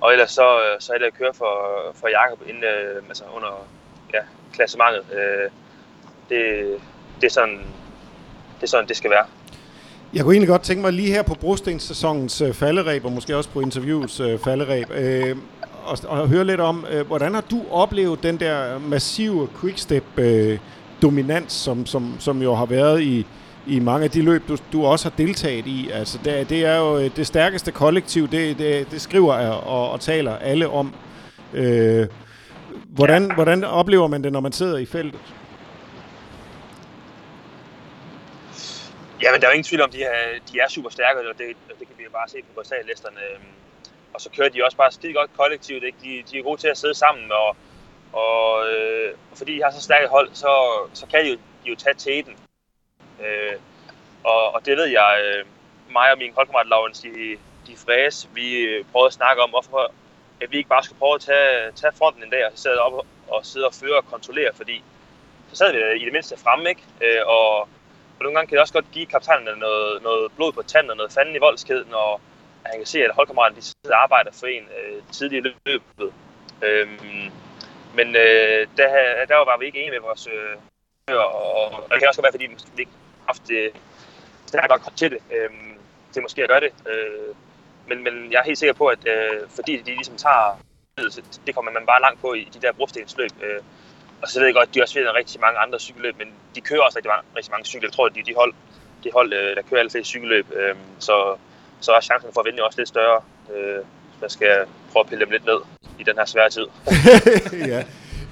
og 0.00 0.12
ellers 0.12 0.30
så, 0.30 0.46
så 0.80 0.92
er 0.92 0.98
det 0.98 1.06
at 1.06 1.18
køre 1.20 1.34
for, 1.34 1.54
for 2.00 2.08
Jakob 2.08 2.40
inden, 2.48 2.64
øh, 2.64 3.02
altså 3.08 3.24
under 3.36 3.52
ja, 4.14 4.20
klassementet. 4.54 5.04
Øh, 5.18 5.50
det, 6.28 6.40
det 7.20 7.26
er 7.26 7.30
sådan, 7.30 7.58
det 8.56 8.62
er 8.62 8.66
sådan, 8.66 8.88
det 8.88 8.96
skal 8.96 9.10
være. 9.10 9.26
Jeg 10.14 10.22
kunne 10.22 10.34
egentlig 10.34 10.48
godt 10.48 10.62
tænke 10.62 10.82
mig 10.82 10.92
lige 10.92 11.12
her 11.12 11.22
på 11.22 11.34
brostenssæsonens 11.34 12.40
øh, 12.40 12.54
falderæb, 12.54 13.04
og 13.04 13.12
måske 13.12 13.36
også 13.36 13.50
på 13.50 13.60
interviews 13.60 14.20
øh, 14.20 14.38
falderæb, 14.38 14.90
øh, 14.90 15.36
og, 15.84 15.98
og 16.08 16.28
høre 16.28 16.44
lidt 16.44 16.60
om, 16.60 16.86
øh, 16.90 17.06
hvordan 17.06 17.34
har 17.34 17.40
du 17.50 17.62
oplevet 17.70 18.22
den 18.22 18.40
der 18.40 18.78
massive 18.78 19.48
quickstep-dominans, 19.60 21.44
øh, 21.44 21.48
som, 21.48 21.86
som, 21.86 22.16
som 22.18 22.42
jo 22.42 22.54
har 22.54 22.66
været 22.66 23.02
i, 23.02 23.26
i 23.66 23.80
mange 23.80 24.04
af 24.04 24.10
de 24.10 24.22
løb, 24.22 24.48
du, 24.48 24.56
du 24.72 24.84
også 24.84 25.08
har 25.08 25.16
deltaget 25.16 25.66
i. 25.66 25.90
Altså, 25.92 26.18
det, 26.24 26.50
det 26.50 26.66
er 26.66 26.76
jo 26.76 26.98
øh, 26.98 27.10
det 27.16 27.26
stærkeste 27.26 27.72
kollektiv, 27.72 28.28
det, 28.28 28.58
det, 28.58 28.90
det 28.90 29.00
skriver 29.00 29.38
jeg 29.38 29.50
og, 29.50 29.90
og 29.90 30.00
taler 30.00 30.36
alle 30.36 30.68
om. 30.68 30.94
Øh, 31.54 32.06
hvordan, 32.88 33.26
ja. 33.26 33.34
hvordan 33.34 33.64
oplever 33.64 34.06
man 34.06 34.24
det, 34.24 34.32
når 34.32 34.40
man 34.40 34.52
sidder 34.52 34.78
i 34.78 34.86
feltet? 34.86 35.20
Ja, 39.22 39.32
men 39.32 39.40
der 39.40 39.46
er 39.46 39.50
jo 39.50 39.54
ingen 39.54 39.64
tvivl 39.64 39.82
om, 39.82 39.88
at 39.88 39.92
de 39.92 40.02
er, 40.02 40.38
de 40.52 40.58
er 40.58 40.68
super 40.68 40.90
stærke, 40.90 41.18
og 41.18 41.38
det, 41.38 41.46
det 41.78 41.86
kan 41.88 41.96
vi 41.98 42.04
jo 42.04 42.10
bare 42.10 42.28
se 42.28 42.38
på 42.54 42.60
USA-listerne. 42.60 43.20
Og 44.14 44.20
så 44.20 44.30
kører 44.36 44.48
de 44.48 44.64
også 44.64 44.76
bare 44.76 44.92
skide 44.92 45.12
godt 45.12 45.30
kollektivt. 45.36 45.84
Ikke? 45.84 45.98
De, 46.02 46.22
de 46.30 46.38
er 46.38 46.42
gode 46.42 46.60
til 46.60 46.68
at 46.68 46.78
sidde 46.78 46.94
sammen, 46.94 47.32
og, 47.32 47.56
og 48.12 48.68
øh, 48.70 49.14
fordi 49.34 49.56
de 49.56 49.62
har 49.62 49.70
så 49.70 49.82
stærkt 49.82 50.08
hold, 50.10 50.30
så, 50.32 50.52
så 50.94 51.06
kan 51.06 51.24
de 51.24 51.30
jo, 51.30 51.36
de 51.64 51.70
jo 51.70 51.76
tage 51.76 51.94
tæten. 51.94 52.36
Øh, 53.24 53.56
og, 54.24 54.54
og 54.54 54.66
det 54.66 54.76
ved 54.76 54.86
jeg, 54.86 55.20
øh, 55.24 55.44
mig 55.92 56.12
og 56.12 56.18
min 56.18 56.32
holdkammerat 56.34 56.66
Laurens, 56.66 57.00
de, 57.00 57.36
de 57.66 57.76
fræs, 57.76 58.28
vi 58.34 58.58
øh, 58.58 58.84
prøvede 58.92 59.06
at 59.06 59.12
snakke 59.12 59.42
om, 59.42 59.50
hvorfor 59.50 59.92
at 60.40 60.52
vi 60.52 60.56
ikke 60.56 60.68
bare 60.68 60.82
skulle 60.82 60.98
prøve 60.98 61.14
at 61.14 61.20
tage, 61.20 61.72
tage 61.72 61.92
fronten 61.98 62.22
en 62.22 62.30
dag, 62.30 62.46
og 62.46 62.52
så 62.54 62.62
sidde 62.62 62.80
op 62.80 63.06
og 63.28 63.46
sidde 63.46 63.66
og 63.66 63.74
føre 63.74 63.96
og 63.96 64.06
kontrollere, 64.06 64.50
fordi 64.54 64.82
så 65.50 65.56
sad 65.56 65.72
vi 65.72 66.00
i 66.00 66.04
det 66.04 66.12
mindste 66.12 66.36
fremme, 66.38 66.68
ikke? 66.68 66.82
Øh, 67.00 67.22
og 67.26 67.68
og 68.18 68.24
nogle 68.24 68.34
gange 68.36 68.48
kan 68.48 68.54
det 68.56 68.60
også 68.60 68.72
godt 68.74 68.92
give 68.92 69.06
kaptajnen 69.06 69.58
noget, 69.58 70.02
noget 70.02 70.32
blod 70.32 70.52
på 70.52 70.62
tanden 70.62 70.90
og 70.90 70.96
noget 70.96 71.12
fanden 71.12 71.36
i 71.36 71.38
voldskeden, 71.38 71.88
når 71.90 72.20
han 72.66 72.78
kan 72.78 72.86
se, 72.86 73.04
at 73.04 73.14
holdkammeraterne 73.14 73.60
de 73.60 73.62
sidder 73.62 73.96
og 73.96 74.02
arbejder 74.02 74.32
for 74.32 74.46
en 74.46 74.68
øh, 74.78 75.02
tidligere 75.12 75.48
i 75.48 75.52
løbet. 75.66 76.12
Øhm, 76.62 77.30
men 77.94 78.08
øh, 78.16 78.66
der, 78.76 78.88
der 79.28 79.36
var 79.36 79.58
vi 79.58 79.66
ikke 79.66 79.78
enige 79.78 79.90
med 79.90 80.00
vores 80.00 80.26
øh, 80.26 80.56
og, 81.08 81.72
og 81.72 81.90
det 81.90 81.98
kan 81.98 82.08
også 82.08 82.22
være, 82.22 82.32
fordi 82.32 82.46
vi 82.46 82.80
ikke 82.80 82.92
har 83.20 83.26
haft 83.26 83.48
det 83.48 83.72
stærkt 84.46 84.68
nok 84.68 84.96
til 84.96 85.10
det. 85.10 85.18
øh, 85.32 85.50
til 86.14 86.22
måske 86.22 86.42
at 86.42 86.48
gøre 86.48 86.60
det. 86.60 86.72
Øh, 86.90 87.34
men, 87.88 88.04
men 88.04 88.32
jeg 88.32 88.38
er 88.38 88.44
helt 88.44 88.58
sikker 88.58 88.74
på, 88.74 88.86
at 88.86 89.02
øh, 89.14 89.40
fordi 89.48 89.76
de 89.76 89.90
ligesom 90.00 90.16
tager 90.16 90.58
det 91.46 91.54
kommer 91.54 91.72
man 91.72 91.86
bare 91.86 92.00
langt 92.00 92.20
på 92.20 92.34
i 92.34 92.48
de 92.54 92.60
der 92.62 92.72
brostensløb. 92.72 93.30
Øh, 93.42 93.60
og 94.22 94.28
så 94.28 94.38
ved 94.38 94.46
jeg 94.46 94.54
godt, 94.54 94.68
at 94.68 94.74
de 94.74 94.82
også 94.82 94.94
vinder 94.94 95.14
rigtig 95.14 95.40
mange 95.40 95.58
andre 95.58 95.78
cykelløb, 95.80 96.18
men 96.18 96.28
de 96.54 96.60
kører 96.60 96.82
også 96.82 96.98
rigtig 96.98 97.10
mange, 97.10 97.24
rigtig 97.36 97.50
mange 97.50 97.64
cykler. 97.64 97.88
Jeg 97.88 97.92
tror, 97.92 98.06
at 98.06 98.14
de, 98.14 98.22
de 98.22 98.34
hold, 98.34 98.54
de 99.04 99.10
hold 99.12 99.32
øh, 99.32 99.56
der 99.56 99.62
kører 99.62 99.80
alle 99.80 99.90
flere 99.90 100.04
cykelløb, 100.04 100.46
øh, 100.52 100.76
så, 100.98 101.36
så 101.84 101.92
er 101.92 102.00
chancen 102.00 102.30
for 102.34 102.40
at 102.40 102.46
vinde 102.46 102.62
også 102.62 102.78
lidt 102.80 102.88
større. 102.88 103.20
Øh, 103.54 103.80
så 104.18 104.22
jeg 104.22 104.30
skal 104.30 104.54
prøve 104.92 105.02
at 105.04 105.08
pille 105.08 105.24
dem 105.24 105.32
lidt 105.32 105.46
ned 105.46 105.60
i 106.00 106.02
den 106.02 106.14
her 106.18 106.24
svære 106.24 106.50
tid. 106.50 106.66
ja. 107.74 107.82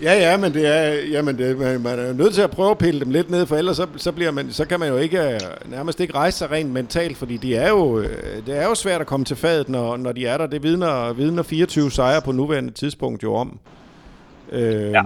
Ja, 0.02 0.14
ja, 0.14 0.36
men 0.36 0.54
det 0.54 0.66
er, 0.66 0.92
jamen 1.10 1.38
det, 1.38 1.58
man, 1.58 1.80
man 1.80 1.98
er 1.98 2.12
nødt 2.12 2.34
til 2.34 2.42
at 2.42 2.50
prøve 2.50 2.70
at 2.70 2.78
pille 2.78 3.00
dem 3.00 3.10
lidt 3.10 3.30
ned, 3.30 3.46
for 3.46 3.56
ellers 3.56 3.76
så, 3.76 3.86
så, 3.96 4.12
bliver 4.12 4.30
man, 4.30 4.52
så 4.52 4.64
kan 4.64 4.80
man 4.80 4.88
jo 4.88 4.96
ikke, 4.96 5.40
nærmest 5.64 6.00
ikke 6.00 6.14
rejse 6.14 6.38
sig 6.38 6.50
rent 6.50 6.70
mentalt, 6.70 7.16
fordi 7.16 7.36
de 7.36 7.56
er 7.56 7.68
jo, 7.68 7.98
øh, 7.98 8.46
det 8.46 8.58
er 8.58 8.64
jo 8.64 8.74
svært 8.74 9.00
at 9.00 9.06
komme 9.06 9.24
til 9.24 9.36
fadet, 9.36 9.68
når, 9.68 9.96
når 9.96 10.12
de 10.12 10.26
er 10.26 10.38
der. 10.38 10.46
Det 10.46 10.62
vidner, 10.62 11.12
vidner 11.12 11.42
24 11.42 11.90
sejre 11.90 12.22
på 12.22 12.32
nuværende 12.32 12.70
tidspunkt 12.70 13.22
jo 13.22 13.34
om. 13.34 13.58
Øh, 14.52 14.90
ja. 14.90 15.02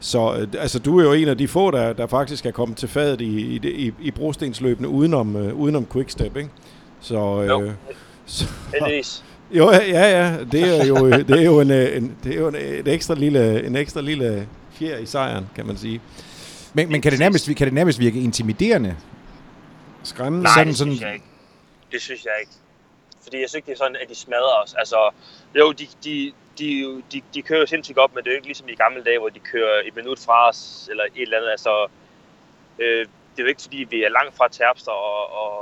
Så 0.00 0.34
øh, 0.34 0.48
altså, 0.58 0.78
du 0.78 0.98
er 0.98 1.04
jo 1.04 1.12
en 1.12 1.28
af 1.28 1.38
de 1.38 1.48
få, 1.48 1.70
der, 1.70 1.92
der 1.92 2.06
faktisk 2.06 2.46
er 2.46 2.50
kommet 2.50 2.78
til 2.78 2.88
fadet 2.88 3.20
i, 3.20 3.40
i, 3.40 3.86
i, 3.86 3.92
i 4.00 4.10
brostensløbene 4.10 4.88
udenom, 4.88 5.36
uh, 5.36 5.60
udenom 5.60 5.86
Quickstep, 5.92 6.36
ikke? 6.36 6.50
Så, 7.02 7.14
jo, 7.42 7.72
så, 8.26 8.44
heldigvis. 8.72 9.24
Jo, 9.54 9.70
ja, 9.72 9.78
ja, 9.80 10.44
det 10.52 10.80
er 10.80 10.84
jo, 10.84 11.10
det 11.10 11.30
er 11.30 11.42
jo, 11.42 11.60
en, 11.60 11.70
en, 11.70 12.16
det 12.24 12.32
er 12.32 12.38
jo 12.40 12.48
en, 12.48 12.54
en, 12.56 12.86
ekstra 12.86 13.14
lille, 13.14 13.66
en 13.66 13.76
ekstra 13.76 14.00
lille 14.00 14.48
fjer 14.72 14.98
i 14.98 15.06
sejren, 15.06 15.50
kan 15.54 15.66
man 15.66 15.76
sige. 15.76 16.00
Men, 16.74 16.92
men 16.92 17.02
kan, 17.02 17.12
det 17.12 17.20
nærmest, 17.20 17.46
kan 17.46 17.66
det 17.66 17.72
nærmest 17.74 17.98
virke 17.98 18.20
intimiderende? 18.20 18.96
Skræmmende? 20.02 20.44
Nej, 20.44 20.52
sådan, 20.54 20.68
det 20.68 20.76
synes 20.76 21.00
jeg 21.00 21.14
ikke. 21.14 21.24
Det 21.92 22.02
synes 22.02 22.24
jeg 22.24 22.32
ikke. 22.40 22.52
Fordi 23.22 23.40
jeg 23.40 23.48
synes 23.48 23.54
ikke, 23.54 23.66
det 23.66 23.72
er 23.72 23.78
sådan, 23.78 23.96
at 23.96 24.08
de 24.08 24.14
smadrer 24.14 24.62
os. 24.64 24.74
Altså, 24.78 25.10
jo, 25.54 25.72
de, 25.72 25.86
de, 26.04 26.32
de, 26.58 27.02
de, 27.12 27.22
de 27.34 27.42
kører 27.42 27.60
jo 27.60 27.66
sindssygt 27.66 27.98
op, 27.98 28.14
men 28.14 28.24
det 28.24 28.30
er 28.30 28.32
jo 28.34 28.36
ikke 28.36 28.48
ligesom 28.48 28.68
i 28.68 28.74
gamle 28.74 29.04
dage, 29.04 29.18
hvor 29.18 29.28
de 29.28 29.38
kører 29.38 29.82
et 29.84 29.96
minut 29.96 30.18
fra 30.18 30.48
os, 30.48 30.88
eller 30.90 31.04
et 31.04 31.22
eller 31.22 31.36
andet. 31.36 31.50
Altså, 31.50 31.86
øh, 32.78 33.06
det 33.32 33.38
er 33.38 33.42
jo 33.46 33.48
ikke, 33.48 33.62
fordi 33.62 33.86
vi 33.90 34.04
er 34.04 34.08
langt 34.08 34.36
fra 34.36 34.48
Terpstra, 34.48 34.92
og, 34.92 35.22
og, 35.40 35.52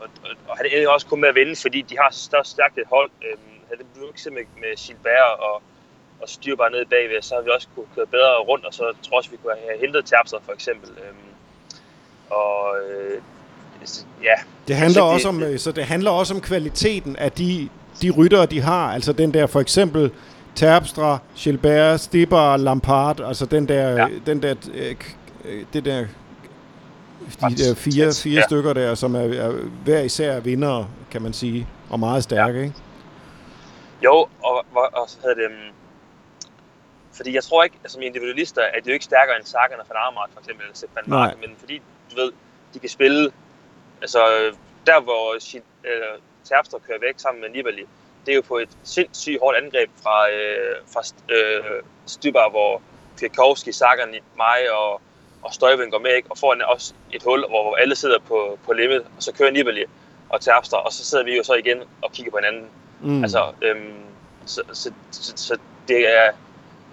og, 0.00 0.08
og 0.48 0.56
han 0.56 0.66
er 0.72 0.88
også 0.88 1.06
kun 1.06 1.20
med 1.20 1.28
at 1.28 1.34
vinde, 1.34 1.56
fordi 1.56 1.80
de 1.82 1.98
har 1.98 2.10
så 2.10 2.40
stærkt 2.44 2.78
et 2.78 2.84
hold. 2.92 3.10
Øhm, 3.26 3.50
havde 3.68 3.78
det 3.78 3.86
ikke 4.08 4.34
med, 4.36 4.44
med 4.62 4.72
Gilbert 4.86 5.38
og, 5.38 5.62
og 6.20 6.28
styr 6.28 6.56
bare 6.56 6.70
ned 6.70 6.84
bagved, 6.86 7.22
så 7.22 7.34
har 7.34 7.42
vi 7.42 7.50
også 7.50 7.68
kunne 7.74 7.86
køre 7.94 8.06
bedre 8.06 8.38
rundt, 8.50 8.64
og 8.64 8.74
så 8.74 8.84
tror 9.02 9.22
jeg 9.22 9.32
vi 9.32 9.36
kunne 9.36 9.54
have 9.68 9.80
hentet 9.80 10.04
Terpstra 10.04 10.38
for 10.46 10.52
eksempel. 10.52 10.90
Øhm, 10.90 11.30
og 12.30 12.58
øh, 12.80 13.22
ja. 14.22 14.34
Det 14.68 14.76
handler 14.76 15.02
også 15.02 15.28
om, 15.28 15.38
det, 15.38 15.60
så 15.60 15.72
det 15.72 15.84
handler 15.84 16.10
også 16.10 16.34
om 16.34 16.40
kvaliteten 16.40 17.16
af 17.16 17.32
de, 17.32 17.68
de 18.02 18.10
ryttere, 18.10 18.46
de 18.46 18.60
har. 18.60 18.92
Altså 18.92 19.12
den 19.12 19.34
der 19.34 19.46
for 19.46 19.60
eksempel 19.60 20.10
Terpstra, 20.54 21.18
Gilbert, 21.36 22.00
Stipper, 22.00 22.56
Lampard, 22.56 23.20
altså 23.20 23.46
den 23.46 23.68
der, 23.68 23.90
ja. 23.90 24.08
den 24.26 24.42
der, 24.42 24.54
øh, 24.74 25.64
det 25.72 25.84
der 25.84 26.06
de 27.30 27.56
der 27.56 27.74
fire, 27.74 28.12
fire 28.12 28.34
ja. 28.34 28.42
stykker 28.42 28.72
der, 28.72 28.94
som 28.94 29.14
er, 29.14 29.20
er 29.20 29.52
hver 29.84 30.00
især 30.00 30.40
vinder, 30.40 30.90
kan 31.10 31.22
man 31.22 31.32
sige, 31.32 31.68
og 31.90 32.00
meget 32.00 32.22
stærke, 32.22 32.58
ja. 32.58 32.64
ikke? 32.64 32.76
Jo, 34.04 34.26
og, 34.42 34.64
og, 34.74 34.90
og 34.92 35.08
så 35.08 35.18
hedder 35.22 35.34
det, 35.34 35.46
um, 35.46 35.74
fordi 37.12 37.34
jeg 37.34 37.44
tror 37.44 37.64
ikke, 37.64 37.76
altså, 37.82 37.94
som 37.94 38.02
individualister, 38.02 38.62
at 38.62 38.84
det 38.84 38.86
jo 38.86 38.92
ikke 38.92 39.04
stærkere 39.04 39.36
end 39.36 39.46
Sagan 39.46 39.80
og 39.80 39.86
Van 39.88 39.96
Aert, 39.96 40.30
for 40.32 40.40
eksempel, 40.40 40.64
eller 40.64 40.76
Sepp 40.76 40.96
Van 40.96 41.04
Marken, 41.06 41.40
men 41.40 41.50
fordi, 41.58 41.82
du 42.10 42.16
ved, 42.16 42.32
de 42.74 42.78
kan 42.78 42.88
spille, 42.88 43.32
altså 44.00 44.18
der 44.86 45.00
hvor 45.00 45.34
øh, 45.84 46.18
Terpstra 46.44 46.78
kører 46.78 46.98
væk 47.00 47.14
sammen 47.16 47.40
med 47.40 47.50
Nibali, 47.50 47.84
det 48.26 48.32
er 48.32 48.36
jo 48.36 48.42
på 48.48 48.58
et 48.58 48.68
sindssygt 48.82 49.40
hårdt 49.42 49.56
angreb 49.56 49.90
fra, 50.02 50.30
øh, 50.30 50.76
fra 50.92 51.02
øh, 51.34 51.82
Stybar, 52.06 52.50
hvor 52.50 52.82
Kwiatkowski, 53.18 53.72
Sagan, 53.72 54.14
mig 54.36 54.60
og 54.72 55.00
og 55.42 55.54
Støjvind 55.54 55.90
går 55.90 55.98
med, 55.98 56.16
ikke? 56.16 56.30
og 56.30 56.38
får 56.38 56.56
også 56.66 56.94
et 57.12 57.22
hul, 57.22 57.44
hvor 57.48 57.76
alle 57.76 57.96
sidder 57.96 58.18
på, 58.28 58.58
på 58.66 58.72
limit, 58.72 59.00
og 59.00 59.22
så 59.22 59.32
kører 59.32 59.50
Nibali 59.50 59.84
og 60.28 60.40
Terpstra, 60.40 60.78
og 60.78 60.92
så 60.92 61.04
sidder 61.04 61.24
vi 61.24 61.36
jo 61.36 61.42
så 61.42 61.54
igen 61.54 61.82
og 62.02 62.12
kigger 62.12 62.30
på 62.30 62.38
hinanden. 62.38 62.68
Mm. 63.00 63.22
Altså, 63.22 63.52
øhm, 63.62 64.04
så, 64.46 64.62
så, 64.72 64.92
så, 65.10 65.32
så, 65.36 65.58
det 65.88 66.18
er 66.18 66.30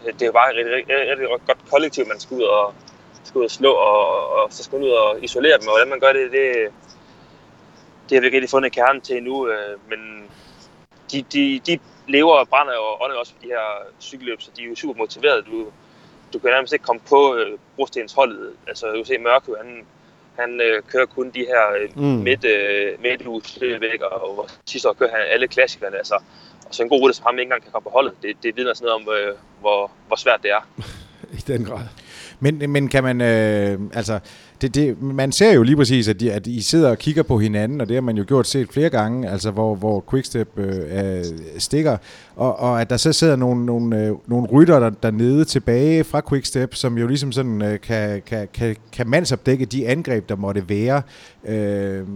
det 0.05 0.21
er 0.21 0.31
bare 0.31 0.51
et 0.51 0.57
rigtig, 0.57 0.73
rigtig, 0.73 0.95
rigtig 1.09 1.27
godt 1.45 1.69
kollektiv, 1.71 2.07
man 2.07 2.19
skal 2.19 2.37
ud 2.37 2.43
og, 2.43 2.73
skal 3.23 3.39
ud 3.39 3.45
og 3.45 3.51
slå, 3.51 3.71
og, 3.71 4.29
og 4.29 4.47
så 4.53 4.63
skal 4.63 4.79
man 4.79 4.87
ud 4.87 4.93
og 4.93 5.23
isolere 5.23 5.57
dem, 5.59 5.67
og 5.67 5.73
hvordan 5.73 5.89
man 5.89 5.99
gør 5.99 6.13
det, 6.13 6.31
det, 6.31 6.71
det 8.09 8.15
har 8.15 8.19
vi 8.21 8.25
ikke 8.25 8.37
rigtig 8.37 8.49
fundet 8.49 8.71
kernen 8.71 9.01
til 9.01 9.17
endnu, 9.17 9.47
øh, 9.47 9.89
men 9.89 10.29
de, 11.11 11.21
de, 11.33 11.59
de 11.67 11.79
lever 12.07 12.33
og 12.33 12.49
brænder 12.49 12.73
og 12.73 13.01
ånder 13.03 13.15
også 13.15 13.33
for 13.33 13.41
de 13.41 13.47
her 13.47 13.65
cykelløb, 13.99 14.41
så 14.41 14.51
de 14.57 14.63
er 14.63 14.67
jo 14.67 14.75
super 14.75 14.97
motiverede. 14.97 15.41
Du, 15.41 15.71
du 16.33 16.39
kan 16.39 16.49
nærmest 16.49 16.73
ikke 16.73 16.85
komme 16.85 17.01
på 17.09 17.35
øh, 17.35 17.57
brostens 17.75 18.13
holdet. 18.13 18.51
Altså, 18.67 18.85
du 18.87 18.95
kan 18.95 19.05
se 19.05 19.17
Mørke, 19.17 19.51
han, 19.63 19.85
han 20.39 20.61
øh, 20.61 20.83
kører 20.91 21.05
kun 21.05 21.29
de 21.29 21.39
her 21.39 21.63
øh, 21.81 21.89
mm. 21.95 22.03
midt, 22.03 22.45
øh, 22.45 23.01
midtuges 23.01 23.59
væk, 23.61 24.01
og, 24.01 24.39
og 24.39 24.49
sidste 24.65 24.89
år 24.89 24.93
kører 24.93 25.11
han 25.11 25.21
alle 25.33 25.47
klassikerne. 25.47 25.97
Altså, 25.97 26.15
og 26.67 26.75
så 26.75 26.83
en 26.83 26.89
god 26.89 27.01
rute 27.01 27.13
som 27.13 27.25
ham 27.25 27.39
ikke 27.39 27.43
engang 27.43 27.63
kan 27.63 27.71
komme 27.71 27.83
på 27.83 27.89
holdet, 27.89 28.13
det, 28.21 28.43
det 28.43 28.57
vidner 28.57 28.73
sådan 28.73 28.85
noget 28.85 29.07
om, 29.07 29.13
øh, 29.13 29.35
hvor, 29.59 29.91
hvor 30.07 30.15
svært 30.15 30.39
det 30.43 30.51
er. 30.51 30.61
I 31.37 31.41
den 31.47 31.65
grad. 31.65 31.85
Men, 32.39 32.71
men 32.71 32.87
kan 32.87 33.03
man, 33.03 33.21
øh, 33.21 33.79
altså, 33.93 34.19
det, 34.61 34.75
det, 34.75 35.01
man 35.01 35.31
ser 35.31 35.53
jo 35.53 35.63
lige 35.63 35.75
præcis, 35.75 36.07
at, 36.07 36.19
de, 36.19 36.31
at 36.31 36.47
I 36.47 36.61
sidder 36.61 36.89
og 36.89 36.97
kigger 36.97 37.23
på 37.23 37.39
hinanden, 37.39 37.81
og 37.81 37.87
det 37.87 37.95
har 37.95 38.01
man 38.01 38.17
jo 38.17 38.25
gjort 38.27 38.47
set 38.47 38.69
flere 38.71 38.89
gange, 38.89 39.29
altså 39.29 39.51
hvor, 39.51 39.75
hvor 39.75 40.03
Quickstep 40.09 40.59
øh, 40.59 41.23
stikker, 41.57 41.97
og, 42.35 42.59
og 42.59 42.81
at 42.81 42.89
der 42.89 42.97
så 42.97 43.13
sidder 43.13 43.35
nogle, 43.35 43.65
nogle, 43.65 44.05
øh, 44.05 44.13
nogle 44.27 44.47
rytter 44.47 44.79
der, 44.79 44.89
dernede 44.89 45.45
tilbage 45.45 46.03
fra 46.03 46.21
Quickstep, 46.29 46.75
som 46.75 46.97
jo 46.97 47.07
ligesom 47.07 47.31
sådan 47.31 47.61
øh, 47.61 47.79
kan, 47.79 48.21
kan, 48.25 48.47
kan, 48.53 48.75
kan 48.91 49.07
mandsopdække 49.07 49.65
de 49.65 49.87
angreb, 49.87 50.29
der 50.29 50.35
måtte 50.35 50.69
være. 50.69 51.01
Øh, 51.47 52.07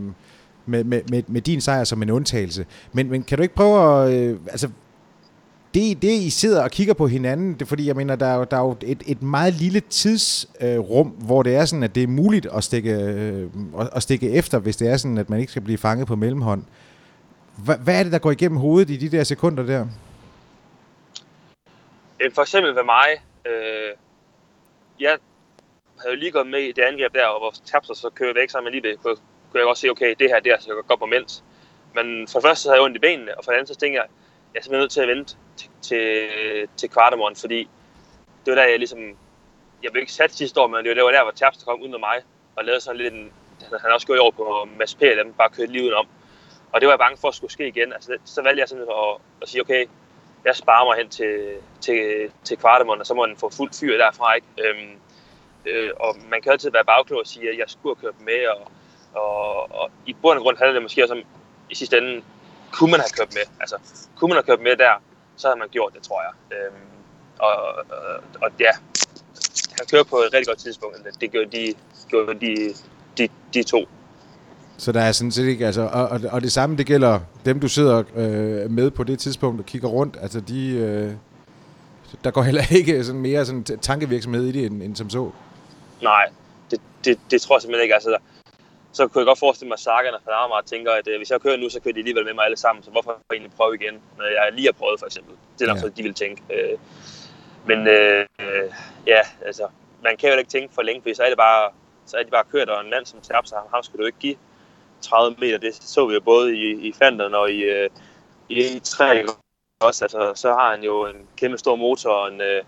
med, 0.65 0.83
med, 0.83 1.01
med, 1.09 1.23
med 1.27 1.41
din 1.41 1.61
sejr 1.61 1.83
som 1.83 2.01
en 2.01 2.09
undtagelse. 2.09 2.65
Men, 2.93 3.09
men 3.09 3.23
kan 3.23 3.37
du 3.37 3.41
ikke 3.41 3.55
prøve 3.55 4.05
at... 4.05 4.13
Øh, 4.13 4.37
altså, 4.51 4.69
det, 5.73 6.01
det, 6.01 6.11
I 6.11 6.29
sidder 6.29 6.63
og 6.63 6.71
kigger 6.71 6.93
på 6.93 7.07
hinanden, 7.07 7.53
det 7.53 7.67
fordi, 7.67 7.87
jeg 7.87 7.95
mener, 7.95 8.15
der 8.15 8.25
er 8.25 8.35
jo, 8.35 8.43
der 8.43 8.57
er 8.57 8.61
jo 8.61 8.75
et, 8.81 9.03
et 9.07 9.21
meget 9.21 9.53
lille 9.53 9.79
tidsrum, 9.79 11.07
øh, 11.07 11.25
hvor 11.25 11.43
det 11.43 11.55
er 11.55 11.65
sådan, 11.65 11.83
at 11.83 11.95
det 11.95 12.03
er 12.03 12.07
muligt 12.07 12.45
at 12.45 12.63
stikke, 12.63 12.91
øh, 12.91 13.49
at 13.95 14.03
stikke 14.03 14.31
efter, 14.31 14.59
hvis 14.59 14.77
det 14.77 14.89
er 14.89 14.97
sådan, 14.97 15.17
at 15.17 15.29
man 15.29 15.39
ikke 15.39 15.51
skal 15.51 15.61
blive 15.61 15.77
fanget 15.77 16.07
på 16.07 16.15
mellemhånd. 16.15 16.63
Hva, 17.65 17.75
hvad 17.75 17.99
er 17.99 18.03
det, 18.03 18.11
der 18.11 18.19
går 18.19 18.31
igennem 18.31 18.57
hovedet 18.57 18.89
i 18.89 18.97
de 18.97 19.17
der 19.17 19.23
sekunder 19.23 19.63
der? 19.63 19.87
Øh, 22.19 22.31
for 22.33 22.41
eksempel 22.41 22.75
ved 22.75 22.83
mig, 22.83 23.09
øh, 23.45 23.91
jeg 24.99 25.17
havde 26.01 26.13
jo 26.15 26.19
lige 26.19 26.31
gået 26.31 26.47
med 26.47 26.59
i 26.59 26.71
det 26.71 26.81
angreb 26.81 27.13
der, 27.13 27.39
hvor 27.39 27.53
Tapser 27.65 27.93
så 27.93 28.09
kører 28.09 28.33
væk 28.33 28.49
sammen 28.49 28.73
med 28.73 28.81
lige 28.81 28.97
kunne, 28.97 29.15
kunne 29.49 29.59
jeg 29.59 29.65
godt 29.65 29.77
se, 29.77 29.89
okay, 29.89 30.15
det 30.19 30.27
her, 30.29 30.39
det 30.39 30.49
så 30.49 30.53
altså 30.53 30.67
så 30.67 30.83
godt 30.87 30.99
på 30.99 31.05
mens. 31.05 31.43
Men 31.95 32.27
for 32.27 32.39
det 32.39 32.47
første 32.47 32.63
så 32.63 32.69
havde 32.69 32.79
jeg 32.79 32.85
ondt 32.85 32.97
i 32.97 32.99
benene, 32.99 33.37
og 33.37 33.43
for 33.43 33.51
det 33.51 33.57
andet 33.57 33.69
så 33.73 33.79
tænkte 33.79 33.97
jeg, 34.01 34.07
jeg 34.53 34.59
er 34.59 34.63
simpelthen 34.63 34.83
nødt 34.83 34.91
til 34.91 35.01
at 35.01 35.07
vente 35.07 35.35
til, 35.81 36.29
til, 36.61 36.67
til 36.77 36.89
kvartemorgen, 36.89 37.35
fordi 37.35 37.69
det 38.45 38.51
var 38.51 38.55
der, 38.55 38.69
jeg 38.69 38.79
ligesom... 38.79 38.99
Jeg 39.83 39.91
blev 39.91 40.01
ikke 40.01 40.13
sat 40.13 40.33
sidste 40.33 40.61
år, 40.61 40.67
men 40.67 40.85
det 40.85 40.89
var 40.89 40.95
der, 40.95 41.11
der 41.11 41.23
hvor 41.23 41.31
Terpstra 41.31 41.65
kom 41.65 41.81
ud 41.81 41.87
med 41.87 41.99
mig 41.99 42.17
og 42.55 42.65
lavede 42.65 42.81
sådan 42.81 43.01
lidt 43.01 43.13
en... 43.13 43.31
Han 43.81 43.91
også 43.91 44.07
gjort 44.07 44.19
over 44.19 44.31
på 44.31 44.67
Mads 44.77 44.95
P. 44.95 44.99
dem 44.99 45.33
bare 45.33 45.49
kørte 45.49 45.71
livet 45.71 45.93
om. 45.93 46.07
Og 46.71 46.81
det 46.81 46.87
var 46.87 46.93
jeg 46.93 46.99
bange 46.99 47.17
for 47.21 47.27
at 47.27 47.35
skulle 47.35 47.51
ske 47.51 47.67
igen. 47.67 47.93
Altså, 47.93 48.17
så 48.25 48.41
valgte 48.41 48.59
jeg 48.59 48.69
simpelthen 48.69 48.97
at, 48.97 49.17
at 49.41 49.49
sige, 49.49 49.61
okay, 49.61 49.85
jeg 50.45 50.55
sparer 50.55 50.85
mig 50.85 50.97
hen 50.97 51.09
til, 51.09 51.55
til, 51.81 52.31
til 52.43 52.57
kvartemorgen, 52.57 53.01
og 53.01 53.07
så 53.07 53.13
må 53.13 53.25
den 53.25 53.37
få 53.37 53.49
fuldt 53.49 53.75
fyr 53.79 53.97
derfra. 53.97 54.33
Ikke? 54.33 54.47
Øhm, 54.57 54.91
øh, 55.65 55.91
og 55.99 56.15
man 56.29 56.41
kan 56.41 56.51
altid 56.51 56.71
være 56.71 56.85
bagklog 56.85 57.19
og 57.19 57.27
sige, 57.27 57.49
at 57.49 57.57
jeg 57.57 57.65
skulle 57.67 57.95
have 57.95 58.01
kørt 58.01 58.21
med, 58.21 58.47
og, 58.47 58.71
og, 59.21 59.71
og 59.71 59.91
i 60.05 60.13
bund 60.13 60.37
og 60.37 60.43
grund 60.43 60.57
handler 60.57 60.73
det 60.73 60.81
måske 60.81 61.03
også 61.03 61.13
om, 61.13 61.23
i 61.69 61.75
sidste 61.75 61.97
ende, 61.97 62.23
kunne 62.71 62.91
man 62.91 62.99
have 62.99 63.15
kørt 63.17 63.33
med? 63.33 63.45
Altså, 63.59 63.77
kunne 64.15 64.29
man 64.29 64.35
have 64.35 64.43
kørt 64.43 64.61
med 64.61 64.75
der, 64.75 64.93
så 65.35 65.47
havde 65.47 65.59
man 65.59 65.67
gjort 65.71 65.93
det, 65.95 66.03
tror 66.03 66.21
jeg. 66.21 66.57
Øhm, 66.57 66.75
og, 67.39 67.55
og, 67.89 68.23
og 68.41 68.49
ja, 68.59 68.71
han 69.77 69.85
kører 69.91 70.03
på 70.03 70.15
et 70.15 70.33
rigtig 70.33 70.47
godt 70.47 70.57
tidspunkt. 70.57 70.97
Det 71.21 71.31
gjorde 71.31 71.57
de, 71.57 71.73
gjorde 72.09 72.39
de, 72.39 72.73
de, 73.17 73.27
de 73.53 73.63
to. 73.63 73.85
Så 74.77 74.91
der 74.91 75.01
er 75.01 75.11
sådan 75.11 75.31
set 75.31 75.47
ikke, 75.47 75.65
altså, 75.65 75.81
og, 75.81 76.07
og, 76.09 76.21
og 76.31 76.41
det 76.41 76.51
samme, 76.51 76.77
det 76.77 76.85
gælder 76.85 77.19
dem, 77.45 77.59
du 77.59 77.67
sidder 77.67 78.03
øh, 78.15 78.71
med 78.71 78.91
på 78.91 79.03
det 79.03 79.19
tidspunkt 79.19 79.59
og 79.59 79.65
kigger 79.65 79.87
rundt, 79.87 80.17
altså 80.21 80.39
de, 80.39 80.69
øh, 80.69 81.13
der 82.23 82.31
går 82.31 82.41
heller 82.41 82.63
ikke 82.71 83.03
sådan 83.03 83.21
mere 83.21 83.45
sådan 83.45 83.63
tankevirksomhed 83.63 84.45
i 84.45 84.51
det, 84.51 84.65
end, 84.65 84.83
end 84.83 84.95
som 84.95 85.09
så. 85.09 85.31
Nej, 86.01 86.29
det, 86.71 86.81
det, 87.05 87.19
det 87.31 87.41
tror 87.41 87.55
jeg 87.55 87.61
simpelthen 87.61 87.83
ikke. 87.83 87.93
Altså, 87.93 88.17
så 88.93 89.07
kunne 89.07 89.19
jeg 89.19 89.25
godt 89.25 89.39
forestille 89.39 89.67
mig, 89.67 89.73
at 89.75 89.79
Sagan 89.79 90.13
og 90.13 90.21
Fanarmar 90.25 90.61
tænker, 90.61 90.91
at 90.91 91.07
øh, 91.07 91.17
hvis 91.17 91.31
jeg 91.31 91.41
kører 91.41 91.57
nu, 91.57 91.69
så 91.69 91.79
kører 91.79 91.93
de 91.93 91.99
alligevel 91.99 92.25
med 92.25 92.33
mig 92.33 92.45
alle 92.45 92.57
sammen, 92.57 92.83
så 92.83 92.91
hvorfor 92.91 93.19
egentlig 93.31 93.51
prøve 93.57 93.75
igen, 93.75 94.01
når 94.17 94.25
jeg 94.25 94.53
lige 94.53 94.67
har 94.67 94.71
prøvet 94.71 94.99
for 94.99 95.05
eksempel. 95.05 95.35
Det 95.59 95.63
er 95.63 95.67
nok 95.67 95.77
ja. 95.77 95.81
så, 95.81 95.89
de 95.89 96.03
vil 96.03 96.13
tænke. 96.13 96.41
Øh, 96.53 96.77
men 97.65 97.87
øh, 97.87 98.25
ja, 99.07 99.21
altså, 99.45 99.67
man 100.03 100.17
kan 100.17 100.31
jo 100.31 100.37
ikke 100.37 100.49
tænke 100.49 100.73
for 100.73 100.81
længe, 100.81 101.01
for 101.01 101.15
så 101.15 101.23
er 101.23 101.29
det 101.29 101.37
bare, 101.37 101.71
så 102.05 102.17
er 102.17 102.23
de 102.23 102.31
bare 102.31 102.43
kørt, 102.51 102.69
og 102.69 102.83
en 102.83 102.89
mand 102.89 103.05
som 103.05 103.21
Terpstra, 103.21 103.63
ham 103.73 103.83
skulle 103.83 104.01
du 104.01 104.05
ikke 104.05 104.19
give 104.19 104.35
30 105.01 105.35
meter. 105.39 105.57
Det 105.57 105.75
så 105.75 106.05
vi 106.05 106.13
jo 106.13 106.19
både 106.19 106.57
i, 106.57 106.87
i 106.87 106.93
Flandern 106.93 107.33
og 107.33 107.51
i, 107.51 107.61
øh, 107.63 107.89
i 108.49 108.61
E3 108.61 109.03
også. 109.79 110.05
Altså, 110.05 110.31
så 110.35 110.53
har 110.53 110.71
han 110.71 110.83
jo 110.83 111.05
en 111.05 111.27
kæmpe 111.37 111.57
stor 111.57 111.75
motor 111.75 112.11
og 112.11 112.33
en, 112.33 112.41
øh, 112.41 112.63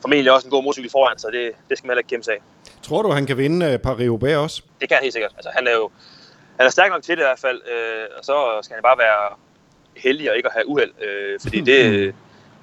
formentlig 0.00 0.32
også 0.32 0.46
en 0.46 0.50
god 0.50 0.62
motorcykel 0.62 0.90
foran, 0.90 1.18
så 1.18 1.30
det, 1.30 1.52
det 1.68 1.78
skal 1.78 1.86
man 1.86 1.92
heller 1.92 2.00
ikke 2.00 2.08
kæmpe 2.08 2.24
sig 2.24 2.34
af. 2.34 2.40
Tror 2.82 3.02
du, 3.02 3.10
han 3.10 3.26
kan 3.26 3.38
vinde 3.38 3.66
uh, 3.66 3.90
Paris-Roubaix 3.90 4.36
også? 4.36 4.62
Det 4.80 4.88
kan 4.88 4.94
han 4.96 5.02
helt 5.02 5.12
sikkert. 5.12 5.32
Altså, 5.36 5.50
han 5.54 5.66
er 5.66 5.72
jo 5.72 5.90
han 6.60 6.66
er 6.66 6.70
stærk 6.70 6.90
nok 6.90 7.02
til 7.02 7.16
det 7.16 7.22
i 7.22 7.28
hvert 7.30 7.38
fald, 7.38 7.60
øh, 7.74 8.06
og 8.18 8.24
så 8.24 8.58
skal 8.62 8.74
han 8.74 8.82
bare 8.82 8.98
være 8.98 9.36
heldig 9.96 10.30
og 10.30 10.36
ikke 10.36 10.48
at 10.48 10.52
have 10.52 10.68
uheld, 10.68 10.92
øh, 11.02 11.40
fordi 11.40 11.60
det, 11.70 12.14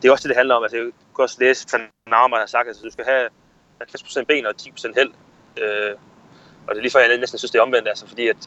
det 0.01 0.07
er 0.07 0.11
også 0.11 0.23
det, 0.23 0.29
det 0.29 0.37
handler 0.37 0.55
om. 0.55 0.63
Altså, 0.63 0.77
jeg 0.77 0.85
kunne 1.13 1.25
også 1.25 1.37
læse, 1.39 1.67
Van 1.73 1.81
Naumann 2.07 2.39
har 2.39 2.47
sagt, 2.47 2.61
at 2.61 2.67
altså, 2.67 2.83
du 2.83 2.91
skal 2.91 3.05
have 3.05 3.29
50% 3.83 4.23
ben 4.23 4.45
og 4.45 4.53
10% 4.61 4.91
held. 4.95 5.11
Øh, 5.61 5.93
og 6.67 6.69
det 6.69 6.77
er 6.77 6.81
lige 6.81 6.91
før, 6.91 6.99
jeg 6.99 7.17
næsten 7.17 7.39
synes, 7.39 7.51
det 7.51 7.59
er 7.59 7.63
omvendt, 7.63 7.87
altså, 7.87 8.07
fordi 8.07 8.27
at 8.27 8.41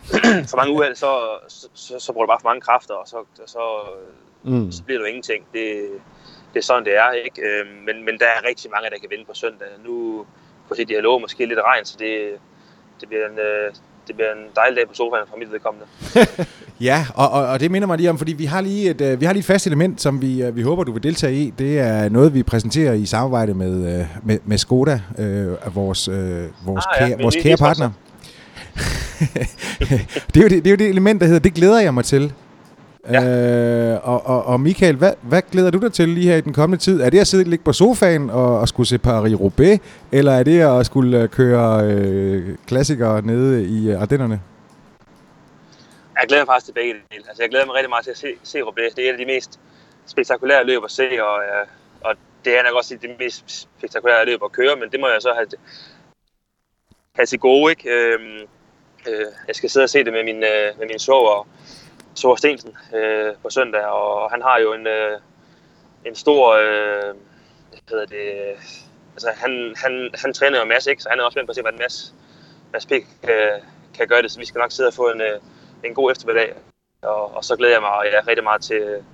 for 0.50 0.56
mange 0.56 0.72
uheld, 0.72 0.94
så, 0.94 1.38
så, 1.48 1.68
så, 1.74 1.98
så 1.98 2.12
bruger 2.12 2.26
du 2.26 2.30
bare 2.30 2.40
for 2.40 2.48
mange 2.48 2.60
kræfter, 2.60 2.94
og 2.94 3.08
så, 3.08 3.24
så, 3.46 3.62
mm. 4.42 4.72
så 4.72 4.82
bliver 4.82 4.98
du 4.98 5.04
ingenting. 5.04 5.46
Det, 5.52 5.90
det 6.54 6.58
er 6.58 6.64
sådan, 6.64 6.84
det 6.84 6.96
er. 6.96 7.10
Ikke? 7.10 7.42
Øh, 7.42 7.66
men, 7.86 8.04
men 8.04 8.18
der 8.18 8.26
er 8.26 8.48
rigtig 8.48 8.70
mange, 8.70 8.90
der 8.90 8.98
kan 8.98 9.10
vinde 9.10 9.24
på 9.24 9.34
søndag. 9.34 9.68
Nu 9.84 10.26
på 10.68 10.74
det 10.78 10.88
dialog 10.88 11.20
måske 11.20 11.46
lidt 11.46 11.58
regn, 11.64 11.84
så 11.84 11.96
det, 11.98 12.12
det 13.00 13.08
bliver 13.08 13.26
en, 13.26 13.38
øh, 13.38 13.72
det 14.06 14.14
bliver 14.14 14.32
en 14.32 14.44
dejlig 14.56 14.76
dag 14.76 14.88
på 14.88 14.94
sofaen 14.94 15.26
fra 15.30 15.36
mit 15.36 15.52
vedkommende. 15.52 15.86
ja, 16.88 17.06
og, 17.14 17.30
og, 17.30 17.46
og 17.46 17.60
det 17.60 17.70
minder 17.70 17.86
mig 17.88 17.98
lige 17.98 18.10
om, 18.10 18.18
fordi 18.18 18.32
vi 18.32 18.44
har 18.44 18.60
lige 18.60 18.90
et, 18.90 19.00
uh, 19.00 19.20
vi 19.20 19.26
har 19.26 19.32
lige 19.32 19.40
et 19.40 19.46
fast 19.46 19.66
element, 19.66 20.00
som 20.00 20.22
vi, 20.22 20.48
uh, 20.48 20.56
vi 20.56 20.62
håber, 20.62 20.84
du 20.84 20.92
vil 20.92 21.02
deltage 21.02 21.34
i. 21.34 21.50
Det 21.58 21.78
er 21.78 22.08
noget, 22.08 22.34
vi 22.34 22.42
præsenterer 22.42 22.92
i 22.92 23.06
samarbejde 23.06 23.54
med, 23.54 24.06
med, 24.22 24.38
med 24.44 24.58
Skoda, 24.58 25.00
uh, 25.18 25.76
vores, 25.76 26.08
uh, 26.08 26.16
vores, 26.66 26.84
ah, 26.86 26.98
kære, 26.98 27.08
ja, 27.08 27.22
vores 27.22 27.36
kære 27.36 27.56
partner. 27.56 27.90
det, 30.34 30.36
er 30.36 30.42
jo 30.42 30.48
det, 30.48 30.50
det 30.50 30.66
er 30.66 30.70
jo 30.70 30.76
det 30.76 30.88
element, 30.88 31.20
der 31.20 31.26
hedder, 31.26 31.40
det 31.40 31.54
glæder 31.54 31.80
jeg 31.80 31.94
mig 31.94 32.04
til. 32.04 32.32
Ja. 33.12 33.94
Øh, 33.94 34.08
og, 34.08 34.26
og, 34.26 34.44
og 34.44 34.60
Michael, 34.60 34.96
hvad, 34.96 35.12
hvad 35.22 35.42
glæder 35.52 35.70
du 35.70 35.78
dig 35.78 35.92
til 35.92 36.08
lige 36.08 36.28
her 36.28 36.36
i 36.36 36.40
den 36.40 36.52
kommende 36.52 36.82
tid? 36.84 37.00
Er 37.00 37.10
det 37.10 37.18
at 37.18 37.26
sidde 37.26 37.42
og 37.42 37.48
ligge 37.48 37.64
på 37.64 37.72
sofaen 37.72 38.30
og, 38.30 38.60
og 38.60 38.68
skulle 38.68 38.86
se 38.86 38.98
Paris-Roubaix, 38.98 39.78
eller 40.12 40.32
er 40.32 40.42
det 40.42 40.60
at 40.60 40.86
skulle 40.86 41.22
øh, 41.22 41.28
køre 41.28 41.84
øh, 41.84 42.56
klassikere 42.66 43.22
nede 43.22 43.64
i 43.64 43.90
øh, 43.90 44.02
Ardennerne? 44.02 44.40
Jeg 46.20 46.28
glæder 46.28 46.42
mig 46.42 46.52
faktisk 46.52 46.66
til 46.66 46.72
begge 46.72 46.92
dele. 46.92 47.24
Altså, 47.28 47.42
jeg 47.42 47.50
glæder 47.50 47.66
mig 47.66 47.74
rigtig 47.74 47.90
meget 47.90 48.04
til 48.04 48.10
at 48.10 48.18
se, 48.18 48.28
se 48.42 48.62
Roubaix. 48.62 48.94
Det 48.94 49.04
er 49.04 49.08
et 49.08 49.12
af 49.12 49.18
de 49.18 49.26
mest 49.26 49.60
spektakulære 50.06 50.66
løb 50.66 50.84
at 50.84 50.90
se, 50.90 51.08
og, 51.22 51.42
øh, 51.42 51.66
og 52.00 52.14
det 52.44 52.58
er 52.58 52.62
nok 52.62 52.74
også 52.74 52.98
de 53.02 53.08
mest 53.18 53.68
spektakulære 53.78 54.26
løb 54.26 54.40
at 54.44 54.52
køre, 54.52 54.76
men 54.76 54.90
det 54.92 55.00
må 55.00 55.08
jeg 55.08 55.22
så 55.22 55.32
have, 55.34 55.46
have 57.14 57.26
til 57.26 57.38
gode. 57.38 57.70
Ikke? 57.70 57.90
Øh, 57.90 58.18
øh, 59.08 59.26
jeg 59.48 59.54
skal 59.54 59.70
sidde 59.70 59.84
og 59.84 59.90
se 59.90 60.04
det 60.04 60.12
med 60.12 60.24
min, 60.24 60.36
øh, 60.36 60.78
med 60.78 60.86
min 60.86 60.98
show, 60.98 61.20
og 61.34 61.46
Thor 62.16 62.36
Stensen 62.36 62.76
øh, 62.94 63.34
på 63.42 63.50
søndag, 63.50 63.84
og 63.84 64.30
han 64.30 64.42
har 64.42 64.58
jo 64.58 64.72
en, 64.72 64.86
øh, 64.86 65.18
en 66.04 66.14
stor, 66.14 66.52
øh, 66.52 67.14
hvad 67.70 67.80
hedder 67.88 68.06
det, 68.06 68.32
altså 69.12 69.30
han, 69.36 69.74
han, 69.76 70.10
han 70.14 70.32
træner 70.32 70.58
jo 70.58 70.64
Mads, 70.64 70.86
ikke? 70.86 71.02
så 71.02 71.08
han 71.08 71.20
er 71.20 71.24
også 71.24 71.34
spændt 71.34 71.48
på 71.48 71.50
at 71.50 71.56
se, 71.56 71.62
hvordan 71.62 71.78
Mads, 71.78 72.14
Mads 72.72 72.86
P. 72.86 72.90
Kan, 73.22 73.38
kan 73.94 74.08
gøre 74.08 74.22
det, 74.22 74.30
så 74.30 74.38
vi 74.38 74.46
skal 74.46 74.58
nok 74.58 74.72
sidde 74.72 74.88
og 74.88 74.94
få 74.94 75.10
en, 75.10 75.20
øh, 75.20 75.40
en 75.84 75.94
god 75.94 76.10
eftermiddag, 76.10 76.54
og, 77.02 77.36
og 77.36 77.44
så 77.44 77.56
glæder 77.56 77.74
jeg 77.74 77.82
mig 77.82 77.90
ja, 78.12 78.20
rigtig 78.28 78.44
meget 78.44 78.62
til, 78.62 79.04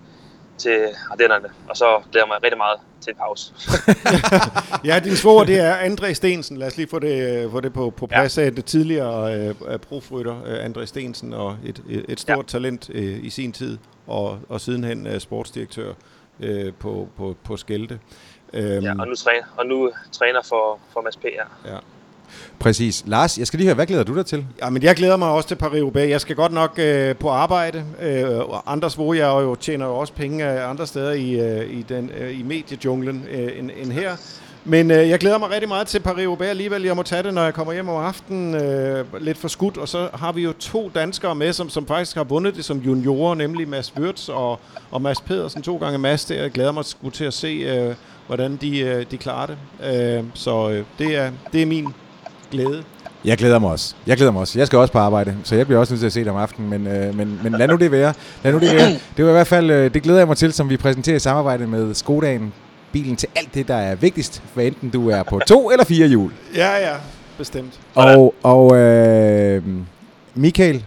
til 0.63 0.89
Ardennerne, 1.11 1.49
og 1.69 1.77
så 1.77 2.03
glæder 2.13 2.27
jeg 2.27 2.29
mig 2.29 2.43
rigtig 2.43 2.59
meget 2.59 2.79
til 3.01 3.11
en 3.11 3.17
pause. 3.17 3.55
ja, 4.89 4.99
din 5.05 5.17
svor, 5.17 5.45
det 5.45 5.61
er 5.61 5.77
André 5.77 6.13
Stensen. 6.13 6.57
Lad 6.57 6.67
os 6.67 6.77
lige 6.77 6.89
få 6.89 6.99
det, 6.99 7.51
få 7.51 7.61
det 7.61 7.73
på, 7.73 7.91
på 7.91 8.07
plads 8.07 8.39
ja. 8.39 8.51
det 8.51 8.65
tidligere 8.65 9.35
øh, 9.37 9.79
profrytter, 9.79 10.37
øh, 10.47 10.65
André 10.67 10.85
Stensen, 10.85 11.33
og 11.35 11.57
et, 11.65 12.05
et 12.09 12.21
stort 12.21 12.37
ja. 12.37 12.59
talent 12.59 12.91
øh, 12.95 13.25
i 13.25 13.31
sin 13.31 13.53
tid, 13.53 13.79
og, 14.07 14.39
og 14.49 14.61
sidenhen 14.61 15.07
øh, 15.07 15.21
sportsdirektør 15.21 15.93
øh, 16.41 16.73
på, 16.75 17.09
på, 17.17 17.37
på 17.45 17.57
Skelte. 17.57 18.01
Øhm, 18.53 18.85
ja, 18.85 18.95
og 18.99 19.09
nu 19.09 19.15
træner, 19.15 19.47
og 19.57 19.67
nu 19.67 19.91
træner 20.13 20.43
for, 20.43 20.79
for 20.93 21.01
Mads 21.01 21.17
P. 21.17 21.25
Ja. 21.25 21.73
ja. 21.73 21.79
Præcis. 22.59 23.03
Lars, 23.07 23.39
jeg 23.39 23.47
skal 23.47 23.57
lige 23.59 23.67
høre, 23.67 23.75
hvad 23.75 23.87
glæder 23.87 24.05
du 24.05 24.17
dig 24.17 24.27
til? 24.27 24.47
Ja, 24.63 24.71
men 24.71 24.83
jeg 24.83 24.97
glæder 24.97 25.17
mig 25.17 25.29
også 25.29 25.49
til 25.49 25.55
Paris-Roubaix. 25.55 26.09
Jeg 26.09 26.21
skal 26.21 26.37
godt 26.37 26.53
nok 26.53 26.79
øh, 26.79 27.17
på 27.17 27.29
arbejde. 27.29 27.85
Øh, 28.03 28.41
Anders 28.67 28.95
hvor 28.95 29.15
jeg 29.15 29.27
jo 29.27 29.55
tjener 29.55 29.87
jo 29.87 29.97
også 29.97 30.13
penge 30.13 30.53
øh, 30.53 30.71
andre 30.71 30.87
steder 30.87 31.13
i, 31.13 31.41
øh, 31.41 31.71
i, 31.71 31.85
den, 31.89 32.11
øh, 32.19 32.41
i 32.41 32.43
mediejunglen 32.43 33.27
øh, 33.33 33.59
end, 33.59 33.71
end 33.83 33.93
her. 33.93 34.17
Men 34.65 34.91
øh, 34.91 35.09
jeg 35.09 35.19
glæder 35.19 35.39
mig 35.39 35.51
rigtig 35.51 35.69
meget 35.69 35.87
til 35.87 35.99
Paris-Roubaix 35.99 36.45
alligevel. 36.45 36.83
Jeg 36.83 36.97
må 36.97 37.03
tage 37.03 37.23
det, 37.23 37.35
når 37.35 37.43
jeg 37.43 37.55
kommer 37.55 37.73
hjem 37.73 37.89
om 37.89 38.05
aftenen 38.05 38.55
øh, 38.55 39.05
lidt 39.21 39.39
for 39.39 39.49
skudt. 39.49 39.77
Og 39.77 39.89
så 39.89 40.09
har 40.15 40.33
vi 40.33 40.43
jo 40.43 40.53
to 40.53 40.91
danskere 40.95 41.35
med, 41.35 41.53
som, 41.53 41.69
som 41.69 41.87
faktisk 41.87 42.17
har 42.17 42.25
vundet 42.25 42.57
det 42.57 42.65
som 42.65 42.79
juniorer, 42.79 43.35
nemlig 43.35 43.69
Mads 43.69 43.93
Wirtz 43.97 44.29
og, 44.29 44.61
og 44.91 45.03
Mads 45.03 45.21
Pedersen. 45.21 45.63
To 45.63 45.77
gange 45.77 45.99
Mads 45.99 46.25
der. 46.25 46.43
Jeg 46.43 46.51
glæder 46.51 46.73
mig 46.73 46.85
til 47.13 47.25
at 47.25 47.35
se, 47.35 47.49
øh, 47.49 47.95
hvordan 48.27 48.57
de, 48.57 48.81
øh, 48.81 49.07
de 49.11 49.19
klarer 49.19 49.47
det. 49.47 49.57
Øh, 49.95 50.25
så 50.35 50.71
øh, 50.71 50.85
det, 50.99 51.17
er, 51.17 51.31
det 51.53 51.63
er 51.63 51.67
min 51.67 51.89
glæde. 52.53 52.83
Jeg 53.25 53.39
glæder 53.39 53.59
mig 53.59 53.71
også. 53.71 53.95
Jeg 54.07 54.17
glæder 54.17 54.33
mig 54.33 54.41
også. 54.41 54.59
Jeg 54.59 54.67
skal 54.67 54.79
også 54.79 54.93
på 54.93 54.99
arbejde, 54.99 55.37
så 55.45 55.57
jeg 55.57 55.67
bliver 55.67 55.81
også 55.81 55.93
nødt 55.93 56.01
til 56.01 56.07
at 56.07 56.13
se 56.13 56.21
det 56.21 56.29
om 56.29 56.37
aftenen. 56.37 56.71
Men, 56.71 56.87
øh, 56.87 57.17
men, 57.17 57.41
men 57.43 57.53
lad 57.53 57.69
nu 57.69 57.77
det 57.77 57.93
være. 57.93 58.15
Lad 58.43 58.53
nu 58.53 58.59
det 58.59 58.77
være. 58.77 58.91
Det 59.17 59.25
var 59.25 59.31
i 59.31 59.35
hvert 59.35 59.47
fald, 59.47 59.71
øh, 59.71 59.95
det 59.95 60.03
glæder 60.03 60.19
jeg 60.19 60.29
mig 60.29 60.37
til, 60.37 60.53
som 60.53 60.71
vi 60.71 60.77
præsenterer 60.77 61.17
i 61.17 61.19
samarbejde 61.19 61.67
med 61.67 61.95
Skodaen. 61.95 62.53
Bilen 62.93 63.17
til 63.17 63.29
alt 63.37 63.55
det, 63.55 63.69
der 63.69 63.75
er 63.75 63.95
vigtigst, 63.95 64.43
for 64.55 64.61
enten 64.61 64.91
du 64.91 65.11
er 65.11 65.23
på 65.23 65.41
to 65.47 65.71
eller 65.71 65.85
fire 65.85 66.09
hjul. 66.09 66.33
Ja, 66.57 66.77
ja, 66.77 66.95
bestemt. 67.39 67.81
Og, 67.95 68.35
og 68.43 68.77
øh, 68.77 69.63
Michael, 70.35 70.85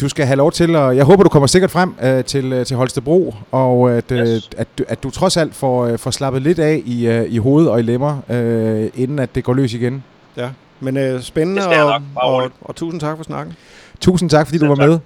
du 0.00 0.08
skal 0.08 0.26
have 0.26 0.36
lov 0.36 0.52
til, 0.52 0.76
og 0.76 0.96
jeg 0.96 1.04
håber, 1.04 1.22
du 1.22 1.28
kommer 1.28 1.46
sikkert 1.46 1.70
frem 1.70 1.94
øh, 2.02 2.24
til, 2.24 2.52
øh, 2.52 2.66
til 2.66 2.76
Holstebro, 2.76 3.34
og 3.52 3.92
at, 3.96 4.12
øh, 4.12 4.26
yes. 4.26 4.50
at, 4.56 4.68
du, 4.78 4.84
at 4.88 5.02
du 5.02 5.10
trods 5.10 5.36
alt 5.36 5.54
får, 5.54 5.86
øh, 5.86 5.98
får 5.98 6.10
slappet 6.10 6.42
lidt 6.42 6.58
af 6.58 6.82
i, 6.84 7.06
øh, 7.06 7.32
i 7.32 7.38
hovedet 7.38 7.70
og 7.70 7.80
i 7.80 7.82
lemmer, 7.82 8.18
øh, 8.30 8.90
inden 8.94 9.18
at 9.18 9.34
det 9.34 9.44
går 9.44 9.54
løs 9.54 9.74
igen. 9.74 10.04
Ja, 10.36 10.48
men 10.80 10.96
øh, 10.96 11.22
spændende, 11.22 11.68
og, 11.68 12.02
og, 12.16 12.34
og, 12.34 12.50
og 12.60 12.76
tusind 12.76 13.00
tak 13.00 13.16
for 13.16 13.24
snakken. 13.24 13.56
Tusind 14.00 14.30
tak, 14.30 14.46
fordi 14.46 14.58
Selv 14.58 14.68
du 14.68 14.74
var 14.74 14.82
tak. 14.82 14.88
med. 14.88 14.98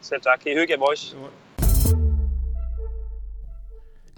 Selv 0.00 0.20
tak. 0.20 0.38
Kan 0.42 0.52
I 0.52 0.54
hygge 0.54 0.72
jer, 0.72 0.78
boys? 0.78 1.16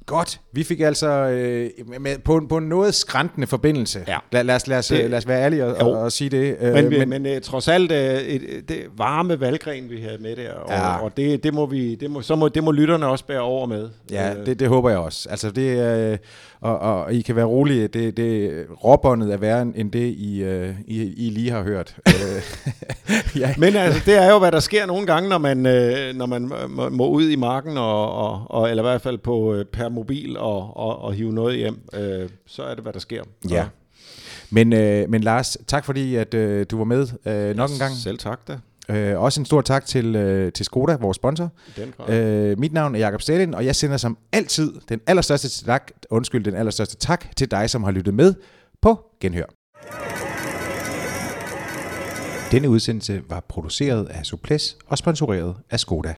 Godt. 0.06 0.40
Vi 0.52 0.64
fik 0.64 0.80
altså 0.80 1.08
øh, 1.08 1.70
med, 2.00 2.18
på, 2.18 2.36
en, 2.36 2.48
på 2.48 2.56
en 2.56 2.64
noget 2.64 2.94
skræntende 2.94 3.46
forbindelse. 3.46 4.04
Ja. 4.08 4.18
Lad, 4.32 4.44
lad, 4.44 4.54
os, 4.54 4.66
lad, 4.66 4.78
os, 4.78 4.86
det, 4.86 5.10
lad 5.10 5.18
os 5.18 5.28
være 5.28 5.42
ærlige 5.42 5.66
og, 5.66 5.90
og, 5.90 6.00
og 6.00 6.12
sige 6.12 6.30
det. 6.30 6.56
Øh, 6.60 6.72
men 6.72 6.88
men, 6.88 7.08
men 7.08 7.26
uh, 7.26 7.42
trods 7.42 7.68
alt 7.68 7.92
uh, 7.92 7.96
et, 7.98 8.68
det 8.68 8.78
varme 8.96 9.40
valgren, 9.40 9.90
vi 9.90 10.00
havde 10.00 10.18
med 10.20 10.36
der, 10.36 10.52
og, 10.52 10.70
ja. 10.70 11.04
og 11.04 11.16
det, 11.16 11.44
det, 11.44 11.54
må 11.54 11.66
vi, 11.66 11.94
det, 11.94 12.10
må, 12.10 12.22
så 12.22 12.36
må, 12.36 12.48
det 12.48 12.64
må 12.64 12.72
lytterne 12.72 13.06
også 13.06 13.24
bære 13.24 13.40
over 13.40 13.66
med. 13.66 13.88
Ja, 14.10 14.34
det, 14.46 14.60
det 14.60 14.68
håber 14.68 14.90
jeg 14.90 14.98
også. 14.98 15.28
Altså 15.30 15.50
det, 15.50 16.12
uh, 16.12 16.18
og, 16.60 16.78
og 16.78 17.14
I 17.14 17.20
kan 17.20 17.36
være 17.36 17.44
rolige, 17.44 17.88
det, 17.88 18.16
det 18.16 18.64
råbåndet 18.84 19.32
er 19.32 19.36
værre 19.36 19.62
end 19.74 19.92
det, 19.92 20.14
I, 20.18 20.44
uh, 20.44 20.70
I, 20.86 21.26
I 21.26 21.30
lige 21.30 21.50
har 21.50 21.62
hørt. 21.62 21.96
ja. 23.40 23.54
Men 23.58 23.76
altså, 23.76 24.02
det 24.06 24.22
er 24.22 24.30
jo, 24.30 24.38
hvad 24.38 24.52
der 24.52 24.60
sker 24.60 24.86
nogle 24.86 25.06
gange, 25.06 25.28
når 25.28 25.38
man, 25.38 25.58
uh, 25.58 26.16
når 26.18 26.26
man 26.26 26.52
må, 26.68 26.88
må 26.88 27.08
ud 27.08 27.28
i 27.28 27.36
marken, 27.36 27.76
og, 27.76 28.12
og, 28.12 28.42
og, 28.50 28.70
eller 28.70 28.82
i 28.82 28.86
hvert 28.86 29.02
fald 29.02 29.18
på 29.18 29.64
per 29.72 29.93
mobil, 29.94 30.36
og, 30.36 30.76
og, 30.76 30.98
og 30.98 31.12
hive 31.14 31.32
noget 31.32 31.56
hjem, 31.56 31.80
øh, 31.92 32.28
så 32.46 32.62
er 32.62 32.74
det, 32.74 32.82
hvad 32.82 32.92
der 32.92 32.98
sker. 32.98 33.22
Ja. 33.50 33.66
Men, 34.50 34.72
øh, 34.72 35.10
men 35.10 35.20
Lars, 35.20 35.56
tak 35.66 35.84
fordi 35.84 36.14
at 36.16 36.34
øh, 36.34 36.66
du 36.70 36.78
var 36.78 36.84
med 36.84 37.08
øh, 37.26 37.56
nok 37.56 37.70
yes, 37.70 37.76
en 37.76 37.78
gang. 37.78 37.94
Selv 37.94 38.18
tak 38.18 38.40
da. 38.48 38.58
Øh, 38.88 39.20
også 39.20 39.40
en 39.40 39.44
stor 39.44 39.60
tak 39.60 39.86
til, 39.86 40.16
øh, 40.16 40.52
til 40.52 40.64
Skoda, 40.64 40.96
vores 40.96 41.16
sponsor. 41.16 41.50
Øh, 42.08 42.58
mit 42.58 42.72
navn 42.72 42.94
er 42.94 42.98
Jakob 42.98 43.22
Stalin, 43.22 43.54
og 43.54 43.64
jeg 43.64 43.76
sender 43.76 43.96
som 43.96 44.18
altid 44.32 44.72
den 44.88 45.00
allerstørste 45.06 45.64
tak, 45.66 45.90
undskyld, 46.10 46.44
den 46.44 46.54
allerstørste 46.54 46.96
tak 46.96 47.36
til 47.36 47.50
dig, 47.50 47.70
som 47.70 47.84
har 47.84 47.90
lyttet 47.90 48.14
med 48.14 48.34
på 48.82 49.00
Genhør. 49.20 49.44
Denne 52.50 52.68
udsendelse 52.68 53.22
var 53.28 53.44
produceret 53.48 54.06
af 54.06 54.26
Suples 54.26 54.76
og 54.86 54.98
sponsoreret 54.98 55.56
af 55.70 55.80
Skoda. 55.80 56.14